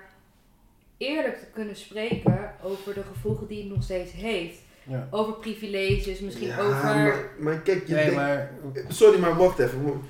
eerlijk 0.97 1.37
te 1.39 1.45
kunnen 1.53 1.75
spreken 1.75 2.51
over 2.63 2.93
de 2.93 3.03
gevolgen 3.13 3.47
die 3.47 3.63
het 3.63 3.73
nog 3.73 3.83
steeds 3.83 4.11
heeft. 4.11 4.57
Ja. 4.83 5.07
Over 5.11 5.33
privileges, 5.33 6.19
misschien 6.19 6.47
Ja, 6.47 6.59
over. 6.59 6.83
Maar, 6.83 7.29
maar 7.39 7.57
kijk, 7.59 7.87
je 7.87 7.93
Nee, 7.93 8.03
denkt- 8.03 8.19
maar 8.19 8.51
Sorry, 8.87 9.19
maar 9.19 9.35
wacht 9.37 9.59
even. 9.59 10.01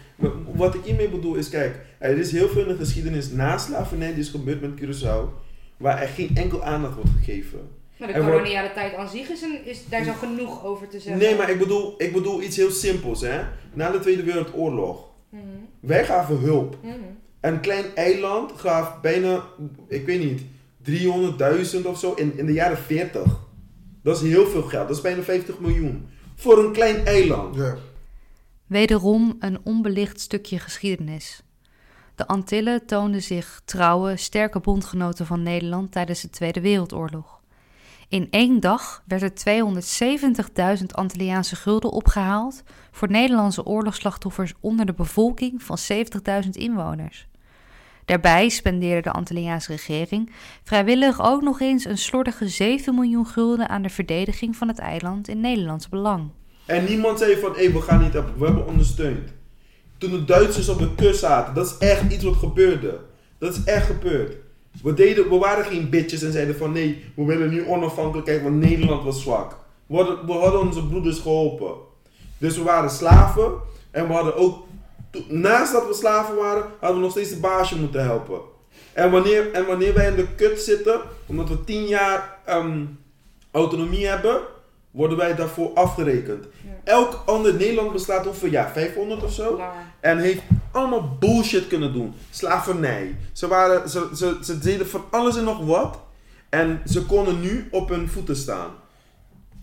Wat 0.55 0.75
ik 0.75 0.83
hiermee 0.83 1.09
bedoel 1.09 1.36
is, 1.36 1.49
kijk, 1.49 1.75
er 1.97 2.17
is 2.17 2.31
heel 2.31 2.47
veel 2.47 2.61
in 2.61 2.67
de 2.67 2.75
geschiedenis 2.75 3.31
na 3.31 3.57
slavernij 3.57 4.09
die 4.09 4.19
is 4.19 4.29
gebeurd 4.29 4.61
met 4.61 4.71
Curaçao, 4.81 5.43
waar 5.77 6.01
er 6.01 6.07
geen 6.07 6.29
enkel 6.36 6.63
aandacht 6.63 6.95
wordt 6.95 7.09
gegeven. 7.17 7.69
Nou, 7.99 8.13
de 8.13 8.19
koloniale 8.19 8.73
tijd 8.73 8.93
aan 8.95 9.09
zich 9.09 9.29
is, 9.29 9.41
een, 9.41 9.65
is 9.65 9.89
daar 9.89 10.07
al 10.07 10.13
genoeg 10.13 10.63
over 10.65 10.87
te 10.87 10.99
zeggen. 10.99 11.21
Nee, 11.21 11.35
maar 11.35 11.49
ik 11.49 11.59
bedoel, 11.59 11.93
ik 11.97 12.13
bedoel 12.13 12.41
iets 12.41 12.55
heel 12.55 12.71
simpels, 12.71 13.21
hè. 13.21 13.41
Na 13.73 13.91
de 13.91 13.99
Tweede 13.99 14.23
Wereldoorlog, 14.23 15.03
Mhm, 15.29 15.43
wij 15.79 16.05
gaven 16.05 16.37
hulp. 16.37 16.77
mhm. 16.81 16.93
Een 17.41 17.59
klein 17.59 17.85
eiland 17.95 18.51
gaf 18.55 19.01
bijna, 19.01 19.43
ik 19.87 20.05
weet 20.05 20.19
niet, 20.23 20.41
300.000 20.81 21.85
of 21.85 21.99
zo 21.99 22.13
in, 22.13 22.37
in 22.37 22.45
de 22.45 22.53
jaren 22.53 22.77
40. 22.77 23.39
Dat 24.03 24.15
is 24.21 24.29
heel 24.29 24.45
veel 24.47 24.61
geld, 24.61 24.87
dat 24.87 24.95
is 24.97 25.01
bijna 25.03 25.21
50 25.21 25.59
miljoen. 25.59 26.07
Voor 26.35 26.57
een 26.63 26.71
klein 26.71 27.05
eiland. 27.05 27.55
Ja. 27.55 27.75
Wederom 28.67 29.35
een 29.39 29.59
onbelicht 29.63 30.19
stukje 30.19 30.59
geschiedenis. 30.59 31.43
De 32.15 32.27
Antillen 32.27 32.85
toonden 32.85 33.21
zich 33.23 33.61
trouwe, 33.65 34.17
sterke 34.17 34.59
bondgenoten 34.59 35.25
van 35.25 35.43
Nederland 35.43 35.91
tijdens 35.91 36.21
de 36.21 36.29
Tweede 36.29 36.61
Wereldoorlog. 36.61 37.41
In 38.09 38.27
één 38.29 38.59
dag 38.59 39.03
werd 39.07 39.21
er 39.21 40.79
270.000 40.79 40.85
Antilliaanse 40.91 41.55
gulden 41.55 41.91
opgehaald 41.91 42.63
voor 42.91 43.09
Nederlandse 43.09 43.65
oorlogsslachtoffers 43.65 44.53
onder 44.59 44.85
de 44.85 44.93
bevolking 44.93 45.63
van 45.63 45.77
70.000 46.43 46.49
inwoners. 46.51 47.27
Daarbij 48.05 48.49
spendeerde 48.49 49.01
de 49.01 49.11
Antilliaanse 49.11 49.71
regering 49.71 50.31
vrijwillig 50.63 51.21
ook 51.21 51.41
nog 51.41 51.61
eens 51.61 51.85
een 51.85 51.97
slordige 51.97 52.47
7 52.47 52.95
miljoen 52.95 53.27
gulden 53.27 53.69
aan 53.69 53.81
de 53.81 53.89
verdediging 53.89 54.55
van 54.55 54.67
het 54.67 54.79
eiland 54.79 55.27
in 55.27 55.39
Nederlands 55.41 55.89
belang. 55.89 56.29
En 56.65 56.85
niemand 56.85 57.19
zei 57.19 57.39
van, 57.39 57.53
we 57.53 57.81
gaan 57.81 58.01
niet 58.01 58.11
we 58.13 58.45
hebben 58.45 58.67
ondersteund. 58.67 59.33
Toen 59.97 60.11
de 60.11 60.25
Duitsers 60.25 60.69
op 60.69 60.79
de 60.79 60.95
kust 60.95 61.19
zaten, 61.19 61.53
dat 61.53 61.65
is 61.65 61.77
echt 61.77 62.11
iets 62.11 62.23
wat 62.23 62.35
gebeurde. 62.35 62.99
Dat 63.37 63.55
is 63.55 63.63
echt 63.63 63.85
gebeurd. 63.85 64.35
We, 64.84 64.93
deden, 64.93 65.30
we 65.30 65.38
waren 65.38 65.65
geen 65.65 65.89
bitches 65.89 66.21
en 66.21 66.32
zeiden 66.32 66.55
van, 66.55 66.71
nee, 66.71 67.03
we 67.15 67.26
willen 67.26 67.49
nu 67.49 67.67
onafhankelijkheid, 67.67 68.43
want 68.43 68.55
Nederland 68.55 69.03
was 69.03 69.21
zwak. 69.21 69.57
We 69.86 69.95
hadden, 69.95 70.26
we 70.26 70.32
hadden 70.32 70.61
onze 70.61 70.88
broeders 70.88 71.19
geholpen. 71.19 71.73
Dus 72.38 72.57
we 72.57 72.63
waren 72.63 72.89
slaven 72.89 73.51
en 73.91 74.07
we 74.07 74.13
hadden 74.13 74.36
ook, 74.36 74.65
naast 75.28 75.71
dat 75.71 75.88
we 75.88 75.93
slaven 75.93 76.36
waren, 76.36 76.63
hadden 76.80 76.97
we 76.97 77.03
nog 77.03 77.11
steeds 77.11 77.30
de 77.30 77.39
baasje 77.39 77.80
moeten 77.80 78.03
helpen. 78.03 78.39
En 78.93 79.11
wanneer, 79.11 79.51
en 79.51 79.65
wanneer 79.65 79.93
wij 79.93 80.07
in 80.07 80.15
de 80.15 80.28
kut 80.36 80.61
zitten, 80.61 81.01
omdat 81.26 81.49
we 81.49 81.63
tien 81.63 81.88
jaar 81.88 82.39
ehm, 82.45 82.86
autonomie 83.51 84.07
hebben, 84.07 84.41
worden 84.95 85.17
wij 85.17 85.35
daarvoor 85.35 85.73
afgerekend. 85.73 86.45
Ja. 86.63 86.71
Elk 86.83 87.23
ander 87.25 87.53
Nederland 87.53 87.91
bestaat 87.91 88.25
hoeveel 88.25 88.49
jaar? 88.49 88.71
500 88.71 89.23
of 89.23 89.33
zo? 89.33 89.61
En 89.99 90.17
heeft 90.17 90.41
allemaal 90.71 91.17
bullshit 91.19 91.67
kunnen 91.67 91.93
doen. 91.93 92.13
Slavernij. 92.29 93.15
Ze, 93.31 93.47
waren, 93.47 93.89
ze, 93.89 94.09
ze, 94.15 94.37
ze 94.43 94.59
deden 94.59 94.87
van 94.87 95.03
alles 95.11 95.37
en 95.37 95.43
nog 95.43 95.65
wat. 95.65 95.99
En 96.49 96.81
ze 96.85 97.05
konden 97.05 97.41
nu 97.41 97.67
op 97.71 97.89
hun 97.89 98.09
voeten 98.09 98.35
staan. 98.35 98.69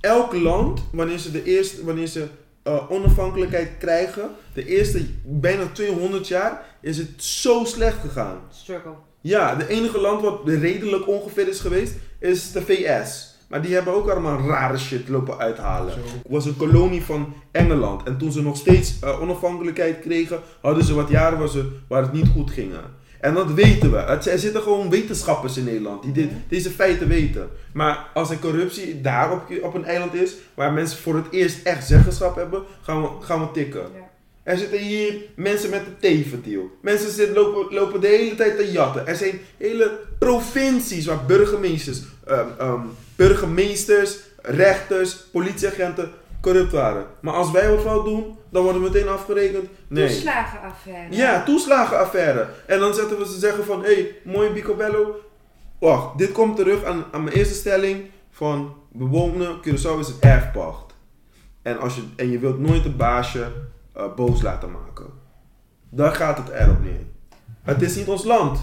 Elk 0.01 0.33
land, 0.35 0.83
wanneer 0.93 1.19
ze, 1.19 1.31
de 1.31 1.45
eerste, 1.45 1.85
wanneer 1.85 2.07
ze 2.07 2.27
eh, 2.63 2.91
onafhankelijkheid 2.91 3.71
krijgen, 3.79 4.31
de 4.55 4.67
eerste 4.67 5.07
bijna 5.25 5.67
200 5.73 6.29
jaar, 6.29 6.65
is 6.81 6.99
het 6.99 7.23
zo 7.23 7.65
slecht 7.65 8.01
gegaan. 8.01 8.41
Struggle. 8.51 8.95
Ja, 9.21 9.55
de 9.55 9.69
enige 9.69 10.01
land 10.01 10.23
wat 10.23 10.41
redelijk 10.45 11.09
ongeveer 11.09 11.49
is 11.49 11.61
geweest, 11.61 11.95
is 12.19 12.53
de 12.53 12.63
VS. 12.63 13.32
Maar 13.53 13.63
die 13.63 13.75
hebben 13.75 13.95
ook 13.95 14.09
allemaal 14.09 14.41
rare 14.49 14.79
shit 14.79 15.09
lopen 15.09 15.39
uithalen. 15.39 15.93
Het 15.95 16.23
was 16.29 16.47
een 16.47 16.57
kolonie 16.57 17.03
van 17.03 17.35
Engeland. 17.51 18.03
En 18.03 18.17
toen 18.17 18.33
ze 18.33 18.43
nog 18.43 18.57
steeds 18.57 18.99
eh, 19.01 19.21
onafhankelijkheid 19.21 20.01
kregen, 20.01 20.41
hadden 20.61 20.85
ze 20.85 20.95
wat 20.95 21.09
jaren 21.09 21.39
waar, 21.39 21.49
ze, 21.49 21.69
waar 21.89 22.03
het 22.03 22.13
niet 22.13 22.29
goed 22.29 22.51
ging. 22.51 22.73
En 23.21 23.35
dat 23.35 23.53
weten 23.53 23.91
we. 23.91 23.97
Het, 23.97 24.27
er 24.27 24.39
zitten 24.39 24.63
gewoon 24.63 24.91
wetenschappers 24.91 25.57
in 25.57 25.65
Nederland 25.65 26.03
die 26.03 26.13
dit, 26.13 26.31
deze 26.49 26.71
feiten 26.71 27.09
weten. 27.09 27.49
Maar 27.73 28.11
als 28.15 28.31
er 28.31 28.39
corruptie 28.39 29.01
daar 29.01 29.33
op, 29.33 29.43
op 29.63 29.75
een 29.75 29.85
eiland 29.85 30.15
is, 30.15 30.35
waar 30.55 30.73
mensen 30.73 30.99
voor 30.99 31.15
het 31.15 31.27
eerst 31.31 31.67
echt 31.67 31.87
zeggenschap 31.87 32.37
hebben, 32.37 32.63
gaan 32.83 33.03
we, 33.03 33.09
gaan 33.21 33.41
we 33.41 33.51
tikken. 33.51 33.81
Ja. 33.81 34.11
Er 34.43 34.59
zitten 34.59 34.79
hier 34.79 35.15
mensen 35.37 35.71
met 35.71 35.81
een 35.81 35.97
tevendeal. 36.01 36.71
Mensen 36.81 37.11
zitten, 37.11 37.35
lopen, 37.35 37.75
lopen 37.75 38.01
de 38.01 38.07
hele 38.07 38.35
tijd 38.35 38.57
te 38.57 38.73
jatten. 38.73 39.07
Er 39.07 39.17
zijn 39.17 39.41
hele 39.57 39.99
provincies 40.19 41.07
waar 41.07 41.25
burgemeesters, 41.27 42.03
ehm, 42.33 42.49
ehm, 42.59 42.81
burgemeesters, 43.17 44.19
rechters, 44.43 45.17
politieagenten 45.33 46.11
corrupt 46.41 46.73
waren. 46.73 47.07
Maar 47.21 47.35
als 47.35 47.51
wij 47.51 47.71
wat 47.71 47.81
fout 47.81 48.05
doen, 48.05 48.37
dan 48.51 48.63
worden 48.63 48.83
we 48.83 48.91
meteen 48.91 49.09
afgerekend. 49.09 49.69
Nee. 49.89 50.09
Toeslagenaffaire. 50.09 51.17
Ja, 51.17 51.43
toeslagenaffaire. 51.43 52.49
En 52.67 52.79
dan 52.79 52.95
zetten 52.95 53.19
we 53.19 53.27
ze 53.27 53.39
zeggen 53.39 53.65
van, 53.65 53.83
hé, 53.83 53.95
hey, 53.95 54.17
mooi 54.25 54.51
Bicobello. 54.51 55.21
Wacht, 55.79 56.19
dit 56.19 56.33
komt 56.33 56.57
terug 56.57 56.85
aan, 56.85 57.05
aan 57.13 57.25
mijn 57.25 57.37
eerste 57.37 57.55
stelling 57.55 58.11
van 58.31 58.75
bewonen 58.93 59.59
Curaçao 59.59 59.99
is 59.99 60.07
het 60.07 60.19
erfpacht. 60.21 60.95
En, 61.63 61.79
als 61.79 61.95
je, 61.95 62.03
en 62.17 62.31
je 62.31 62.39
wilt 62.39 62.59
nooit 62.59 62.85
een 62.85 62.97
baasje 62.97 63.53
eh, 63.93 64.15
boos 64.17 64.43
laten 64.43 64.71
maken. 64.71 65.07
Daar 65.89 66.15
gaat 66.15 66.39
het 66.39 66.49
erop 66.49 66.83
neer. 66.83 67.07
Het 67.63 67.83
is 67.83 67.97
niet 67.97 68.09
ons 68.09 68.25
land. 68.25 68.59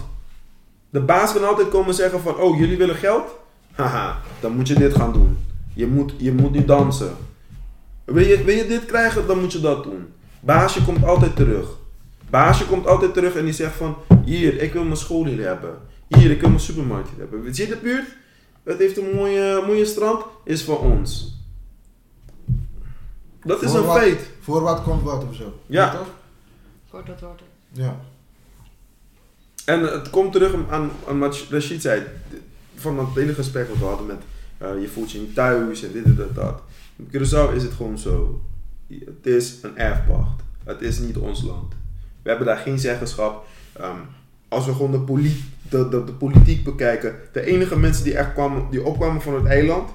De 0.90 1.00
baas 1.00 1.32
kan 1.32 1.48
altijd 1.48 1.68
komen 1.68 1.94
zeggen 1.94 2.20
van, 2.20 2.36
oh, 2.36 2.58
jullie 2.58 2.76
willen 2.76 2.94
geld? 2.94 3.39
Haha, 3.80 4.20
dan 4.40 4.52
moet 4.52 4.68
je 4.68 4.74
dit 4.74 4.94
gaan 4.94 5.12
doen. 5.12 5.38
Je 5.74 5.86
moet, 5.86 6.12
je 6.16 6.32
moet 6.32 6.50
nu 6.52 6.64
dansen. 6.64 7.16
Wil 8.04 8.26
je, 8.26 8.44
wil 8.44 8.54
je 8.54 8.66
dit 8.66 8.86
krijgen, 8.86 9.26
dan 9.26 9.40
moet 9.40 9.52
je 9.52 9.60
dat 9.60 9.82
doen. 9.84 10.06
Baasje 10.40 10.84
komt 10.84 11.04
altijd 11.04 11.36
terug. 11.36 11.66
Baasje 12.30 12.66
komt 12.66 12.86
altijd 12.86 13.14
terug 13.14 13.34
en 13.34 13.44
die 13.44 13.52
zegt 13.52 13.74
van... 13.74 13.96
Hier, 14.24 14.62
ik 14.62 14.72
wil 14.72 14.84
mijn 14.84 14.96
school 14.96 15.24
hier 15.24 15.46
hebben. 15.46 15.78
Hier, 16.08 16.30
ik 16.30 16.40
wil 16.40 16.48
mijn 16.48 16.60
supermarkt 16.60 17.08
hier 17.08 17.18
hebben. 17.18 17.54
Zie 17.54 17.66
je 17.66 17.74
de 17.74 17.80
buurt? 17.82 18.16
Het 18.62 18.78
heeft 18.78 18.96
een 18.98 19.14
mooie, 19.14 19.62
mooie 19.66 19.84
strand. 19.84 20.24
Is 20.44 20.62
van 20.62 20.76
ons. 20.76 21.38
Dat 23.44 23.62
is 23.62 23.70
Voor 23.70 23.80
een 23.80 23.86
wat? 23.86 23.96
feit. 23.96 24.30
Voor 24.40 24.60
wat 24.60 24.82
komt 24.82 25.02
wat 25.02 25.24
of 25.28 25.34
zo. 25.34 25.52
Ja. 25.66 25.90
Toch? 25.90 26.08
Wordt 26.90 27.06
dat 27.06 27.20
wordt 27.20 27.40
het. 27.40 27.84
Ja. 27.84 28.00
En 29.64 29.80
het 29.80 30.10
komt 30.10 30.32
terug 30.32 30.54
aan, 30.70 30.90
aan 31.08 31.18
wat 31.18 31.46
Rashid 31.50 31.82
zei. 31.82 32.02
Van 32.80 32.96
dat 32.96 33.06
hele 33.14 33.34
gesprek 33.34 33.68
wat 33.68 33.78
we 33.78 33.84
hadden 33.84 34.06
met 34.06 34.22
eh, 34.58 34.80
je 34.80 34.88
voelt 34.88 35.10
je 35.10 35.18
niet 35.18 35.34
thuis 35.34 35.82
en 35.82 35.92
dit 35.92 36.04
en 36.04 36.14
dat, 36.14 36.34
dat. 36.34 36.62
Op 36.96 37.06
Curaçao 37.08 37.54
is 37.54 37.62
het 37.62 37.72
gewoon 37.72 37.98
zo. 37.98 38.40
Het 38.88 39.26
is 39.26 39.58
een 39.62 39.78
erfpacht. 39.78 40.42
Het 40.64 40.82
is 40.82 40.98
niet 40.98 41.16
ons 41.16 41.42
land. 41.42 41.74
We 42.22 42.28
hebben 42.28 42.46
daar 42.46 42.56
geen 42.56 42.78
zeggenschap. 42.78 43.46
Ehm, 43.72 43.98
als 44.48 44.66
we 44.66 44.72
gewoon 44.72 45.06
de, 45.06 45.32
de, 45.68 45.88
de, 45.88 46.04
de 46.04 46.12
politiek 46.12 46.64
bekijken. 46.64 47.14
De 47.32 47.46
enige 47.46 47.78
mensen 47.78 48.04
die 48.04 48.16
echt 48.16 48.32
kwamen, 48.32 48.66
die 48.70 48.84
opkwamen 48.84 49.22
van 49.22 49.34
het 49.34 49.44
eiland. 49.44 49.90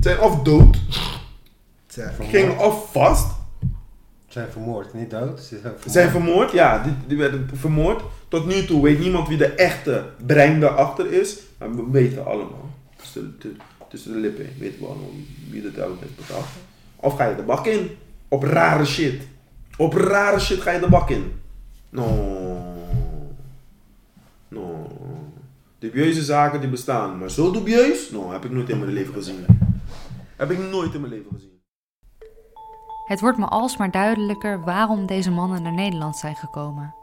Zijn 0.00 0.20
of 0.20 0.42
dood. 0.42 0.78
Gingen 2.20 2.58
of 2.58 2.92
vast. 2.92 3.37
Zijn 4.28 4.50
vermoord, 4.50 4.94
niet 4.94 5.10
dood. 5.10 5.40
Ze 5.40 5.60
zijn 5.86 6.10
vermoord. 6.10 6.52
Ja, 6.52 6.82
die, 6.82 6.92
die 7.06 7.16
werden 7.16 7.48
vermoord. 7.54 8.02
Tot 8.28 8.46
nu 8.46 8.64
toe 8.64 8.82
weet 8.82 8.98
niemand 8.98 9.28
wie 9.28 9.36
de 9.36 9.46
echte 9.46 10.04
brein 10.26 10.60
daarachter 10.60 11.12
is. 11.12 11.38
Maar 11.58 11.76
we 11.76 11.90
weten 11.90 12.26
allemaal. 12.26 12.70
Tussen 12.96 13.36
de, 13.38 13.52
tussen 13.88 14.12
de 14.12 14.18
lippen 14.18 14.46
weten 14.58 14.80
we 14.80 14.86
allemaal 14.86 15.10
wie 15.50 15.62
de 15.62 15.72
duivel 15.72 15.96
heeft 16.00 16.16
betaald. 16.16 16.46
Of 16.96 17.16
ga 17.16 17.24
je 17.24 17.36
de 17.36 17.42
bak 17.42 17.66
in. 17.66 17.90
Op 18.28 18.42
rare 18.42 18.84
shit. 18.84 19.22
Op 19.76 19.92
rare 19.92 20.38
shit 20.38 20.60
ga 20.60 20.70
je 20.70 20.80
de 20.80 20.88
bak 20.88 21.10
in. 21.10 21.32
No. 21.88 22.06
No. 24.48 24.86
Dubieuze 25.78 26.22
zaken 26.22 26.60
die 26.60 26.70
bestaan. 26.70 27.18
Maar 27.18 27.30
zo 27.30 27.50
dubieus? 27.50 28.10
No, 28.10 28.32
heb 28.32 28.44
ik 28.44 28.50
nooit 28.50 28.68
in 28.68 28.78
mijn 28.78 28.92
leven 28.92 29.14
gezien. 29.14 29.44
Heb 30.36 30.50
ik 30.50 30.58
nooit 30.58 30.94
in 30.94 31.00
mijn 31.00 31.12
leven 31.12 31.30
gezien. 31.34 31.57
Het 33.08 33.20
wordt 33.20 33.38
me 33.38 33.46
alsmaar 33.46 33.90
duidelijker 33.90 34.64
waarom 34.64 35.06
deze 35.06 35.30
mannen 35.30 35.62
naar 35.62 35.72
Nederland 35.72 36.16
zijn 36.16 36.36
gekomen. 36.36 36.94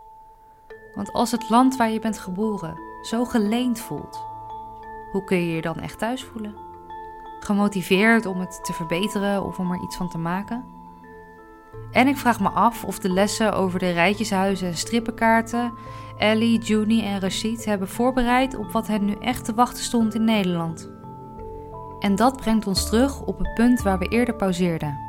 Want 0.96 1.14
als 1.14 1.32
het 1.32 1.50
land 1.50 1.78
waar 1.78 1.92
je 1.92 2.00
bent 2.00 2.20
geboren 2.20 2.80
zo 3.02 3.26
geleend 3.26 3.80
voelt, 3.80 4.24
hoe 5.12 5.24
kun 5.24 5.38
je 5.38 5.56
je 5.56 5.62
dan 5.62 5.80
echt 5.80 6.00
thuis 6.00 6.24
voelen? 6.24 6.56
Gemotiveerd 7.40 8.26
om 8.26 8.40
het 8.40 8.60
te 8.64 8.74
verbeteren 8.74 9.44
of 9.44 9.60
om 9.60 9.72
er 9.72 9.82
iets 9.84 9.96
van 9.96 10.10
te 10.10 10.18
maken? 10.18 10.66
En 11.92 12.08
ik 12.08 12.18
vraag 12.18 12.40
me 12.40 12.50
af 12.50 12.84
of 12.84 13.00
de 13.00 13.10
lessen 13.10 13.54
over 13.54 13.80
de 13.80 13.92
rijtjeshuizen 13.92 14.68
en 14.68 14.78
strippenkaarten 14.78 15.74
Ellie, 16.18 16.60
Juni 16.60 17.06
en 17.06 17.20
Rashid 17.20 17.66
hebben 17.66 17.88
voorbereid 17.88 18.56
op 18.56 18.72
wat 18.72 18.88
hen 18.88 19.06
nu 19.06 19.14
echt 19.14 19.46
te 19.46 19.54
wachten 19.54 19.84
stond 19.84 20.16
in 20.16 20.24
Nederland. 20.24 20.90
En 22.00 22.16
dat 22.16 22.38
brengt 22.38 22.68
ons 22.68 22.86
terug 22.86 23.22
op 23.22 23.38
het 23.38 23.54
punt 23.54 23.82
waar 23.82 24.00
we 24.00 24.08
eerder 24.08 24.36
pauzeerden 24.36 25.05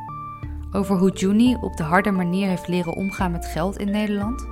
over 0.77 0.97
hoe 0.97 1.11
Juni 1.13 1.57
op 1.61 1.77
de 1.77 1.83
harde 1.83 2.11
manier 2.11 2.49
heeft 2.49 2.69
leren 2.69 2.93
omgaan 2.93 3.33
met 3.33 3.47
geld 3.47 3.79
in 3.79 3.91
Nederland. 3.91 4.47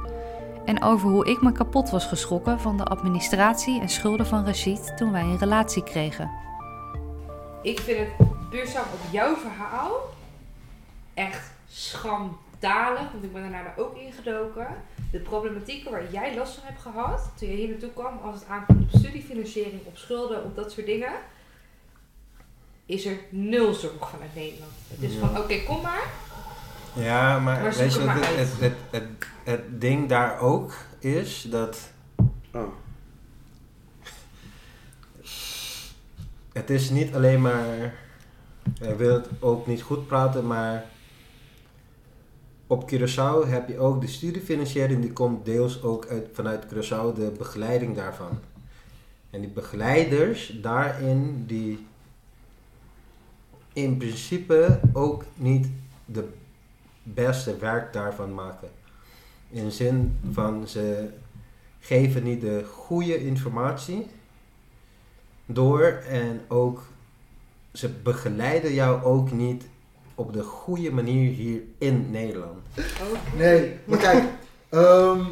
En 0.65 0.83
over 0.83 1.11
hoe 1.11 1.27
ik 1.27 1.43
me 1.43 1.53
kapot 1.53 1.91
was 1.91 2.07
geschrokken 2.07 2.61
van 2.61 2.77
de 2.77 2.85
administratie 2.85 3.81
en 3.81 3.89
schulden 3.89 4.27
van 4.27 4.45
Rashid 4.45 4.97
toen 4.97 5.13
wij 5.13 5.23
een 5.23 5.39
relatie 5.39 5.83
kregen. 5.83 6.31
Ik 7.63 7.81
vind 7.81 7.99
het 7.99 8.29
puur 8.51 8.67
samen 8.67 8.93
op 8.93 9.13
jouw 9.13 9.37
verhaal 9.37 9.93
echt 11.15 11.51
schandalig. 11.69 13.13
Want 13.13 13.25
ik 13.25 13.33
ben 13.33 13.43
daarna 13.43 13.75
ook 13.77 13.97
ingedoken. 13.97 14.67
De 15.11 15.19
problematieken 15.19 15.91
waar 15.91 16.13
jij 16.13 16.37
last 16.37 16.55
van 16.55 16.65
hebt 16.67 16.81
gehad 16.81 17.31
toen 17.39 17.49
je 17.49 17.55
hier 17.55 17.69
naartoe 17.69 17.93
kwam 17.93 18.19
als 18.25 18.35
het 18.35 18.49
aankomt 18.49 18.83
op 18.83 18.99
studiefinanciering, 19.01 19.81
op 19.85 19.97
schulden, 19.97 20.45
op 20.45 20.57
dat 20.57 20.73
soort 20.73 20.87
dingen. 20.87 21.13
Is 22.87 23.07
er 23.07 23.19
nul 23.31 23.73
zorg 23.73 24.11
vanuit 24.11 24.35
Nederland. 24.35 24.73
Het 24.89 25.11
is 25.11 25.17
van, 25.17 25.39
oké, 25.39 25.63
kom 25.63 25.83
maar. 25.83 26.13
Ja, 26.95 27.39
maar, 27.39 27.63
weet 27.63 27.95
je 27.95 28.01
het 28.01 28.19
wat 28.19 28.27
het, 28.27 28.37
het, 28.37 28.61
het, 28.61 28.73
het, 28.91 29.27
het 29.45 29.81
ding 29.81 30.09
daar 30.09 30.41
ook 30.41 30.75
is? 30.99 31.47
Dat 31.51 31.93
Oh. 32.55 32.73
het 36.53 36.71
is 36.71 36.91
niet 36.91 37.15
alleen 37.15 37.41
maar... 37.41 37.95
Ik 38.81 38.97
wil 38.97 39.15
het 39.15 39.29
ook 39.41 39.67
niet 39.67 39.83
goed 39.83 40.07
praten, 40.07 40.47
maar... 40.47 40.85
Op 42.67 42.93
Curaçao 42.93 43.49
heb 43.49 43.69
je 43.69 43.79
ook 43.79 44.01
de 44.01 44.07
studiefinanciering, 44.07 45.01
die 45.01 45.13
komt 45.13 45.45
deels 45.45 45.83
ook 45.83 46.07
uit, 46.07 46.29
vanuit 46.33 46.67
Curaçao, 46.67 47.15
de 47.15 47.33
begeleiding 47.39 47.97
daarvan. 47.97 48.39
En 49.31 49.41
die 49.41 49.51
begeleiders 49.51 50.59
daarin, 50.63 51.45
die 51.47 51.87
in 53.75 53.97
principe 53.97 54.81
ook 54.93 55.25
niet 55.35 55.67
de 56.05 56.29
beste 57.03 57.57
werk 57.57 57.93
daarvan 57.93 58.35
maken. 58.35 58.69
In 59.51 59.65
de 59.65 59.71
zin 59.71 60.19
van 60.33 60.69
ze 60.69 61.09
geven 61.81 62.23
niet 62.23 62.41
de 62.41 62.65
goede 62.73 63.25
informatie 63.25 64.07
door 65.47 65.85
en 66.09 66.41
ook 66.49 66.83
ze 67.73 67.89
begeleiden 67.89 68.75
jou 68.75 69.03
ook 69.03 69.33
niet 69.33 69.65
op 70.15 70.33
de 70.33 70.43
goede 70.43 70.93
manier 70.93 71.33
hier 71.33 71.61
in 71.79 72.11
Nederland. 72.11 72.59
Nee, 73.37 73.79
maar 73.85 73.99
kijk, 73.99 74.25
ehm, 74.69 75.25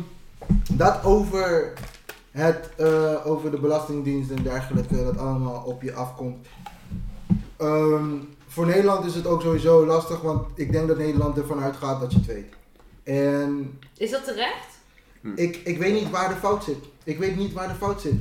dat 0.73 1.05
over, 1.05 1.73
het, 2.31 2.71
eh, 2.77 3.27
over 3.27 3.51
de 3.51 3.59
belastingdienst 3.59 4.31
en 4.31 4.43
dergelijke, 4.43 5.05
dat 5.05 5.19
allemaal 5.19 5.63
op 5.63 5.83
je 5.83 5.95
afkomt. 5.95 6.47
Ehm, 7.57 8.11
voor 8.47 8.67
Nederland 8.67 9.05
is 9.07 9.15
het 9.15 9.27
ook 9.27 9.43
sowieso 9.43 9.87
lastig, 9.87 10.21
want 10.21 10.47
ik 10.55 10.73
denk 10.73 10.89
dat 10.89 10.99
Nederland 10.99 11.37
ervan 11.39 11.63
uitgaat 11.63 12.01
dat 12.01 12.13
je 12.13 12.19
het 12.19 12.27
weet. 12.27 12.55
En 13.05 13.79
Is 13.97 14.11
dat 14.11 14.25
terecht? 14.25 14.79
ik, 15.35 15.61
ik 15.65 15.79
weet 15.79 15.93
niet 15.95 16.11
waar 16.11 16.29
de 16.29 16.35
fout 16.35 16.65
zit. 16.65 16.79
Ik 17.05 17.19
weet 17.19 17.37
niet 17.37 17.53
waar 17.53 17.69
de 17.69 17.75
fout 17.75 18.01
zit. 18.01 18.15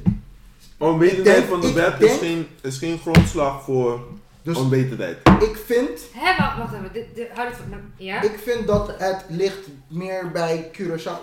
Onwetendheid 0.77 1.35
denk- 1.37 1.47
van 1.49 1.61
de 1.61 1.73
wet 1.73 2.01
is 2.01 2.17
geen, 2.17 2.47
is 2.61 2.77
geen 2.77 2.99
grondslag 2.99 3.63
voor 3.63 4.01
Dus 4.41 4.57
onwetendheid. 4.57 5.17
ik 5.39 5.61
vind, 5.65 5.99
Hé, 6.13 6.37
wacht, 6.37 6.57
wacht 6.57 6.73
even. 6.73 6.89
Dit, 6.93 7.05
dit, 7.15 7.27
houd 7.33 7.47
het 7.47 7.57
van. 7.57 7.79
Ja? 7.97 8.21
ik 8.21 8.39
vind 8.43 8.67
dat 8.67 8.93
het 8.97 9.25
ligt 9.29 9.67
meer 9.87 10.31
bij 10.31 10.71
Curaçao. 10.77 11.19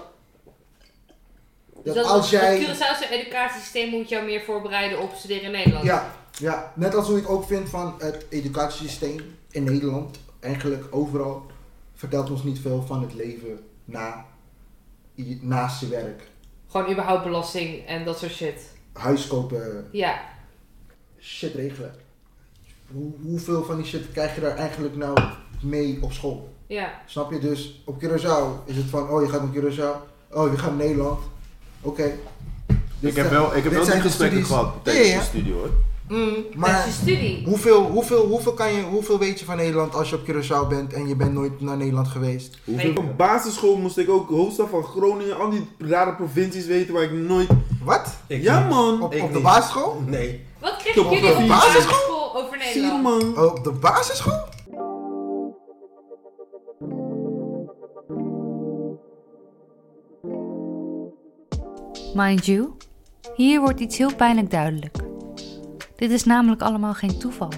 Dus 1.95 2.03
Dat 2.03 2.13
als 2.13 2.31
jij... 2.31 2.59
Het 2.59 2.69
Curaçaose 2.69 3.11
educatiesysteem 3.11 3.89
moet 3.91 4.09
jou 4.09 4.25
meer 4.25 4.41
voorbereiden 4.41 5.01
op 5.01 5.15
studeren 5.15 5.43
in 5.45 5.51
Nederland. 5.51 5.85
Ja, 5.85 6.15
ja, 6.39 6.73
net 6.75 6.95
als 6.95 7.07
hoe 7.07 7.19
ik 7.19 7.31
ook 7.31 7.47
vind 7.47 7.69
van 7.69 7.95
het 7.99 8.27
educatiesysteem 8.29 9.37
in 9.51 9.65
Nederland, 9.65 10.19
eigenlijk 10.41 10.85
overal, 10.91 11.47
vertelt 11.95 12.31
ons 12.31 12.43
niet 12.43 12.59
veel 12.59 12.83
van 12.87 13.03
het 13.03 13.15
leven 13.15 13.61
na, 13.85 14.25
naast 15.41 15.81
je 15.81 15.89
werk. 15.89 16.23
Gewoon 16.69 16.91
überhaupt 16.91 17.25
belasting 17.25 17.87
en 17.87 18.05
dat 18.05 18.19
soort 18.19 18.33
shit. 18.33 18.73
Huis 18.93 19.27
kopen, 19.27 19.89
Ja. 19.93 20.21
shit 21.21 21.55
regelen. 21.55 21.95
Hoe, 22.93 23.13
hoeveel 23.23 23.65
van 23.65 23.77
die 23.77 23.87
shit 23.87 24.13
krijg 24.13 24.35
je 24.35 24.41
daar 24.41 24.57
eigenlijk 24.57 24.97
nou 24.97 25.19
mee 25.63 25.99
op 26.01 26.13
school? 26.13 26.55
Ja. 26.67 27.01
Snap 27.07 27.33
je? 27.33 27.39
Dus 27.39 27.83
op 27.85 28.03
Curaçao 28.05 28.65
is 28.65 28.77
het 28.77 28.87
van, 28.91 29.11
oh 29.11 29.23
je 29.23 29.29
gaat 29.29 29.43
naar 29.43 29.55
Curaçao, 29.55 30.09
oh 30.33 30.51
je 30.51 30.59
gaat 30.59 30.77
naar 30.77 30.87
Nederland. 30.87 31.21
Oké. 31.81 32.03
Dit 33.01 33.11
Ik 33.11 33.17
heb 33.17 33.27
zijn- 33.27 33.41
wel, 33.41 33.57
ik 33.57 33.63
heb 33.63 33.73
wel 33.73 33.81
die 33.83 33.91
zijn 33.91 34.03
gesprekken 34.03 34.45
gehad 34.45 34.73
tijdens 34.83 35.15
de 35.15 35.21
studie 35.29 35.53
hoor. 35.53 35.71
Mm, 36.09 36.35
Dat 36.35 36.55
maar 36.55 36.79
is 36.79 36.85
je 36.85 36.91
studie. 37.01 37.43
Hoeveel, 37.47 37.83
hoeveel, 37.87 38.27
hoeveel, 38.27 38.53
kan 38.53 38.73
je, 38.73 38.83
hoeveel 38.83 39.19
weet 39.19 39.39
je 39.39 39.45
van 39.45 39.57
Nederland 39.57 39.95
als 39.95 40.11
je 40.11 40.17
op 40.17 40.27
Curaçao 40.29 40.69
bent 40.69 40.93
en 40.93 41.09
je 41.09 41.17
bent 41.17 41.33
nooit 41.33 41.61
naar 41.61 41.77
Nederland 41.77 42.09
geweest? 42.09 42.59
Hoeveel 42.65 42.93
op 42.97 43.17
basisschool 43.17 43.77
moest 43.77 43.99
ik 43.99 44.11
ook 44.11 44.29
hoofdstad 44.29 44.69
van 44.71 44.83
Groningen, 44.85 45.39
al 45.39 45.51
die 45.51 45.69
rare 45.79 46.15
provincies 46.15 46.67
weten 46.67 46.95
waar 46.95 47.03
ik 47.03 47.13
nooit... 47.13 47.49
Wat? 47.85 48.07
Ik 48.27 48.43
ja 48.43 48.59
niet. 48.61 48.69
man! 48.69 49.03
Op, 49.03 49.15
Ik 49.15 49.23
op 49.23 49.33
de 49.33 49.41
basisschool? 49.41 50.03
Nee. 50.07 50.45
Wat 50.61 50.77
kregen 50.77 51.05
Op 51.05 51.13
jullie 51.13 51.27
de 51.29 51.33
op 51.35 51.41
de 51.41 51.47
basisschool? 51.47 52.37
over 52.37 52.59
Zie 52.73 52.83
Nederland? 52.83 53.03
man! 53.35 53.45
Oh, 53.45 53.51
op 53.55 53.65
de 53.65 53.71
basisschool? 53.73 54.45
Mind 62.15 62.47
you, 62.47 62.71
hier 63.37 63.61
wordt 63.61 63.81
iets 63.81 63.99
heel 63.99 64.15
pijnlijk 64.15 64.51
duidelijk. 64.51 64.97
Dit 65.97 66.11
is 66.11 66.25
namelijk 66.25 66.63
allemaal 66.63 66.95
geen 66.95 67.19
toeval. 67.19 67.53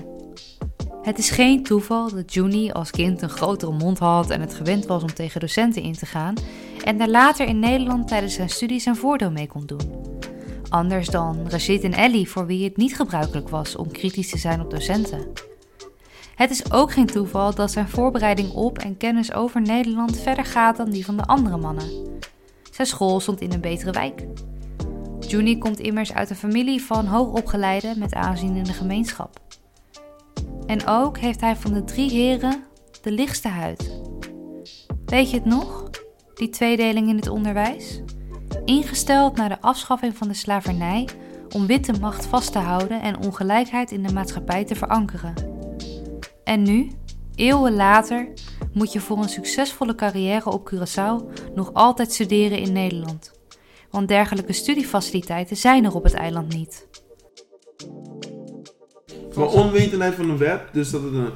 Het 1.03 1.18
is 1.18 1.30
geen 1.30 1.62
toeval 1.62 2.11
dat 2.11 2.34
Juni 2.34 2.70
als 2.70 2.90
kind 2.90 3.22
een 3.22 3.28
grotere 3.28 3.72
mond 3.72 3.98
had 3.98 4.30
en 4.30 4.40
het 4.40 4.55
gewend 4.55 4.86
was 4.86 5.03
om 5.03 5.14
tegen 5.14 5.40
docenten 5.40 5.82
in 5.82 5.92
te 5.92 6.07
gaan 6.07 6.34
en 6.84 6.98
daar 6.98 7.09
later 7.09 7.46
in 7.46 7.59
Nederland 7.59 8.09
tijdens 8.09 8.34
zijn 8.34 8.48
studie 8.48 8.80
zijn 8.80 8.96
voordeel 8.96 9.30
mee 9.30 9.46
kon 9.46 9.66
doen. 9.66 10.18
Anders 10.68 11.09
dan 11.09 11.48
Rashid 11.48 11.82
en 11.82 11.92
Ellie, 11.92 12.28
voor 12.28 12.46
wie 12.46 12.64
het 12.64 12.76
niet 12.76 12.96
gebruikelijk 12.96 13.48
was 13.48 13.76
om 13.76 13.90
kritisch 13.90 14.30
te 14.30 14.38
zijn 14.38 14.61
op 14.61 14.70
docenten. 14.70 15.26
Het 16.34 16.51
is 16.51 16.72
ook 16.72 16.92
geen 16.92 17.07
toeval 17.07 17.55
dat 17.55 17.70
zijn 17.70 17.88
voorbereiding 17.88 18.53
op 18.53 18.78
en 18.78 18.96
kennis 18.96 19.32
over 19.32 19.61
Nederland 19.61 20.18
verder 20.18 20.44
gaat 20.44 20.76
dan 20.76 20.90
die 20.90 21.05
van 21.05 21.16
de 21.16 21.24
andere 21.24 21.57
mannen. 21.57 22.18
Zijn 22.81 22.93
school 22.93 23.20
stond 23.20 23.41
in 23.41 23.53
een 23.53 23.61
betere 23.61 23.91
wijk. 23.91 24.26
Juni 25.20 25.59
komt 25.59 25.81
immers 25.81 26.12
uit 26.12 26.31
een 26.31 26.37
familie 26.37 26.83
van 26.83 27.07
hoogopgeleiden 27.07 27.99
met 27.99 28.14
aanzien 28.14 28.57
in 28.57 28.64
de 28.64 28.72
gemeenschap. 28.72 29.41
En 30.66 30.87
ook 30.87 31.18
heeft 31.18 31.41
hij 31.41 31.57
van 31.57 31.72
de 31.72 31.85
drie 31.85 32.11
heren 32.11 32.64
de 33.03 33.12
lichtste 33.12 33.49
huid. 33.49 34.01
Weet 35.05 35.31
je 35.31 35.37
het 35.37 35.45
nog? 35.45 35.91
die 36.35 36.49
tweedeling 36.49 37.09
in 37.09 37.16
het 37.16 37.28
onderwijs? 37.28 38.01
Ingesteld 38.64 39.37
na 39.37 39.49
de 39.49 39.61
afschaffing 39.61 40.16
van 40.16 40.28
de 40.28 40.35
slavernij 40.35 41.09
om 41.55 41.66
witte 41.66 41.93
macht 42.01 42.26
vast 42.26 42.53
te 42.53 42.59
houden 42.59 43.03
en 43.03 43.18
ongelijkheid 43.18 43.91
in 43.91 44.03
de 44.03 44.12
maatschappij 44.12 44.64
te 44.64 44.74
verankeren. 44.74 45.35
En 46.45 46.62
nu, 46.62 46.91
eeuwen 47.41 47.74
later, 47.74 48.28
moet 48.72 48.93
je 48.93 49.01
voor 49.01 49.18
een 49.18 49.28
succesvolle 49.28 49.95
carrière 49.95 50.51
op 50.51 50.70
Curaçao 50.72 51.41
nog 51.55 51.70
altijd 51.72 52.12
studeren 52.12 52.59
in 52.59 52.72
Nederland. 52.72 53.32
Want 53.91 54.09
dergelijke 54.09 54.53
studiefaciliteiten 54.53 55.57
zijn 55.57 55.84
er 55.84 55.95
op 55.95 56.05
het 56.05 56.14
eiland 56.14 56.55
niet. 56.55 56.88
Maar 59.34 59.47
onwetendheid 59.47 60.14
van 60.14 60.30
een 60.30 60.38
wet, 60.38 60.61
dus 60.72 60.91
dat 60.91 61.03
het 61.03 61.12
een, 61.12 61.30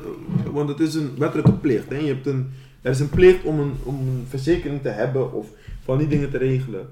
want 0.52 0.68
het 0.68 0.80
is 0.80 0.94
een 0.94 1.18
wettelijke 1.18 1.52
plicht. 1.52 1.88
Hè? 1.88 1.96
Je 1.96 2.07
hebt 2.07 2.26
een, 2.26 2.50
er 2.82 2.90
is 2.90 3.00
een 3.00 3.09
plicht 3.09 3.44
om 3.44 3.61
een, 3.61 3.74
om 3.82 3.94
een 3.94 4.26
verzekering 4.28 4.82
te 4.82 4.88
hebben 4.88 5.32
of 5.32 5.46
van 5.84 5.98
die 5.98 6.07
dingen 6.07 6.30
te 6.30 6.38
regelen. 6.38 6.88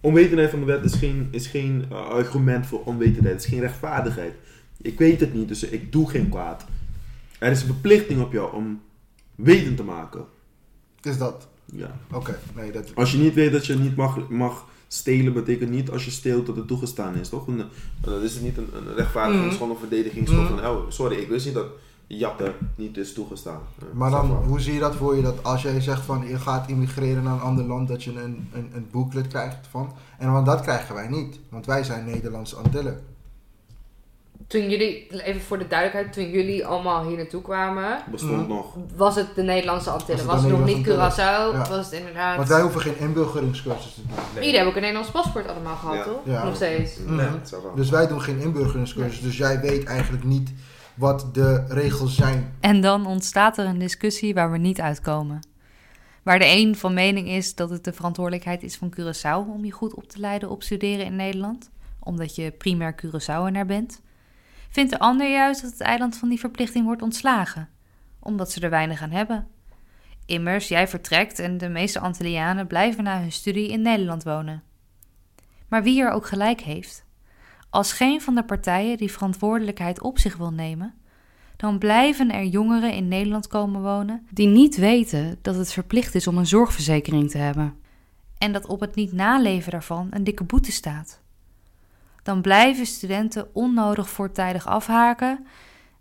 Onwetendheid 0.00 0.50
van 0.50 0.60
de 0.60 0.66
wet 0.66 0.84
is 0.84 0.94
geen, 0.94 1.28
is 1.30 1.46
geen 1.46 1.84
eh, 1.90 1.96
argument 1.96 2.66
voor 2.66 2.84
onwetendheid, 2.84 3.34
het 3.34 3.44
is 3.44 3.50
geen 3.50 3.60
rechtvaardigheid. 3.60 4.32
Ik 4.82 4.98
weet 4.98 5.20
het 5.20 5.34
niet, 5.34 5.48
dus 5.48 5.64
ik 5.64 5.92
doe 5.92 6.10
geen 6.10 6.28
kwaad. 6.28 6.66
Er 7.38 7.50
is 7.50 7.60
een 7.60 7.66
verplichting 7.66 8.22
op 8.22 8.32
jou 8.32 8.54
om 8.54 8.80
weten 9.34 9.74
te 9.76 9.82
maken. 9.82 10.24
Is 11.02 11.18
dat? 11.18 11.48
Ja. 11.64 11.96
Oké, 12.12 12.38
nee, 12.54 12.72
dat... 12.72 12.94
Als 12.94 13.12
je 13.12 13.18
niet 13.18 13.34
weet 13.34 13.52
dat 13.52 13.66
je 13.66 13.74
niet 13.74 13.96
mag, 13.96 14.28
mag 14.28 14.64
stelen, 14.88 15.32
betekent 15.32 15.70
niet 15.70 15.90
als 15.90 16.04
je 16.04 16.10
steelt 16.10 16.46
dat 16.46 16.56
het 16.56 16.66
toegestaan 16.66 17.14
is, 17.16 17.28
toch? 17.28 17.46
Een, 17.46 17.64
dan 18.00 18.22
is 18.22 18.34
het 18.34 18.42
niet 18.42 18.56
een, 18.56 18.68
een 18.74 18.94
rechtvaardigingsgrond 18.94 19.72
of 19.72 19.78
verdedigingsgrond 19.78 20.50
Mm. 20.50 20.58
van, 20.58 20.66
oh, 20.66 20.90
sorry, 20.90 21.16
ik 21.16 21.28
wist 21.28 21.44
niet 21.46 21.54
dat 21.54 21.66
jatten 22.06 22.54
niet 22.76 22.96
is 22.96 23.12
toegestaan. 23.12 23.60
Eh, 23.78 23.84
Maar 23.94 24.10
dan, 24.10 24.30
hoe 24.30 24.60
zie 24.60 24.72
je 24.74 24.80
dat 24.80 24.94
voor 24.96 25.16
je? 25.16 25.22
Dat 25.22 25.42
als 25.44 25.62
jij 25.62 25.80
zegt 25.80 26.04
van 26.04 26.26
je 26.28 26.38
gaat 26.38 26.68
immigreren 26.68 27.22
naar 27.22 27.34
een 27.34 27.40
ander 27.40 27.64
land, 27.64 27.88
dat 27.88 28.04
je 28.04 28.10
een, 28.10 28.48
een, 28.52 28.70
een 28.74 28.86
booklet 28.90 29.26
krijgt 29.28 29.66
van. 29.70 29.92
En 30.18 30.32
want 30.32 30.46
dat 30.46 30.60
krijgen 30.60 30.94
wij 30.94 31.08
niet, 31.08 31.38
want 31.48 31.66
wij 31.66 31.84
zijn 31.84 32.04
Nederlandse 32.04 32.56
Antillen. 32.56 33.04
Toen 34.46 34.68
jullie, 34.70 35.22
even 35.24 35.40
voor 35.40 35.58
de 35.58 35.66
duidelijkheid, 35.66 36.12
toen 36.12 36.30
jullie 36.30 36.66
allemaal 36.66 37.06
hier 37.06 37.16
naartoe 37.16 37.42
kwamen, 37.42 37.98
bestond 38.10 38.42
Mm. 38.42 38.48
nog. 38.48 38.76
was 38.96 39.14
het 39.14 39.34
de 39.34 39.42
Nederlandse 39.42 39.90
Antillen. 39.90 40.26
Was 40.26 40.34
Was 40.34 40.44
het 40.44 40.52
nog 40.52 40.64
niet 40.64 40.86
Curaçao, 40.86 41.52
Ja. 41.52 41.66
was 41.68 41.84
het 41.84 41.92
inderdaad... 41.92 42.36
Want 42.36 42.48
wij 42.48 42.60
hoeven 42.60 42.80
geen 42.80 42.98
inburgeringscursus 42.98 43.94
te 43.94 44.00
doen. 44.06 44.16
Jullie 44.34 44.48
hebben 44.50 44.68
ook 44.68 44.74
een 44.74 44.80
Nederlands 44.80 45.10
paspoort 45.12 45.48
allemaal 45.48 45.76
gehad, 45.76 45.94
Ja. 45.96 46.02
toch? 46.04 46.20
Ja. 46.24 46.44
Nog 46.44 46.56
steeds. 46.56 46.98
Mhm. 47.06 47.28
Dus 47.74 47.90
wij 47.90 48.06
doen 48.06 48.20
geen 48.22 48.38
inburgeringscursus, 48.38 49.20
dus 49.20 49.36
jij 49.36 49.60
weet 49.60 49.84
eigenlijk 49.84 50.24
niet 50.24 50.52
wat 50.94 51.26
de 51.32 51.64
regels 51.68 52.14
zijn. 52.16 52.56
En 52.60 52.80
dan 52.80 53.06
ontstaat 53.06 53.58
er 53.58 53.66
een 53.66 53.78
discussie 53.78 54.34
waar 54.34 54.50
we 54.50 54.58
niet 54.58 54.80
uitkomen. 54.80 55.40
Waar 56.22 56.38
de 56.38 56.46
een 56.46 56.76
van 56.76 56.94
mening 56.94 57.28
is 57.28 57.54
dat 57.54 57.70
het 57.70 57.84
de 57.84 57.92
verantwoordelijkheid 57.92 58.62
is 58.62 58.76
van 58.76 58.94
Curaçao 59.00 59.52
om 59.54 59.64
je 59.64 59.70
goed 59.72 59.94
op 59.94 60.08
te 60.08 60.18
leiden 60.20 60.50
op 60.50 60.62
studeren 60.62 61.04
in 61.06 61.16
Nederland, 61.16 61.70
omdat 61.98 62.34
je 62.34 62.50
primair 62.50 62.94
Curaçaoenaar 63.04 63.66
bent, 63.66 64.00
vindt 64.76 64.90
de 64.90 64.98
ander 64.98 65.30
juist 65.30 65.62
dat 65.62 65.70
het 65.70 65.80
eiland 65.80 66.16
van 66.16 66.28
die 66.28 66.38
verplichting 66.38 66.84
wordt 66.84 67.02
ontslagen, 67.02 67.68
omdat 68.20 68.52
ze 68.52 68.60
er 68.60 68.70
weinig 68.70 69.02
aan 69.02 69.10
hebben. 69.10 69.46
Immers, 70.26 70.68
jij 70.68 70.88
vertrekt 70.88 71.38
en 71.38 71.58
de 71.58 71.68
meeste 71.68 72.00
Antillianen 72.00 72.66
blijven 72.66 73.04
na 73.04 73.20
hun 73.20 73.32
studie 73.32 73.68
in 73.68 73.82
Nederland 73.82 74.22
wonen. 74.22 74.62
Maar 75.68 75.82
wie 75.82 76.02
er 76.02 76.10
ook 76.10 76.26
gelijk 76.26 76.60
heeft, 76.60 77.04
als 77.70 77.92
geen 77.92 78.20
van 78.20 78.34
de 78.34 78.44
partijen 78.44 78.96
die 78.96 79.12
verantwoordelijkheid 79.12 80.02
op 80.02 80.18
zich 80.18 80.36
wil 80.36 80.52
nemen, 80.52 80.94
dan 81.56 81.78
blijven 81.78 82.30
er 82.30 82.44
jongeren 82.44 82.92
in 82.92 83.08
Nederland 83.08 83.46
komen 83.46 83.82
wonen 83.82 84.26
die 84.30 84.48
niet 84.48 84.76
weten 84.76 85.38
dat 85.42 85.54
het 85.56 85.72
verplicht 85.72 86.14
is 86.14 86.26
om 86.26 86.38
een 86.38 86.46
zorgverzekering 86.46 87.30
te 87.30 87.38
hebben. 87.38 87.74
En 88.38 88.52
dat 88.52 88.66
op 88.66 88.80
het 88.80 88.94
niet 88.94 89.12
naleven 89.12 89.70
daarvan 89.70 90.06
een 90.10 90.24
dikke 90.24 90.44
boete 90.44 90.72
staat. 90.72 91.24
Dan 92.26 92.40
blijven 92.40 92.86
studenten 92.86 93.48
onnodig 93.52 94.08
voortijdig 94.08 94.66
afhaken 94.66 95.46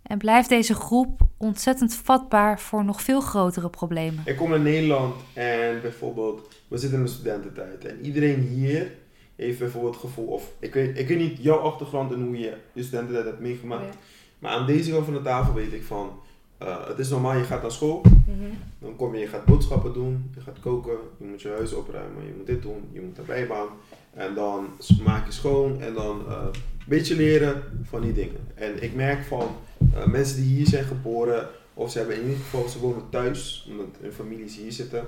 en 0.01 0.17
blijft 0.17 0.49
deze 0.49 0.73
groep 0.73 1.21
ontzettend 1.37 1.95
vatbaar 1.95 2.59
voor 2.59 2.85
nog 2.85 3.01
veel 3.01 3.21
grotere 3.21 3.69
problemen. 3.69 4.21
Ik 4.25 4.37
kom 4.37 4.49
naar 4.49 4.59
Nederland 4.59 5.15
en 5.33 5.81
bijvoorbeeld, 5.81 6.47
we 6.67 6.77
zitten 6.77 6.99
in 6.99 7.05
de 7.05 7.11
studententijd. 7.11 7.85
En 7.85 8.05
iedereen 8.05 8.39
hier 8.39 8.91
heeft 9.35 9.59
bijvoorbeeld 9.59 9.93
het 9.93 10.03
gevoel, 10.03 10.27
of 10.27 10.51
ik 10.59 10.73
weet, 10.73 10.97
ik 10.99 11.07
weet 11.07 11.17
niet 11.17 11.43
jouw 11.43 11.57
achtergrond 11.57 12.13
en 12.13 12.21
hoe 12.21 12.37
je 12.39 12.53
je 12.73 12.83
studententijd 12.83 13.25
hebt 13.25 13.39
meegemaakt. 13.39 13.93
Ja. 13.93 13.99
Maar 14.39 14.51
aan 14.51 14.65
deze 14.65 14.91
kant 14.91 15.05
van 15.05 15.13
de 15.13 15.21
tafel 15.21 15.53
weet 15.53 15.73
ik 15.73 15.83
van, 15.83 16.09
eh, 16.57 16.87
het 16.87 16.99
is 16.99 17.09
normaal, 17.09 17.37
je 17.37 17.43
gaat 17.43 17.61
naar 17.61 17.71
school, 17.71 18.01
Mhm. 18.27 18.53
dan 18.79 18.95
kom 18.95 19.13
je, 19.15 19.19
je 19.21 19.27
gaat 19.27 19.45
boodschappen 19.45 19.93
doen, 19.93 20.31
je 20.35 20.41
gaat 20.41 20.59
koken, 20.59 20.97
je 21.17 21.25
moet 21.25 21.41
je 21.41 21.49
huis 21.49 21.73
opruimen, 21.73 22.25
je 22.25 22.33
moet 22.37 22.45
dit 22.47 22.61
doen, 22.61 22.89
je 22.91 23.01
moet 23.01 23.17
een 23.17 23.25
bijbaan. 23.25 23.67
En 24.15 24.33
dan 24.33 24.67
maak 25.03 25.25
je 25.25 25.31
schoon 25.31 25.81
en 25.81 25.93
dan 25.93 26.23
eh, 26.29 26.43
een 26.53 26.85
beetje 26.85 27.15
leren 27.15 27.63
van 27.83 28.01
die 28.01 28.13
dingen. 28.13 28.47
En 28.55 28.83
ik 28.83 28.93
merk 28.95 29.23
van 29.25 29.55
eh, 29.93 30.05
mensen 30.05 30.35
die 30.41 30.55
hier 30.55 30.67
zijn 30.67 30.83
geboren, 30.85 31.49
of 31.73 31.91
ze 31.91 31.97
hebben 31.97 32.15
in 32.15 32.21
ieder 32.21 32.37
geval, 32.37 32.67
ze 32.67 32.79
wonen 32.79 33.09
thuis, 33.09 33.67
omdat 33.69 33.87
hun 34.01 34.11
families 34.11 34.55
hier 34.57 34.71
zitten, 34.71 35.03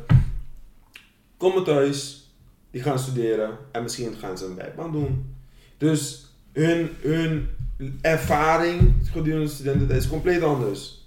komen 1.38 1.64
thuis, 1.64 2.30
die 2.72 2.82
gaan 2.82 3.00
studeren 3.00 3.58
en 3.72 3.84
misschien 3.84 4.16
gaan 4.16 4.38
ze 4.38 4.46
een 4.46 4.56
bijbaan 4.56 4.92
doen. 4.92 5.36
Dus 5.78 6.26
hun, 6.54 6.90
hun 7.02 7.50
ervaring 8.02 8.94
gedurende 9.12 9.46
de 9.46 9.52
studententijd 9.52 10.00
is 10.02 10.10
compleet 10.10 10.42
anders. 10.42 11.06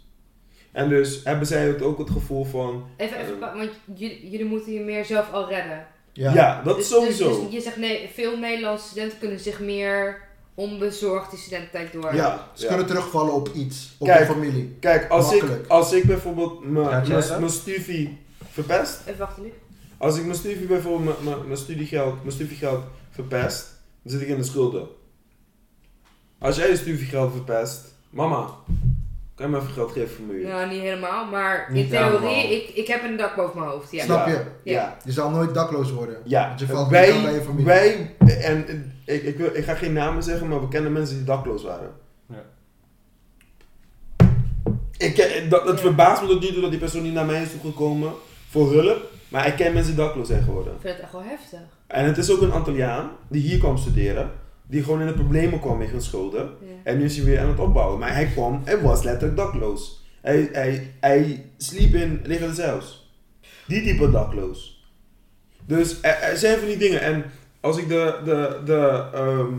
En 0.73 0.89
dus 0.89 1.21
hebben 1.25 1.47
zij 1.47 1.67
het 1.67 1.83
ook 1.83 1.99
het 1.99 2.11
gevoel 2.11 2.45
van, 2.45 2.85
Even, 2.97 3.19
even, 3.21 3.39
pa- 3.39 3.57
want 3.57 3.71
jullie, 3.95 4.31
jullie 4.31 4.47
moeten 4.47 4.73
je 4.73 4.81
meer 4.81 5.05
zelf 5.05 5.33
al 5.33 5.49
redden. 5.49 5.87
Ja, 6.13 6.63
dat 6.63 6.77
Dus- 6.77 6.89
sowieso. 6.89 7.29
Dus, 7.29 7.43
dus 7.45 7.53
je 7.53 7.61
zegt 7.61 7.77
nee, 7.77 8.11
veel 8.15 8.39
Nederlandse 8.39 8.87
studenten 8.89 9.19
kunnen 9.19 9.41
zich 9.41 9.61
meer 9.61 10.29
onbezorgd 10.55 11.31
die 11.31 11.39
studententijd 11.39 11.93
door. 11.93 12.15
ja, 12.15 12.49
Ze 12.55 12.63
ja. 12.63 12.69
kunnen 12.69 12.87
terugvallen 12.87 13.33
op 13.35 13.49
iets, 13.55 13.95
op 13.99 14.07
Kijk. 14.07 14.19
de 14.27 14.33
familie. 14.33 14.77
Kijk, 14.81 15.11
als 15.11 15.33
ik, 15.33 15.45
als 15.69 15.93
ik 15.93 16.05
bijvoorbeeld 16.05 16.65
mijn- 16.71 17.51
studie 17.51 18.19
verpest, 18.51 19.01
Even 19.07 19.19
wachten, 19.19 19.43
lief. 19.43 19.53
als 19.99 20.17
ik 20.19 20.25
mijn 20.25 20.37
studie 20.39 20.67
bijvoorbeeld 20.67 21.25
mijn 21.47 21.59
studiegeld, 21.59 22.15
mijn 22.23 22.33
studiegeld 22.33 22.85
verpest, 23.11 23.67
dan 24.03 24.13
zit 24.13 24.21
ik 24.21 24.29
in 24.29 24.37
de 24.37 24.45
schulden. 24.45 24.87
Als 26.39 26.57
jij 26.57 26.69
je 26.69 26.77
studiegeld 26.77 27.33
verpest, 27.33 27.95
mama, 28.11 28.51
kan 29.41 29.51
je 29.51 29.57
me 29.57 29.63
even 29.63 29.73
geld 29.75 29.93
geven 29.93 30.09
voor 30.17 30.25
mijn 30.25 30.39
huur? 30.39 30.49
Nou, 30.49 30.69
niet 30.71 30.81
helemaal, 30.81 31.25
maar 31.27 31.69
Niet 31.73 31.85
in 31.85 31.91
theorie, 31.91 32.29
helemaal. 32.29 32.53
ik, 32.53 32.69
ik 32.75 32.87
heb 32.87 33.03
een 33.05 33.17
dak 33.17 33.37
boven 33.37 33.59
mijn 33.59 33.71
hoofd. 33.71 33.93
Ja. 33.93 34.05
Snap 34.05 34.27
je? 34.27 34.45
Ja. 34.65 34.97
Je 35.05 35.13
zal 35.13 35.31
nooit 35.31 35.55
dakloos 35.55 35.93
worden. 35.93 36.17
Ja, 36.25 36.47
Want 36.49 36.61
je 36.61 36.67
valt 36.67 36.91
niet 36.91 36.97
aan 36.97 37.05
bij 37.07 37.15
je 37.17 37.23
wij, 37.23 37.41
familie. 37.43 37.65
wij 37.65 38.15
en, 38.19 38.69
en 38.69 38.93
ik, 39.05 39.23
ik, 39.23 39.37
wil, 39.37 39.51
ik 39.55 39.65
ga 39.65 39.75
geen 39.75 39.93
namen 39.93 40.23
zeggen, 40.23 40.49
maar 40.49 40.61
we 40.61 40.69
kennen 40.69 40.93
mensen 40.93 41.17
die 41.17 41.25
dakloos 41.25 41.63
waren. 41.63 41.91
Ja. 42.29 42.43
Ik, 44.97 45.15
ken- 45.15 45.49
dat, 45.49 45.65
het 45.65 45.77
Ja. 45.77 45.83
verbaast 45.85 46.23
me 46.23 46.29
tot 46.29 46.41
nu 46.41 46.53
toe 46.53 46.61
dat 46.61 46.71
die 46.71 46.79
persoon 46.81 47.03
niet 47.03 47.15
naar 47.15 47.27
mij 47.27 47.43
is 47.43 47.51
toegekomen 47.51 48.13
voor 48.51 48.73
hulp, 48.73 49.11
maar 49.29 49.47
ik 49.47 49.57
ken 49.57 49.73
mensen 49.73 49.95
die 49.97 50.05
dakloos 50.05 50.27
zijn 50.27 50.43
geworden. 50.43 50.73
Ik 50.75 50.81
vind 50.81 50.95
het 50.95 51.03
echt 51.03 51.13
wel 51.13 51.23
heftig. 51.25 51.61
En 51.87 52.05
het 52.05 52.19
is 52.19 52.31
ook 52.33 52.41
een 52.41 52.53
Antilliaan 52.53 53.11
die 53.29 53.43
hier 53.43 53.59
kwam 53.59 53.77
studeren, 53.77 54.31
die 54.71 54.83
gewoon 54.83 55.01
in 55.01 55.07
de 55.07 55.13
problemen 55.13 55.61
kwam 55.61 55.79
met 55.79 56.03
schulden. 56.03 56.41
Ja. 56.61 56.67
En 56.83 56.99
nu 56.99 57.05
is 57.05 57.17
hij 57.17 57.25
weer 57.25 57.41
aan 57.41 57.49
het 57.49 57.59
opbouwen. 57.59 57.99
Maar 57.99 58.15
hij 58.15 58.27
kwam 58.27 58.63
en 58.65 58.83
was 58.83 59.03
letterlijk 59.03 59.37
dakloos. 59.37 60.05
Hij, 60.21 60.49
hij, 60.53 60.93
hij 61.01 61.45
sliep 61.57 61.95
in 61.95 62.21
liggende 62.25 62.55
zelfs. 62.55 63.13
Die 63.67 63.83
type 63.83 64.11
dakloos. 64.11 64.89
Dus 65.67 65.99
er, 66.01 66.19
er 66.19 66.37
zijn 66.37 66.59
van 66.59 66.69
die 66.69 66.77
dingen. 66.77 67.01
En 67.01 67.25
als 67.61 67.79
ik 67.79 67.89
de, 67.89 68.21
de, 68.25 68.61
de, 68.65 69.05
ehm, 69.15 69.55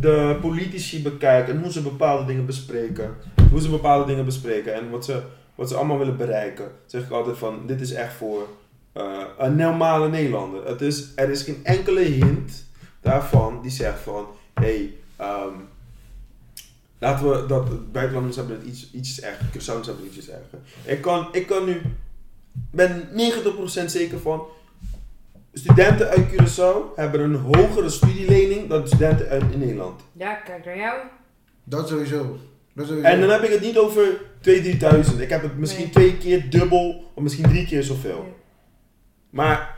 de 0.00 0.36
politici 0.40 1.02
bekijk 1.02 1.48
en 1.48 1.62
hoe 1.62 1.72
ze 1.72 1.82
bepaalde 1.82 2.24
dingen 2.24 2.46
bespreken. 2.46 3.14
Hoe 3.50 3.60
ze 3.60 3.70
bepaalde 3.70 4.06
dingen 4.06 4.24
bespreken 4.24 4.74
en 4.74 4.90
wat 4.90 5.04
ze, 5.04 5.22
wat 5.54 5.68
ze 5.68 5.76
allemaal 5.76 5.98
willen 5.98 6.16
bereiken. 6.16 6.70
Zeg 6.86 7.02
ik 7.02 7.10
altijd 7.10 7.38
van, 7.38 7.66
dit 7.66 7.80
is 7.80 7.92
echt 7.92 8.12
voor 8.12 8.48
eh, 8.92 9.22
een 9.38 9.56
normale 9.56 10.08
Nederlander. 10.08 10.66
Het 10.66 10.80
is, 10.80 11.12
er 11.16 11.30
is 11.30 11.42
geen 11.42 11.60
enkele 11.62 12.00
hint 12.00 12.66
daarvan 13.00 13.62
die 13.62 13.70
zegt 13.70 14.00
van, 14.00 14.26
hé, 14.54 14.64
hey, 14.64 14.94
ehm, 15.16 15.54
laten 16.98 17.30
we 17.30 17.46
dat, 17.46 17.92
buitenlanders 17.92 18.36
hebben 18.36 18.56
het 18.58 18.66
iets, 18.66 18.90
iets 18.92 19.20
erger, 19.20 19.46
Curaçao's 19.46 19.86
hebben 19.86 20.04
het 20.04 20.16
iets 20.16 20.28
erger. 20.28 20.58
Ik 20.84 21.00
kan, 21.00 21.28
ik 21.32 21.46
kan 21.46 21.64
nu, 21.64 21.80
ben 22.70 23.08
90% 23.12 23.90
zeker 23.90 24.20
van, 24.20 24.42
studenten 25.52 26.08
uit 26.08 26.26
Curaçao 26.32 26.94
hebben 26.96 27.20
een 27.20 27.34
hogere 27.34 27.88
studielening 27.88 28.68
dan 28.68 28.86
studenten 28.86 29.28
uit 29.28 29.42
in 29.52 29.58
Nederland. 29.58 30.00
Ja, 30.12 30.34
kijk 30.34 30.64
naar 30.64 30.76
jou. 30.76 30.98
Dat 31.64 31.88
sowieso. 31.88 32.38
Dat 32.72 32.86
sowieso. 32.86 33.08
En 33.08 33.20
dan 33.20 33.30
heb 33.30 33.42
ik 33.42 33.50
het 33.50 33.60
niet 33.60 33.78
over 33.78 34.20
2.000, 34.40 34.78
3.000. 35.10 35.20
Ik 35.20 35.28
heb 35.28 35.42
het 35.42 35.58
misschien 35.58 35.84
Nee. 35.84 35.92
twee 35.92 36.16
keer 36.16 36.50
dubbel 36.50 37.10
of 37.14 37.22
misschien 37.22 37.48
drie 37.48 37.66
keer 37.66 37.82
zoveel. 37.82 38.36
Maar 39.30 39.77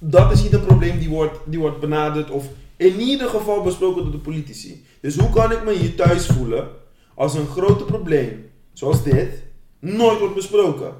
dat 0.00 0.32
is 0.32 0.42
niet 0.42 0.52
een 0.52 0.66
probleem 0.66 0.98
die 0.98 1.08
wordt, 1.08 1.38
die 1.44 1.58
wordt 1.58 1.80
benaderd 1.80 2.30
of 2.30 2.46
in 2.76 3.00
ieder 3.00 3.28
geval 3.28 3.62
besproken 3.62 4.02
door 4.02 4.12
de 4.12 4.18
politici. 4.18 4.84
Dus 5.00 5.16
hoe 5.16 5.30
kan 5.30 5.52
ik 5.52 5.64
me 5.64 5.72
hier 5.72 5.94
thuis 5.94 6.26
voelen 6.26 6.68
als 7.14 7.34
een 7.34 7.46
groot 7.46 7.86
probleem, 7.86 8.50
zoals 8.72 9.02
dit, 9.02 9.42
nooit 9.78 10.18
wordt 10.18 10.34
besproken? 10.34 10.92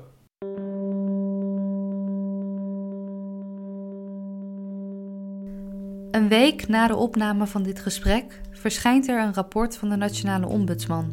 Een 6.11 6.29
week 6.29 6.69
na 6.69 6.87
de 6.87 6.97
opname 6.97 7.47
van 7.47 7.63
dit 7.63 7.81
gesprek 7.81 8.41
verschijnt 8.51 9.09
er 9.09 9.21
een 9.21 9.35
rapport 9.35 9.77
van 9.77 9.89
de 9.89 9.97
Nationale 9.97 10.47
Ombudsman, 10.47 11.13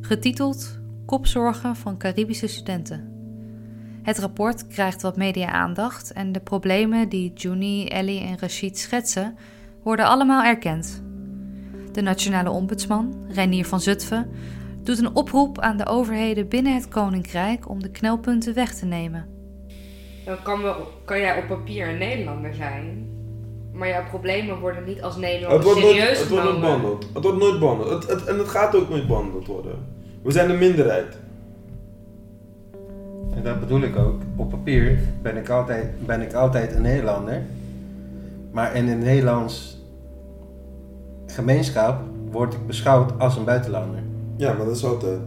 getiteld 0.00 0.78
Kopzorgen 1.06 1.76
van 1.76 1.98
Caribische 1.98 2.46
studenten. 2.46 3.11
Het 4.02 4.18
rapport 4.18 4.66
krijgt 4.66 5.02
wat 5.02 5.16
media-aandacht 5.16 6.12
en 6.12 6.32
de 6.32 6.40
problemen 6.40 7.08
die 7.08 7.32
Juni, 7.34 7.86
Ellie 7.86 8.20
en 8.20 8.38
Rashid 8.38 8.78
schetsen, 8.78 9.36
worden 9.82 10.06
allemaal 10.06 10.42
erkend. 10.44 11.02
De 11.92 12.00
Nationale 12.00 12.50
Ombudsman, 12.50 13.14
Reinier 13.28 13.66
van 13.66 13.80
Zutphen, 13.80 14.30
doet 14.82 14.98
een 14.98 15.14
oproep 15.14 15.58
aan 15.60 15.76
de 15.76 15.86
overheden 15.86 16.48
binnen 16.48 16.74
het 16.74 16.88
Koninkrijk 16.88 17.68
om 17.68 17.82
de 17.82 17.90
knelpunten 17.90 18.54
weg 18.54 18.74
te 18.74 18.86
nemen. 18.86 19.26
Dan 20.24 20.42
kan, 20.42 20.62
wel, 20.62 20.76
kan 21.04 21.18
jij 21.18 21.38
op 21.38 21.46
papier 21.46 21.88
een 21.88 21.98
Nederlander 21.98 22.54
zijn, 22.54 23.10
maar 23.72 23.88
jouw 23.88 24.04
problemen 24.04 24.58
worden 24.60 24.84
niet 24.84 25.02
als 25.02 25.14
Het 25.14 25.22
Nederlander 25.22 25.64
wordt 25.64 25.80
nooit, 25.80 25.94
serieus 25.94 26.18
het 26.18 26.28
wordt 26.28 26.44
nooit 26.44 26.56
genomen. 26.56 26.80
behandeld. 26.80 27.06
Het 27.14 27.22
wordt 27.22 27.38
nooit 27.38 27.58
behandeld. 27.58 27.90
Het, 27.90 28.10
het, 28.10 28.24
en 28.24 28.38
het 28.38 28.48
gaat 28.48 28.74
ook 28.74 28.88
nooit 28.88 29.06
behandeld 29.06 29.46
worden. 29.46 29.86
We 30.22 30.30
zijn 30.32 30.48
de 30.48 30.54
minderheid. 30.54 31.18
En 33.34 33.42
dat 33.42 33.60
bedoel 33.60 33.80
ik 33.80 33.96
ook. 33.96 34.20
Op 34.36 34.50
papier 34.50 34.98
ben 35.22 35.36
ik 35.36 35.48
altijd, 35.48 36.06
ben 36.06 36.20
ik 36.20 36.32
altijd 36.32 36.74
een 36.74 36.82
Nederlander. 36.82 37.42
Maar 38.50 38.74
in 38.74 38.88
een 38.88 38.98
Nederlands 38.98 39.80
gemeenschap 41.26 42.00
word 42.30 42.54
ik 42.54 42.66
beschouwd 42.66 43.18
als 43.18 43.36
een 43.36 43.44
buitenlander. 43.44 44.02
Ja, 44.36 44.52
maar 44.52 44.66
dat 44.66 44.76
is 44.76 44.84
altijd. 44.84 45.18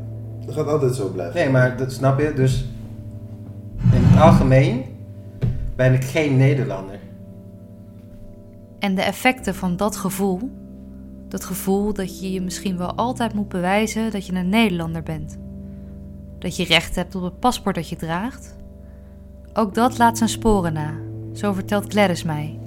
Dat 0.45 0.56
gaat 0.56 0.68
altijd 0.68 0.95
zo 0.95 1.10
blijven. 1.10 1.36
Nee, 1.36 1.49
maar 1.49 1.78
dat 1.78 1.91
snap 1.91 2.20
je. 2.20 2.34
Dus 2.34 2.66
in 3.91 4.03
het 4.03 4.22
algemeen 4.22 4.84
ben 5.76 5.93
ik 5.93 6.03
geen 6.03 6.38
Nederlander. 6.38 6.99
En 8.80 8.95
de 8.95 9.01
effecten 9.01 9.56
van 9.56 9.78
dat 9.78 9.95
gevoel, 9.95 10.49
dat 11.28 11.45
gevoel 11.45 11.93
dat 11.93 12.20
je 12.20 12.32
je 12.32 12.41
misschien 12.41 12.78
wel 12.78 12.95
altijd 12.95 13.34
moet 13.34 13.49
bewijzen 13.49 14.12
dat 14.12 14.26
je 14.26 14.34
een 14.34 14.49
Nederlander 14.49 15.03
bent, 15.03 15.38
dat 16.46 16.56
je 16.56 16.66
recht 16.66 16.96
hebt 16.96 17.16
op 17.16 17.24
het 17.24 17.39
paspoort 17.39 17.76
dat 17.76 17.89
je 17.89 17.96
draagt, 17.96 18.56
ook 19.54 19.76
dat 19.76 19.98
laat 19.98 20.18
zijn 20.18 20.30
sporen 20.30 20.74
na. 20.74 21.00
Zo 21.39 21.54
vertelt 21.54 21.91
Gladys 21.91 22.24
mij. 22.24 22.60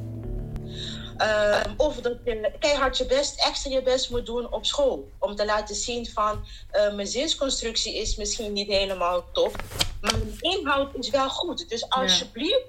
Ehm, 1.16 1.72
of 1.76 1.97
dat 1.97 2.16
je 2.24 2.53
keihard 2.59 2.99
je 2.99 3.07
best, 3.07 3.45
extra 3.47 3.70
je 3.70 3.83
best 3.83 4.11
moet 4.11 4.26
doen 4.26 4.53
op 4.53 4.66
school. 4.66 5.11
Om 5.18 5.37
te 5.37 5.45
laten 5.45 5.74
zien 5.74 6.07
van 6.07 6.47
eh, 6.70 6.95
mijn 6.95 7.07
zinsconstructie 7.07 7.97
is 7.97 8.16
misschien 8.16 8.53
niet 8.53 8.68
helemaal 8.68 9.24
top. 9.33 9.62
Maar 10.01 10.18
mijn 10.18 10.37
inhoud 10.41 10.95
is 10.95 11.11
wel 11.11 11.29
goed. 11.29 11.68
Dus 11.68 11.89
alsjeblieft, 11.89 12.66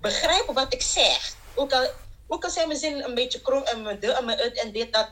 begrijp 0.00 0.50
wat 0.54 0.72
ik 0.74 0.82
zeg. 0.82 1.34
Ook 1.54 1.72
al, 1.72 1.86
ook 2.26 2.44
al 2.44 2.50
zijn 2.50 2.68
mijn 2.68 2.80
zinnen 2.80 3.08
een 3.08 3.14
beetje 3.14 3.40
krom 3.40 3.62
en 3.62 3.82
mijn 3.82 4.00
de 4.00 4.12
en 4.12 4.24
mijn 4.24 4.38
het 4.38 4.62
en 4.62 4.72
dit, 4.72 4.92
dat 4.92 5.10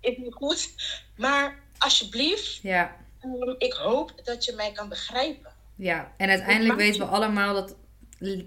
is 0.00 0.16
niet 0.16 0.34
goed. 0.34 0.70
Maar 1.16 1.58
alsjeblieft, 1.78 2.58
Ja, 2.62 2.96
ehm, 3.20 3.54
ik 3.58 3.72
hoop 3.72 4.12
dat 4.24 4.44
je 4.44 4.52
mij 4.52 4.72
kan 4.72 4.88
begrijpen. 4.88 5.52
ja. 5.76 6.12
En 6.16 6.28
uiteindelijk 6.28 6.78
weten 6.78 7.00
we 7.00 7.06
allemaal 7.06 7.54
dat 7.54 7.76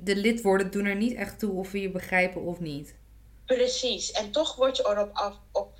de 0.03 0.15
lidwoorden 0.15 0.71
doen 0.71 0.85
er 0.85 0.95
niet 0.95 1.13
echt 1.15 1.39
toe 1.39 1.51
of 1.51 1.71
we 1.71 1.81
je 1.81 1.89
begrijpen 1.89 2.41
of 2.41 2.59
niet. 2.59 2.95
Precies. 3.45 4.11
En 4.11 4.31
toch 4.31 4.55
word 4.55 4.77
je 4.77 4.83
erop 4.87 5.09
af, 5.13 5.35
op, 5.51 5.73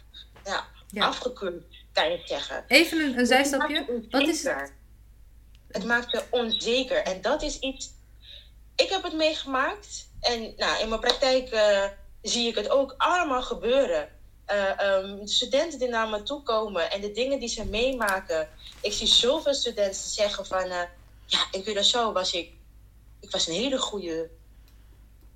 ja, 0.46 0.64
Ja. 0.88 1.06
afgekeurd, 1.06 1.64
kan 1.94 2.12
je 2.12 2.22
zeggen. 2.26 2.64
Even 2.68 3.00
een, 3.00 3.06
een 3.08 3.14
Het 3.16 3.28
zijstapje. 3.28 3.86
Wat 4.10 4.22
is 4.22 4.28
onzeker. 4.28 4.74
Het 5.72 5.86
maakt 5.86 6.12
je 6.12 6.24
onzeker. 6.30 6.98
En 7.04 7.22
dat 7.22 7.42
is 7.42 7.60
iets. 7.60 7.90
Ik 8.76 8.90
heb 8.90 9.04
het 9.04 9.14
meegemaakt. 9.14 10.10
En 10.20 10.54
nou, 10.58 10.82
in 10.82 10.90
mijn 10.90 11.02
praktijk 11.02 11.50
eh, 11.50 11.84
zie 12.22 12.48
ik 12.48 12.56
het 12.56 12.70
ook 12.70 12.96
allemaal 12.98 13.42
gebeuren. 13.42 14.10
Ehm, 14.46 15.26
studenten 15.26 15.80
die 15.80 15.88
naar 15.88 16.10
me 16.10 16.24
toe 16.24 16.44
komen 16.44 16.92
en 16.92 17.02
de 17.02 17.12
dingen 17.12 17.40
die 17.40 17.50
ze 17.50 17.66
meemaken. 17.66 18.50
Ik 18.82 18.94
zie 18.94 19.08
zoveel 19.08 19.54
studenten 19.54 20.10
zeggen 20.10 20.46
van... 20.46 20.64
eh, 20.64 20.82
ja, 21.26 21.48
in 21.52 21.64
Curaçao 21.64 22.14
was 22.14 22.34
ik... 22.34 22.52
Ik 23.20 23.32
was 23.32 23.48
een 23.48 23.54
hele 23.54 23.78
goede 23.78 24.30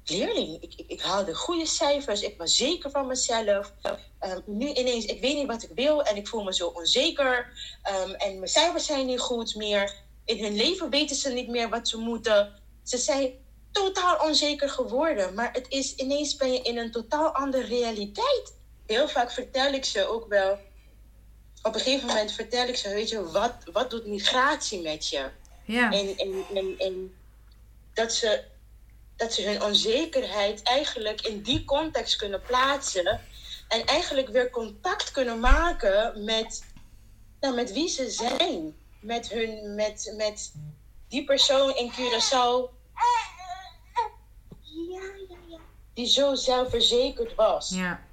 leerling. 0.06 0.62
Ik, 0.62 0.74
ik, 0.76 0.86
ik 0.88 1.02
haalde 1.02 1.36
goede 1.36 1.66
cijfers. 1.66 2.22
Ik 2.22 2.38
was 2.38 2.56
zeker 2.56 2.92
van 2.92 3.08
mezelf. 3.08 3.74
Ehm, 4.20 4.40
nu 4.46 4.74
ineens, 4.74 5.06
ik 5.06 5.22
weet 5.22 5.36
niet 5.36 5.48
wat 5.48 5.64
ik 5.64 5.72
wil 5.76 6.04
en 6.04 6.16
ik 6.16 6.28
voel 6.28 6.44
me 6.44 6.54
zo 6.54 6.68
onzeker. 6.68 7.54
Ehm, 7.84 8.12
en 8.12 8.36
mijn 8.36 8.52
cijfers 8.52 8.86
zijn 8.86 9.06
niet 9.06 9.20
goed 9.20 9.56
meer. 9.56 9.94
In 10.26 10.44
hun 10.44 10.56
leven 10.56 10.90
weten 10.90 11.16
ze 11.16 11.30
niet 11.30 11.48
meer 11.48 11.70
wat 11.70 11.88
ze 11.88 11.98
moeten. 11.98 12.54
Ze 12.84 12.98
zijn 12.98 13.34
totaal 13.72 14.28
onzeker 14.28 14.70
geworden. 14.70 15.34
Maar 15.34 15.52
het 15.54 15.66
is 15.70 15.96
ineens 15.96 16.36
ben 16.36 16.52
je 16.52 16.62
in 16.62 16.78
een 16.78 16.92
totaal 16.92 17.32
andere 17.32 17.64
realiteit. 17.64 18.54
Heel 18.86 19.08
vaak 19.08 19.32
vertel 19.32 19.74
ik 19.74 19.86
ze 19.86 20.08
ook 20.08 20.28
wel. 20.28 20.60
Op 21.62 21.74
een 21.74 21.82
gegeven 21.82 22.08
moment 22.08 22.32
vertel 22.32 22.68
ik 22.68 22.76
ze, 22.76 22.90
weet 22.90 23.10
je, 23.10 23.32
wat, 23.32 23.54
wat 23.72 23.90
doet 23.90 24.06
migratie 24.06 24.82
met 24.82 25.10
je? 25.10 25.30
Ja. 25.66 25.92
En, 25.92 26.18
en, 26.18 26.46
en, 26.54 26.76
en 26.78 27.16
dat, 27.94 28.14
ze, 28.14 28.44
dat 29.16 29.34
ze 29.34 29.42
hun 29.42 29.64
onzekerheid 29.64 30.64
eigenlijk 30.64 31.22
in 31.22 31.42
die 31.42 31.64
context 31.64 32.16
kunnen 32.16 32.42
plaatsen. 32.42 33.22
En 33.68 33.86
eigenlijk 33.86 34.30
weer 34.30 34.50
contact 34.50 35.12
kunnen 35.12 35.40
maken 35.40 36.24
met, 36.24 36.64
nou, 37.40 37.56
met 37.56 37.74
wie 37.74 37.90
ze 37.90 38.10
zijn. 38.10 38.76
Met, 39.00 39.30
hun, 39.30 39.76
met, 39.76 40.14
met 40.18 40.54
die 41.08 41.26
persoon 41.26 41.76
in 41.76 41.92
Curaçao. 41.92 42.74
Ja, 42.96 43.16
ja, 44.90 45.08
ja. 45.48 45.58
Die 45.94 46.08
zo 46.08 46.36
zelfverzekerd 46.36 47.36
was 47.36 47.70
Ja. 47.70 48.04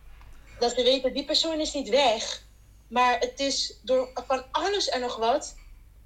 Dat 0.62 0.74
ze 0.76 0.82
weten, 0.82 1.12
die 1.12 1.24
persoon 1.24 1.60
is 1.60 1.72
niet 1.72 1.88
weg. 1.88 2.42
Maar 2.88 3.18
het 3.18 3.40
is 3.40 3.80
door 3.82 4.10
van 4.26 4.44
alles 4.50 4.88
en 4.88 5.00
nog 5.00 5.16
wat, 5.16 5.56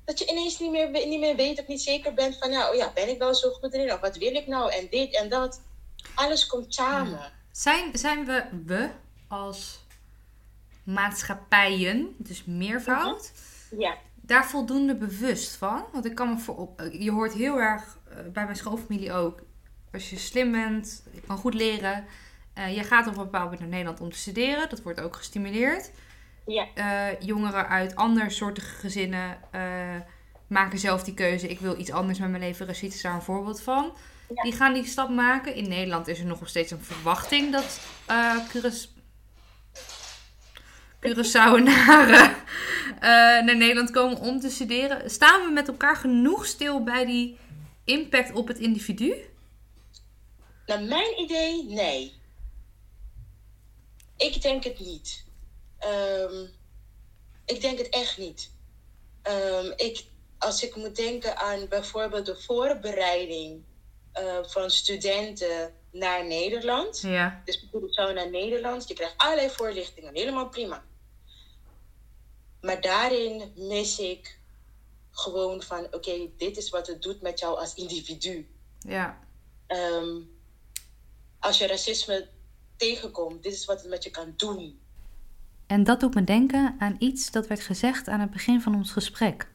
dat 0.04 0.18
je 0.18 0.26
ineens 0.26 0.59
niet 0.59 0.70
meer, 0.70 0.90
niet 0.90 1.20
meer 1.20 1.36
weet 1.36 1.61
of 1.61 1.66
niet 1.66 1.82
zeker 1.82 2.14
bent 2.14 2.36
van, 2.38 2.50
nou 2.50 2.76
ja, 2.76 2.92
ben 2.94 3.09
ik 3.09 3.18
wel 3.18 3.34
zo 3.34 3.50
goed 3.50 3.74
erin? 3.74 3.92
Of 3.92 4.00
wat 4.00 4.16
wil 4.16 4.34
ik 4.34 4.46
nou? 4.46 4.72
En 4.72 4.86
dit 4.90 5.16
en 5.16 5.28
dat. 5.28 5.61
Alles 6.14 6.46
komt 6.46 6.74
samen. 6.74 7.32
Zijn, 7.50 7.98
zijn 7.98 8.24
we, 8.24 8.44
we 8.64 8.90
als 9.28 9.84
maatschappijen, 10.84 12.14
dus 12.18 12.44
meervoud, 12.44 13.32
Ja, 13.78 13.96
daar 14.14 14.46
voldoende 14.46 14.96
bewust 14.96 15.57
van? 15.57 15.84
Want 15.92 16.04
ik 16.04 16.14
kan 16.14 16.28
me 16.28 16.38
voor 16.38 16.68
je 16.92 17.11
hoort 17.11 17.32
heel 17.32 17.61
erg 17.61 17.98
eh, 18.09 18.16
bij 18.32 18.44
mijn 18.44 18.57
schoonfamilie 18.57 19.12
ook. 19.12 19.40
Als 19.92 20.11
je 20.11 20.18
slim 20.18 20.52
bent, 20.52 21.02
je 21.12 21.20
kan 21.20 21.38
goed 21.38 21.54
leren. 21.54 22.07
Eh, 22.57 22.76
je 22.76 22.82
gaat 22.82 23.07
op 23.07 23.16
een 23.16 23.24
bepaald 23.24 23.44
moment 23.44 23.61
naar 23.61 23.68
Nederland 23.68 24.00
om 24.00 24.11
te 24.11 24.18
studeren. 24.18 24.68
Dat 24.68 24.82
wordt 24.82 25.00
ook 25.00 25.16
gestimuleerd. 25.16 25.90
ja, 26.46 26.66
Eh, 26.74 27.20
jongeren 27.20 27.68
uit 27.68 27.96
andere 27.96 28.30
soorten 28.30 28.62
gezinnen 28.62 29.38
eh, 29.50 29.61
maken 30.46 30.78
zelf 30.78 31.04
die 31.04 31.14
keuze. 31.14 31.48
Ik 31.48 31.61
wil 31.61 31.78
iets 31.78 31.90
anders 31.90 32.18
met 32.18 32.30
mijn 32.30 32.42
leven. 32.42 32.66
Rashid 32.66 32.94
is 32.94 33.02
daar 33.02 33.14
een 33.14 33.22
voorbeeld 33.22 33.62
van. 33.62 33.96
Ja. 34.34 34.42
Die 34.42 34.52
gaan 34.52 34.74
die 34.74 34.84
stap 34.84 35.09
maken. 35.09 35.54
In 35.54 35.68
Nederland 35.68 36.09
is 36.09 36.18
er 36.18 36.26
nog 36.26 36.48
steeds 36.48 36.70
een 36.70 36.82
verwachting 36.82 37.52
dat 37.52 37.80
eh 38.07 38.36
Curaçao 38.48 38.94
Curaçaoenaren 41.00 42.34
naar 43.46 43.57
Nederland 43.57 43.90
komen 43.90 44.18
om 44.20 44.40
te 44.40 44.50
studeren. 44.50 45.11
Staan 45.11 45.46
we 45.46 45.50
met 45.52 45.68
elkaar 45.68 45.96
genoeg 45.96 46.46
stil 46.46 46.82
bij 46.82 47.07
die 47.07 47.38
impact 47.84 48.32
op 48.32 48.48
het 48.48 48.59
individu? 48.59 49.14
naar 50.66 50.82
mijn 50.82 51.20
idee, 51.20 51.64
nee. 51.64 52.12
Ik 54.16 54.42
denk 54.42 54.64
het 54.64 54.78
niet. 54.78 55.24
Ehm, 55.78 56.46
ik 57.44 57.60
denk 57.60 57.78
het 57.78 57.88
echt 57.88 58.18
niet. 58.18 58.50
Ehm, 59.22 59.72
ik, 59.76 60.04
als 60.38 60.62
ik 60.62 60.76
moet 60.76 60.96
denken 60.96 61.36
aan 61.36 61.68
bijvoorbeeld 61.68 62.26
de 62.26 62.36
voorbereiding 62.36 63.64
eh, 64.12 64.38
van 64.42 64.70
studenten 64.70 65.74
naar 65.90 66.26
Nederland. 66.26 67.00
Ja. 67.00 67.42
Dus 67.44 67.60
bijvoorbeeld 67.60 67.94
zo 67.94 68.12
naar 68.12 68.30
Nederland. 68.30 68.88
Je 68.88 68.94
krijgt 68.94 69.14
allerlei 69.16 69.50
voorlichtingen. 69.50 70.14
Helemaal 70.14 70.48
prima. 70.48 70.84
Maar 72.60 72.80
daarin 72.80 73.52
mis 73.56 73.98
ik 73.98 74.38
gewoon 75.10 75.62
van... 75.62 75.84
Oké, 75.90 76.28
dit 76.36 76.56
is 76.56 76.68
wat 76.68 76.86
het 76.86 77.02
doet 77.02 77.20
met 77.20 77.38
jou 77.38 77.58
als 77.58 77.74
individu. 77.74 78.48
Ja. 78.78 79.18
Ehm, 79.66 80.20
als 81.38 81.58
je 81.58 81.66
racisme 81.66 82.28
tegenkomt, 82.76 83.42
dit 83.42 83.52
is 83.52 83.64
wat 83.64 83.80
het 83.80 83.90
met 83.90 84.04
je 84.04 84.10
kan 84.10 84.32
doen. 84.36 84.78
En 85.66 85.84
dat 85.84 86.00
doet 86.00 86.14
me 86.14 86.24
denken 86.24 86.74
aan 86.78 86.96
iets 86.98 87.30
dat 87.30 87.46
werd 87.46 87.60
gezegd 87.60 88.08
aan 88.08 88.20
het 88.20 88.30
begin 88.30 88.60
van 88.60 88.74
ons 88.74 88.92
gesprek. 88.92 89.48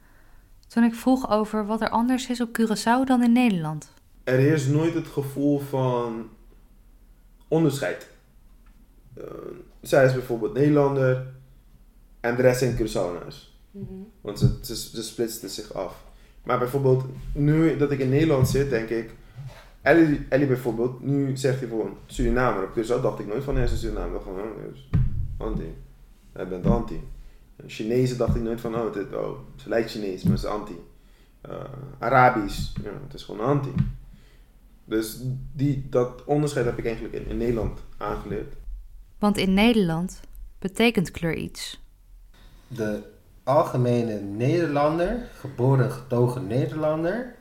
Toen 0.67 0.83
ik 0.83 0.93
vroeg 0.93 1.29
over 1.29 1.65
wat 1.65 1.81
er 1.81 1.89
anders 1.89 2.29
is 2.29 2.41
op 2.41 2.59
Curaçao 2.59 3.05
dan 3.05 3.23
in 3.23 3.31
Nederland. 3.31 3.93
Er 4.23 4.37
heerst 4.37 4.69
nooit 4.69 4.93
het 4.93 5.07
gevoel 5.07 5.59
van 5.59 6.29
onderscheid. 7.47 8.09
Eh, 9.13 9.23
zij 9.81 10.05
is 10.05 10.13
bijvoorbeeld 10.13 10.53
Nederlander 10.53 11.27
en 12.19 12.35
de 12.35 12.41
rest 12.41 12.59
zijn 12.59 12.77
Curaçaoënaars. 12.77 13.49
Want 14.21 14.39
ze, 14.39 14.57
ze, 14.61 14.75
ze 14.75 15.03
splitsten 15.03 15.49
zich 15.49 15.73
af. 15.73 16.03
Maar 16.43 16.59
bijvoorbeeld, 16.59 17.03
nu 17.33 17.77
dat 17.77 17.91
ik 17.91 17.99
in 17.99 18.09
Nederland 18.09 18.49
zit, 18.49 18.69
denk 18.69 18.89
ik... 18.89 19.13
Ellie, 19.81 20.25
Ellie 20.29 20.47
bijvoorbeeld, 20.47 21.01
nu 21.01 21.37
zegt 21.37 21.59
hij 21.59 21.67
gewoon 21.67 21.97
Suriname. 22.05 22.63
Op 22.63 22.71
Curaçao 22.71 23.01
dacht 23.01 23.19
ik 23.19 23.27
nooit 23.27 23.43
van 23.43 23.55
hij 23.55 23.63
is 23.63 23.71
een 23.71 23.77
Suriname. 23.77 24.07
Ik 24.07 24.13
dacht 24.13 24.25
van, 24.25 24.33
oh, 24.33 24.69
dus 24.69 24.89
anti. 25.37 25.75
Hij 26.31 26.47
bent 26.47 26.65
anti. 26.65 27.01
Een 27.55 27.69
Chinezen 27.69 28.17
dacht 28.17 28.35
ik 28.35 28.41
nooit 28.41 28.61
van, 28.61 28.75
oh, 28.75 28.93
dit, 28.93 29.15
oh 29.15 29.39
ze 29.55 29.69
lijkt 29.69 29.91
Chinees, 29.91 30.23
maar 30.23 30.37
ze 30.37 30.45
is 30.45 30.51
anti. 30.51 30.75
Eh, 31.41 31.63
Arabisch, 31.99 32.75
ja, 32.83 32.91
het 33.03 33.13
is 33.13 33.23
gewoon 33.23 33.45
anti. 33.45 33.73
Dus 34.85 35.19
die, 35.53 35.87
dat 35.89 36.23
onderscheid 36.25 36.65
heb 36.65 36.77
ik 36.77 36.85
eigenlijk 36.85 37.15
in, 37.15 37.27
in 37.27 37.37
Nederland 37.37 37.79
aangeleerd. 37.97 38.55
Want 39.19 39.37
in 39.37 39.53
Nederland 39.53 40.19
betekent 40.59 41.11
kleur 41.11 41.35
iets. 41.35 41.81
De 42.67 42.99
algemene 43.43 44.19
Nederlander, 44.19 45.29
geboren 45.35 45.85
en 45.85 45.91
getogen 45.91 46.47
Nederlander, 46.47 47.35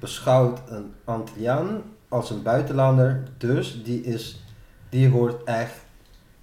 beschouwt 0.00 0.60
een 0.68 0.92
Antilliaan 1.04 1.82
als 2.08 2.30
een 2.30 2.42
buitenlander. 2.42 3.22
Dus 3.38 3.82
die, 3.84 4.02
is, 4.02 4.44
die 4.88 5.08
hoort 5.08 5.44
echt 5.44 5.74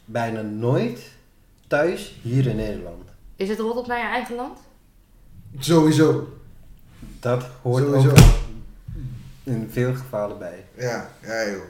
bijna 0.05 0.41
nooit 0.41 1.11
thuis 1.67 2.19
hier 2.21 2.47
in 2.47 2.55
Nederland. 2.55 3.09
Is 3.35 3.49
het 3.49 3.59
rot 3.59 3.77
op 3.77 3.87
naar 3.87 3.97
je 3.97 4.03
eigen 4.03 4.35
land? 4.35 4.59
Sowieso. 5.59 6.27
Dat 7.19 7.45
hoort 7.61 7.83
Sowieso. 7.83 8.09
ook 8.09 8.17
in 9.43 9.69
veel 9.71 9.95
gevallen 9.95 10.37
bij. 10.37 10.65
Ja, 10.77 11.09
ja 11.21 11.49
joh. 11.49 11.61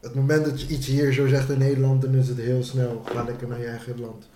Het 0.00 0.14
moment 0.14 0.44
dat 0.44 0.60
je 0.60 0.66
iets 0.66 0.86
hier 0.86 1.12
zo 1.12 1.26
zegt 1.26 1.50
in 1.50 1.58
Nederland, 1.58 2.02
dan 2.02 2.14
is 2.14 2.28
het 2.28 2.38
heel 2.38 2.64
snel. 2.64 3.02
Ga 3.04 3.22
lekker 3.22 3.48
naar 3.48 3.60
je 3.60 3.66
eigen 3.66 4.00
land. 4.00 4.28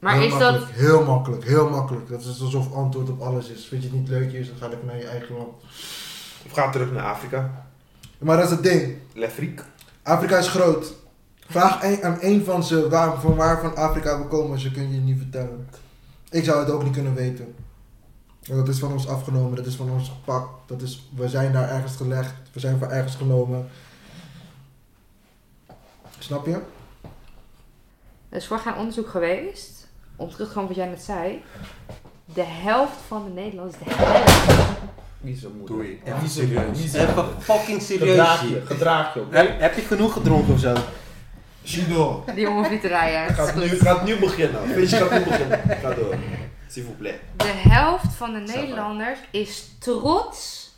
Maar 0.00 0.14
heel 0.14 0.24
is 0.24 0.38
dat... 0.38 0.52
makkelijk, 0.52 0.78
Heel 0.78 1.04
makkelijk, 1.04 1.44
heel 1.44 1.70
makkelijk. 1.70 2.08
Dat 2.08 2.20
is 2.20 2.40
alsof 2.40 2.72
antwoord 2.72 3.08
op 3.08 3.20
alles 3.20 3.48
is. 3.48 3.66
Vind 3.66 3.82
je 3.82 3.88
het 3.88 3.98
niet 3.98 4.08
leuk 4.08 4.30
hier, 4.30 4.46
dan 4.46 4.56
ga 4.56 4.68
lekker 4.68 4.86
naar 4.86 4.96
je 4.96 5.06
eigen 5.06 5.36
land. 5.36 5.62
Of 6.46 6.52
ga 6.52 6.70
terug 6.70 6.92
naar 6.92 7.04
Afrika. 7.04 7.66
Maar 8.18 8.36
dat 8.36 8.44
is 8.44 8.50
het 8.50 8.62
ding. 8.62 8.96
Lefriek. 9.14 9.64
Afrika 10.02 10.38
is 10.38 10.48
groot. 10.48 10.92
Vraag 11.48 11.82
een, 11.82 12.02
aan 12.02 12.18
een 12.20 12.44
van 12.44 12.64
ze 12.64 12.88
waar, 12.88 13.20
van 13.20 13.34
waar 13.34 13.60
van 13.60 13.76
Afrika 13.76 14.18
we 14.18 14.26
komen, 14.26 14.58
ze 14.58 14.70
kunnen 14.70 14.92
je 14.92 15.00
niet 15.00 15.18
vertellen. 15.18 15.68
Ik 16.30 16.44
zou 16.44 16.58
het 16.58 16.70
ook 16.70 16.84
niet 16.84 16.92
kunnen 16.92 17.14
weten. 17.14 17.54
Want 18.46 18.66
dat 18.66 18.74
is 18.74 18.80
van 18.80 18.92
ons 18.92 19.08
afgenomen, 19.08 19.56
dat 19.56 19.66
is 19.66 19.74
van 19.74 19.90
ons 19.90 20.08
gepakt. 20.08 20.48
Dat 20.66 20.82
is, 20.82 21.08
we 21.16 21.28
zijn 21.28 21.52
daar 21.52 21.68
ergens 21.68 21.96
gelegd, 21.96 22.34
we 22.52 22.60
zijn 22.60 22.78
van 22.78 22.90
ergens 22.90 23.14
genomen. 23.14 23.68
Snap 26.18 26.46
je? 26.46 26.60
Er 28.28 28.36
is 28.36 28.46
vorig 28.46 28.64
jaar 28.64 28.72
een 28.72 28.78
onderzoek 28.78 29.08
geweest, 29.08 29.79
om 30.20 30.30
terug 30.30 30.48
te 30.48 30.54
komen 30.54 30.68
wat 30.68 30.76
jij 30.76 30.86
net 30.86 31.02
zei. 31.02 31.42
De 32.34 32.44
helft 32.44 32.96
van 33.06 33.24
de 33.24 33.30
Nederlanders, 33.40 33.78
de 33.84 33.94
helft, 33.94 34.80
Niet 35.20 35.38
zo 35.38 35.48
moeilijk. 35.48 35.68
Doei. 35.68 36.00
Even 36.04 36.22
Niet 36.22 36.30
serieus. 36.30 36.92
Even 36.94 37.26
fucking 37.38 37.82
serieus 37.82 38.08
Gedraag 38.08 38.48
je, 38.48 38.62
gedraag 38.64 39.14
je? 39.14 39.24
Heb, 39.30 39.60
heb 39.60 39.74
je 39.74 39.82
genoeg 39.82 40.12
gedronken 40.12 40.54
of 40.54 40.60
zo? 40.60 40.74
Chido. 41.64 42.24
die 42.26 42.40
jongen 42.40 42.58
hoeft 42.58 42.70
niet 42.70 42.80
te 42.80 42.88
rijden. 42.88 43.34
Gaat 43.34 43.54
nu, 43.54 43.68
gaat 43.68 44.04
nu 44.04 44.18
beginnen. 44.18 44.74
Weet 44.74 44.90
je, 44.90 44.96
gaat 44.96 45.10
nu 45.10 45.24
beginnen. 45.24 45.60
Ga 45.82 45.94
door. 45.94 46.14
S'il 46.68 46.84
vous 46.84 46.96
plaît. 46.98 47.20
De 47.36 47.68
helft 47.68 48.14
van 48.14 48.32
de 48.32 48.38
Nederlanders 48.38 49.18
is 49.30 49.70
trots 49.78 50.70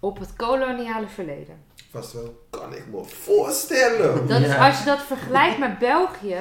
op 0.00 0.18
het 0.18 0.36
koloniale 0.36 1.06
verleden. 1.08 1.56
Vast 1.90 2.12
wel. 2.12 2.46
Kan 2.50 2.74
ik 2.74 2.84
me 2.92 3.04
voorstellen. 3.04 4.26
Dat 4.26 4.40
is, 4.40 4.56
als 4.56 4.78
je 4.78 4.84
dat 4.84 5.02
vergelijkt 5.02 5.58
met 5.58 5.78
België, 5.78 6.40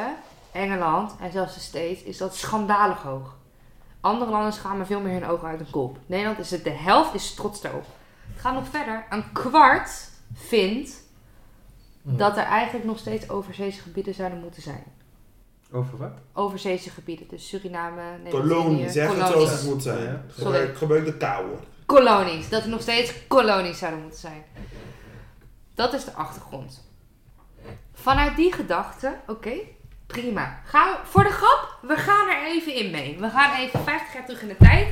Engeland 0.54 1.16
en 1.20 1.32
zelfs 1.32 1.54
de 1.54 1.60
States, 1.60 2.04
is 2.04 2.18
dat 2.18 2.36
schandalig 2.36 3.02
hoog. 3.02 3.36
Andere 4.02 4.32
landen 4.32 4.54
schamen 4.54 4.86
veel 4.86 5.00
meer 5.00 5.14
hun 5.14 5.26
ogen 5.30 5.48
uit 5.48 5.60
hun 5.60 5.70
kop. 5.70 5.98
Nederland 6.06 6.40
is 6.40 6.52
het 6.52 6.64
de 6.64 6.70
helft 6.70 7.14
is 7.14 7.34
trots 7.34 7.62
daarop. 7.62 7.86
Het 8.34 8.42
gaat 8.42 8.54
nog 8.54 8.68
verder. 8.68 9.06
Een 9.10 9.32
kwart 9.32 10.10
vindt 10.34 11.02
dat 12.02 12.38
er 12.38 12.44
eigenlijk 12.44 12.86
nog 12.86 12.98
steeds 12.98 13.30
overzeese 13.30 13.82
gebieden 13.82 14.14
zouden 14.14 14.40
moeten 14.40 14.62
zijn. 14.62 14.84
Over 15.72 15.98
wat? 15.98 16.12
Overzeese 16.34 16.90
gebieden, 16.90 17.28
dus 17.28 17.48
Suriname, 17.48 18.02
Kolonie, 18.30 18.86
Nederland, 18.86 18.92
zeg 18.92 19.16
het 19.18 19.28
zoals 19.28 19.52
het 19.52 19.64
moet 19.64 19.84
zijn. 19.84 20.24
Gebruik, 20.30 20.78
gebruik 20.78 21.06
de 21.06 21.18
K-woord. 21.18 21.64
kolonies. 21.86 22.50
Dat 22.50 22.64
er 22.64 22.70
nog 22.70 22.82
steeds 22.82 23.28
kolonies 23.28 23.78
zouden 23.78 24.02
moeten 24.02 24.20
zijn. 24.20 24.44
Dat 25.76 25.94
is 25.94 26.06
de 26.06 26.14
achtergrond. 26.14 26.88
Vanuit 27.94 28.36
die 28.36 28.52
gedachte, 28.52 29.16
oké, 29.28 29.54
prima. 30.22 30.60
Ga, 30.66 31.00
voor 31.04 31.24
de 31.24 31.30
grap, 31.30 31.78
we 31.82 31.96
gaan 31.96 32.30
er 32.30 32.46
even 32.46 32.76
in 32.76 32.92
mee. 32.92 33.18
We 33.20 33.30
gaan 33.30 33.56
even 33.60 33.80
50 33.84 34.14
jaar 34.14 34.26
terug 34.26 34.42
in 34.42 34.48
de 34.48 34.58
tijd. 34.58 34.88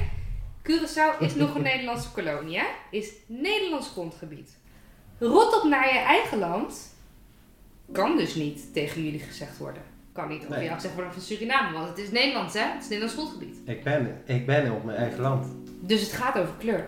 Curaçao 0.70 1.20
is 1.20 1.36
nog 1.36 1.56
een 1.56 1.62
Nederlandse 1.72 2.10
kolonie, 2.12 2.58
hè? 2.58 2.66
Is 2.92 3.10
Nederlands 3.28 3.90
grondgebied. 3.90 4.58
Rot 5.20 5.56
op 5.62 5.70
naar 5.70 5.94
je 5.94 6.00
eigen 6.00 6.38
land 6.40 6.96
kan 7.92 8.18
dus 8.18 8.36
niet 8.36 8.74
tegen 8.74 9.04
jullie 9.04 9.20
gezegd 9.20 9.58
worden. 9.58 9.82
Kan 10.14 10.28
niet 10.28 10.42
over 10.44 10.56
Nee. 10.56 10.64
jou 10.64 10.76
gezegd 10.76 10.94
worden 10.94 11.14
van 11.14 11.22
Suriname, 11.22 11.74
want 11.78 11.88
het 11.90 11.98
is 11.98 12.12
Nederlands, 12.12 12.54
hè? 12.54 12.60
Het 12.66 12.82
is 12.82 12.88
Nederlands 12.90 13.14
grondgebied. 13.14 13.56
Ik 13.66 13.84
ben, 13.84 14.22
ik 14.26 14.46
ben 14.46 14.72
op 14.72 14.84
mijn 14.84 14.98
eigen 14.98 15.22
land. 15.22 15.46
Dus 15.80 16.02
het 16.02 16.12
gaat 16.12 16.38
over 16.38 16.54
kleur. 16.58 16.88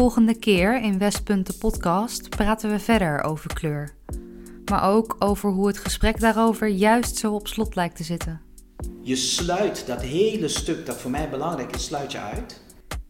Volgende 0.00 0.38
keer 0.38 0.82
in 0.82 0.98
Westpunt 0.98 1.46
de 1.46 1.52
podcast 1.58 2.28
praten 2.28 2.70
we 2.70 2.78
verder 2.78 3.22
over 3.22 3.54
kleur. 3.54 3.94
Maar 4.70 4.90
ook 4.90 5.16
over 5.18 5.50
hoe 5.50 5.66
het 5.66 5.78
gesprek 5.78 6.20
daarover 6.20 6.68
juist 6.68 7.16
zo 7.16 7.34
op 7.34 7.48
slot 7.48 7.74
lijkt 7.74 7.96
te 7.96 8.04
zitten. 8.04 8.40
Je 9.02 9.16
sluit 9.16 9.86
dat 9.86 10.02
hele 10.02 10.48
stuk 10.48 10.86
dat 10.86 10.96
voor 10.96 11.10
mij 11.10 11.30
belangrijk 11.30 11.74
is, 11.74 11.84
sluit 11.84 12.12
je 12.12 12.18
uit. 12.18 12.60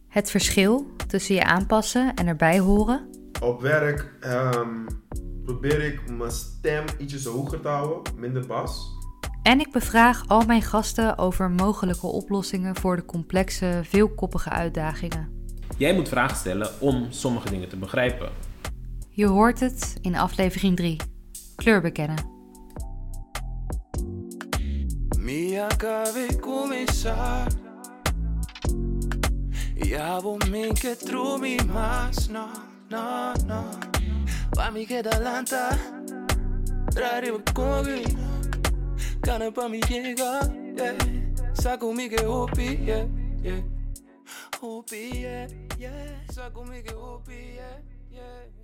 Het 0.07 0.31
verschil 0.31 0.85
tussen 1.07 1.35
je 1.35 1.43
aanpassen 1.43 2.13
en 2.15 2.27
erbij 2.27 2.59
horen. 2.59 3.07
Op 3.41 3.61
werk 3.61 4.13
ehm, 4.19 4.85
probeer 5.43 5.81
ik 5.81 6.09
mijn 6.09 6.31
stem 6.31 6.85
ietsjes 6.97 7.25
hoger 7.25 7.61
te 7.61 7.67
houden, 7.67 8.13
minder 8.17 8.47
bas. 8.47 8.87
En 9.43 9.59
ik 9.59 9.71
bevraag 9.71 10.27
al 10.27 10.45
mijn 10.45 10.61
gasten 10.61 11.17
over 11.17 11.51
mogelijke 11.51 12.07
oplossingen 12.07 12.75
voor 12.75 12.95
de 12.95 13.05
complexe, 13.05 13.81
veelkoppige 13.83 14.49
uitdagingen. 14.49 15.40
Jij 15.81 15.93
moet 15.93 16.09
vragen 16.09 16.37
stellen 16.37 16.69
om 16.79 17.07
sommige 17.09 17.49
dingen 17.49 17.69
te 17.69 17.77
begrijpen. 17.77 18.29
Je 19.09 19.25
hoort 19.25 19.59
het 19.59 19.97
in 20.01 20.15
aflevering 20.15 20.75
3. 20.75 20.95
Kleur 21.55 21.81
bekennen. 21.81 22.25
Me 25.19 25.67
acabei 25.71 26.39
começar 26.39 27.47
Ya 29.73 30.21
vou 30.21 30.37
me 30.49 30.73
que 30.73 30.95
trumi 30.97 31.59
mas 31.73 32.27
no, 32.27 32.47
no, 32.89 33.31
no 33.45 33.63
Pa 34.49 34.69
mi 34.69 34.85
que 34.85 35.03
lanta 35.19 35.77
Trare 36.85 37.41
comigo 37.53 38.19
Cana 39.19 39.51
pa 39.51 39.67
mi 39.67 39.79
llega 39.79 40.51
yeah. 40.75 40.95
Saco 41.53 41.93
mi 41.93 42.09
que 42.09 42.25
hopi 42.25 42.79
yeah, 42.85 43.05
yeah 43.41 43.70
Hopi 44.61 45.21
yeah, 45.21 45.47
yeah 45.77 46.31
Saco 46.31 46.63
mi 46.65 46.81
que 46.83 46.93
hopi 46.93 47.55
yeah, 47.55 47.79
yeah 48.11 48.21
Hopi 48.21 48.43
yeah 48.55 48.60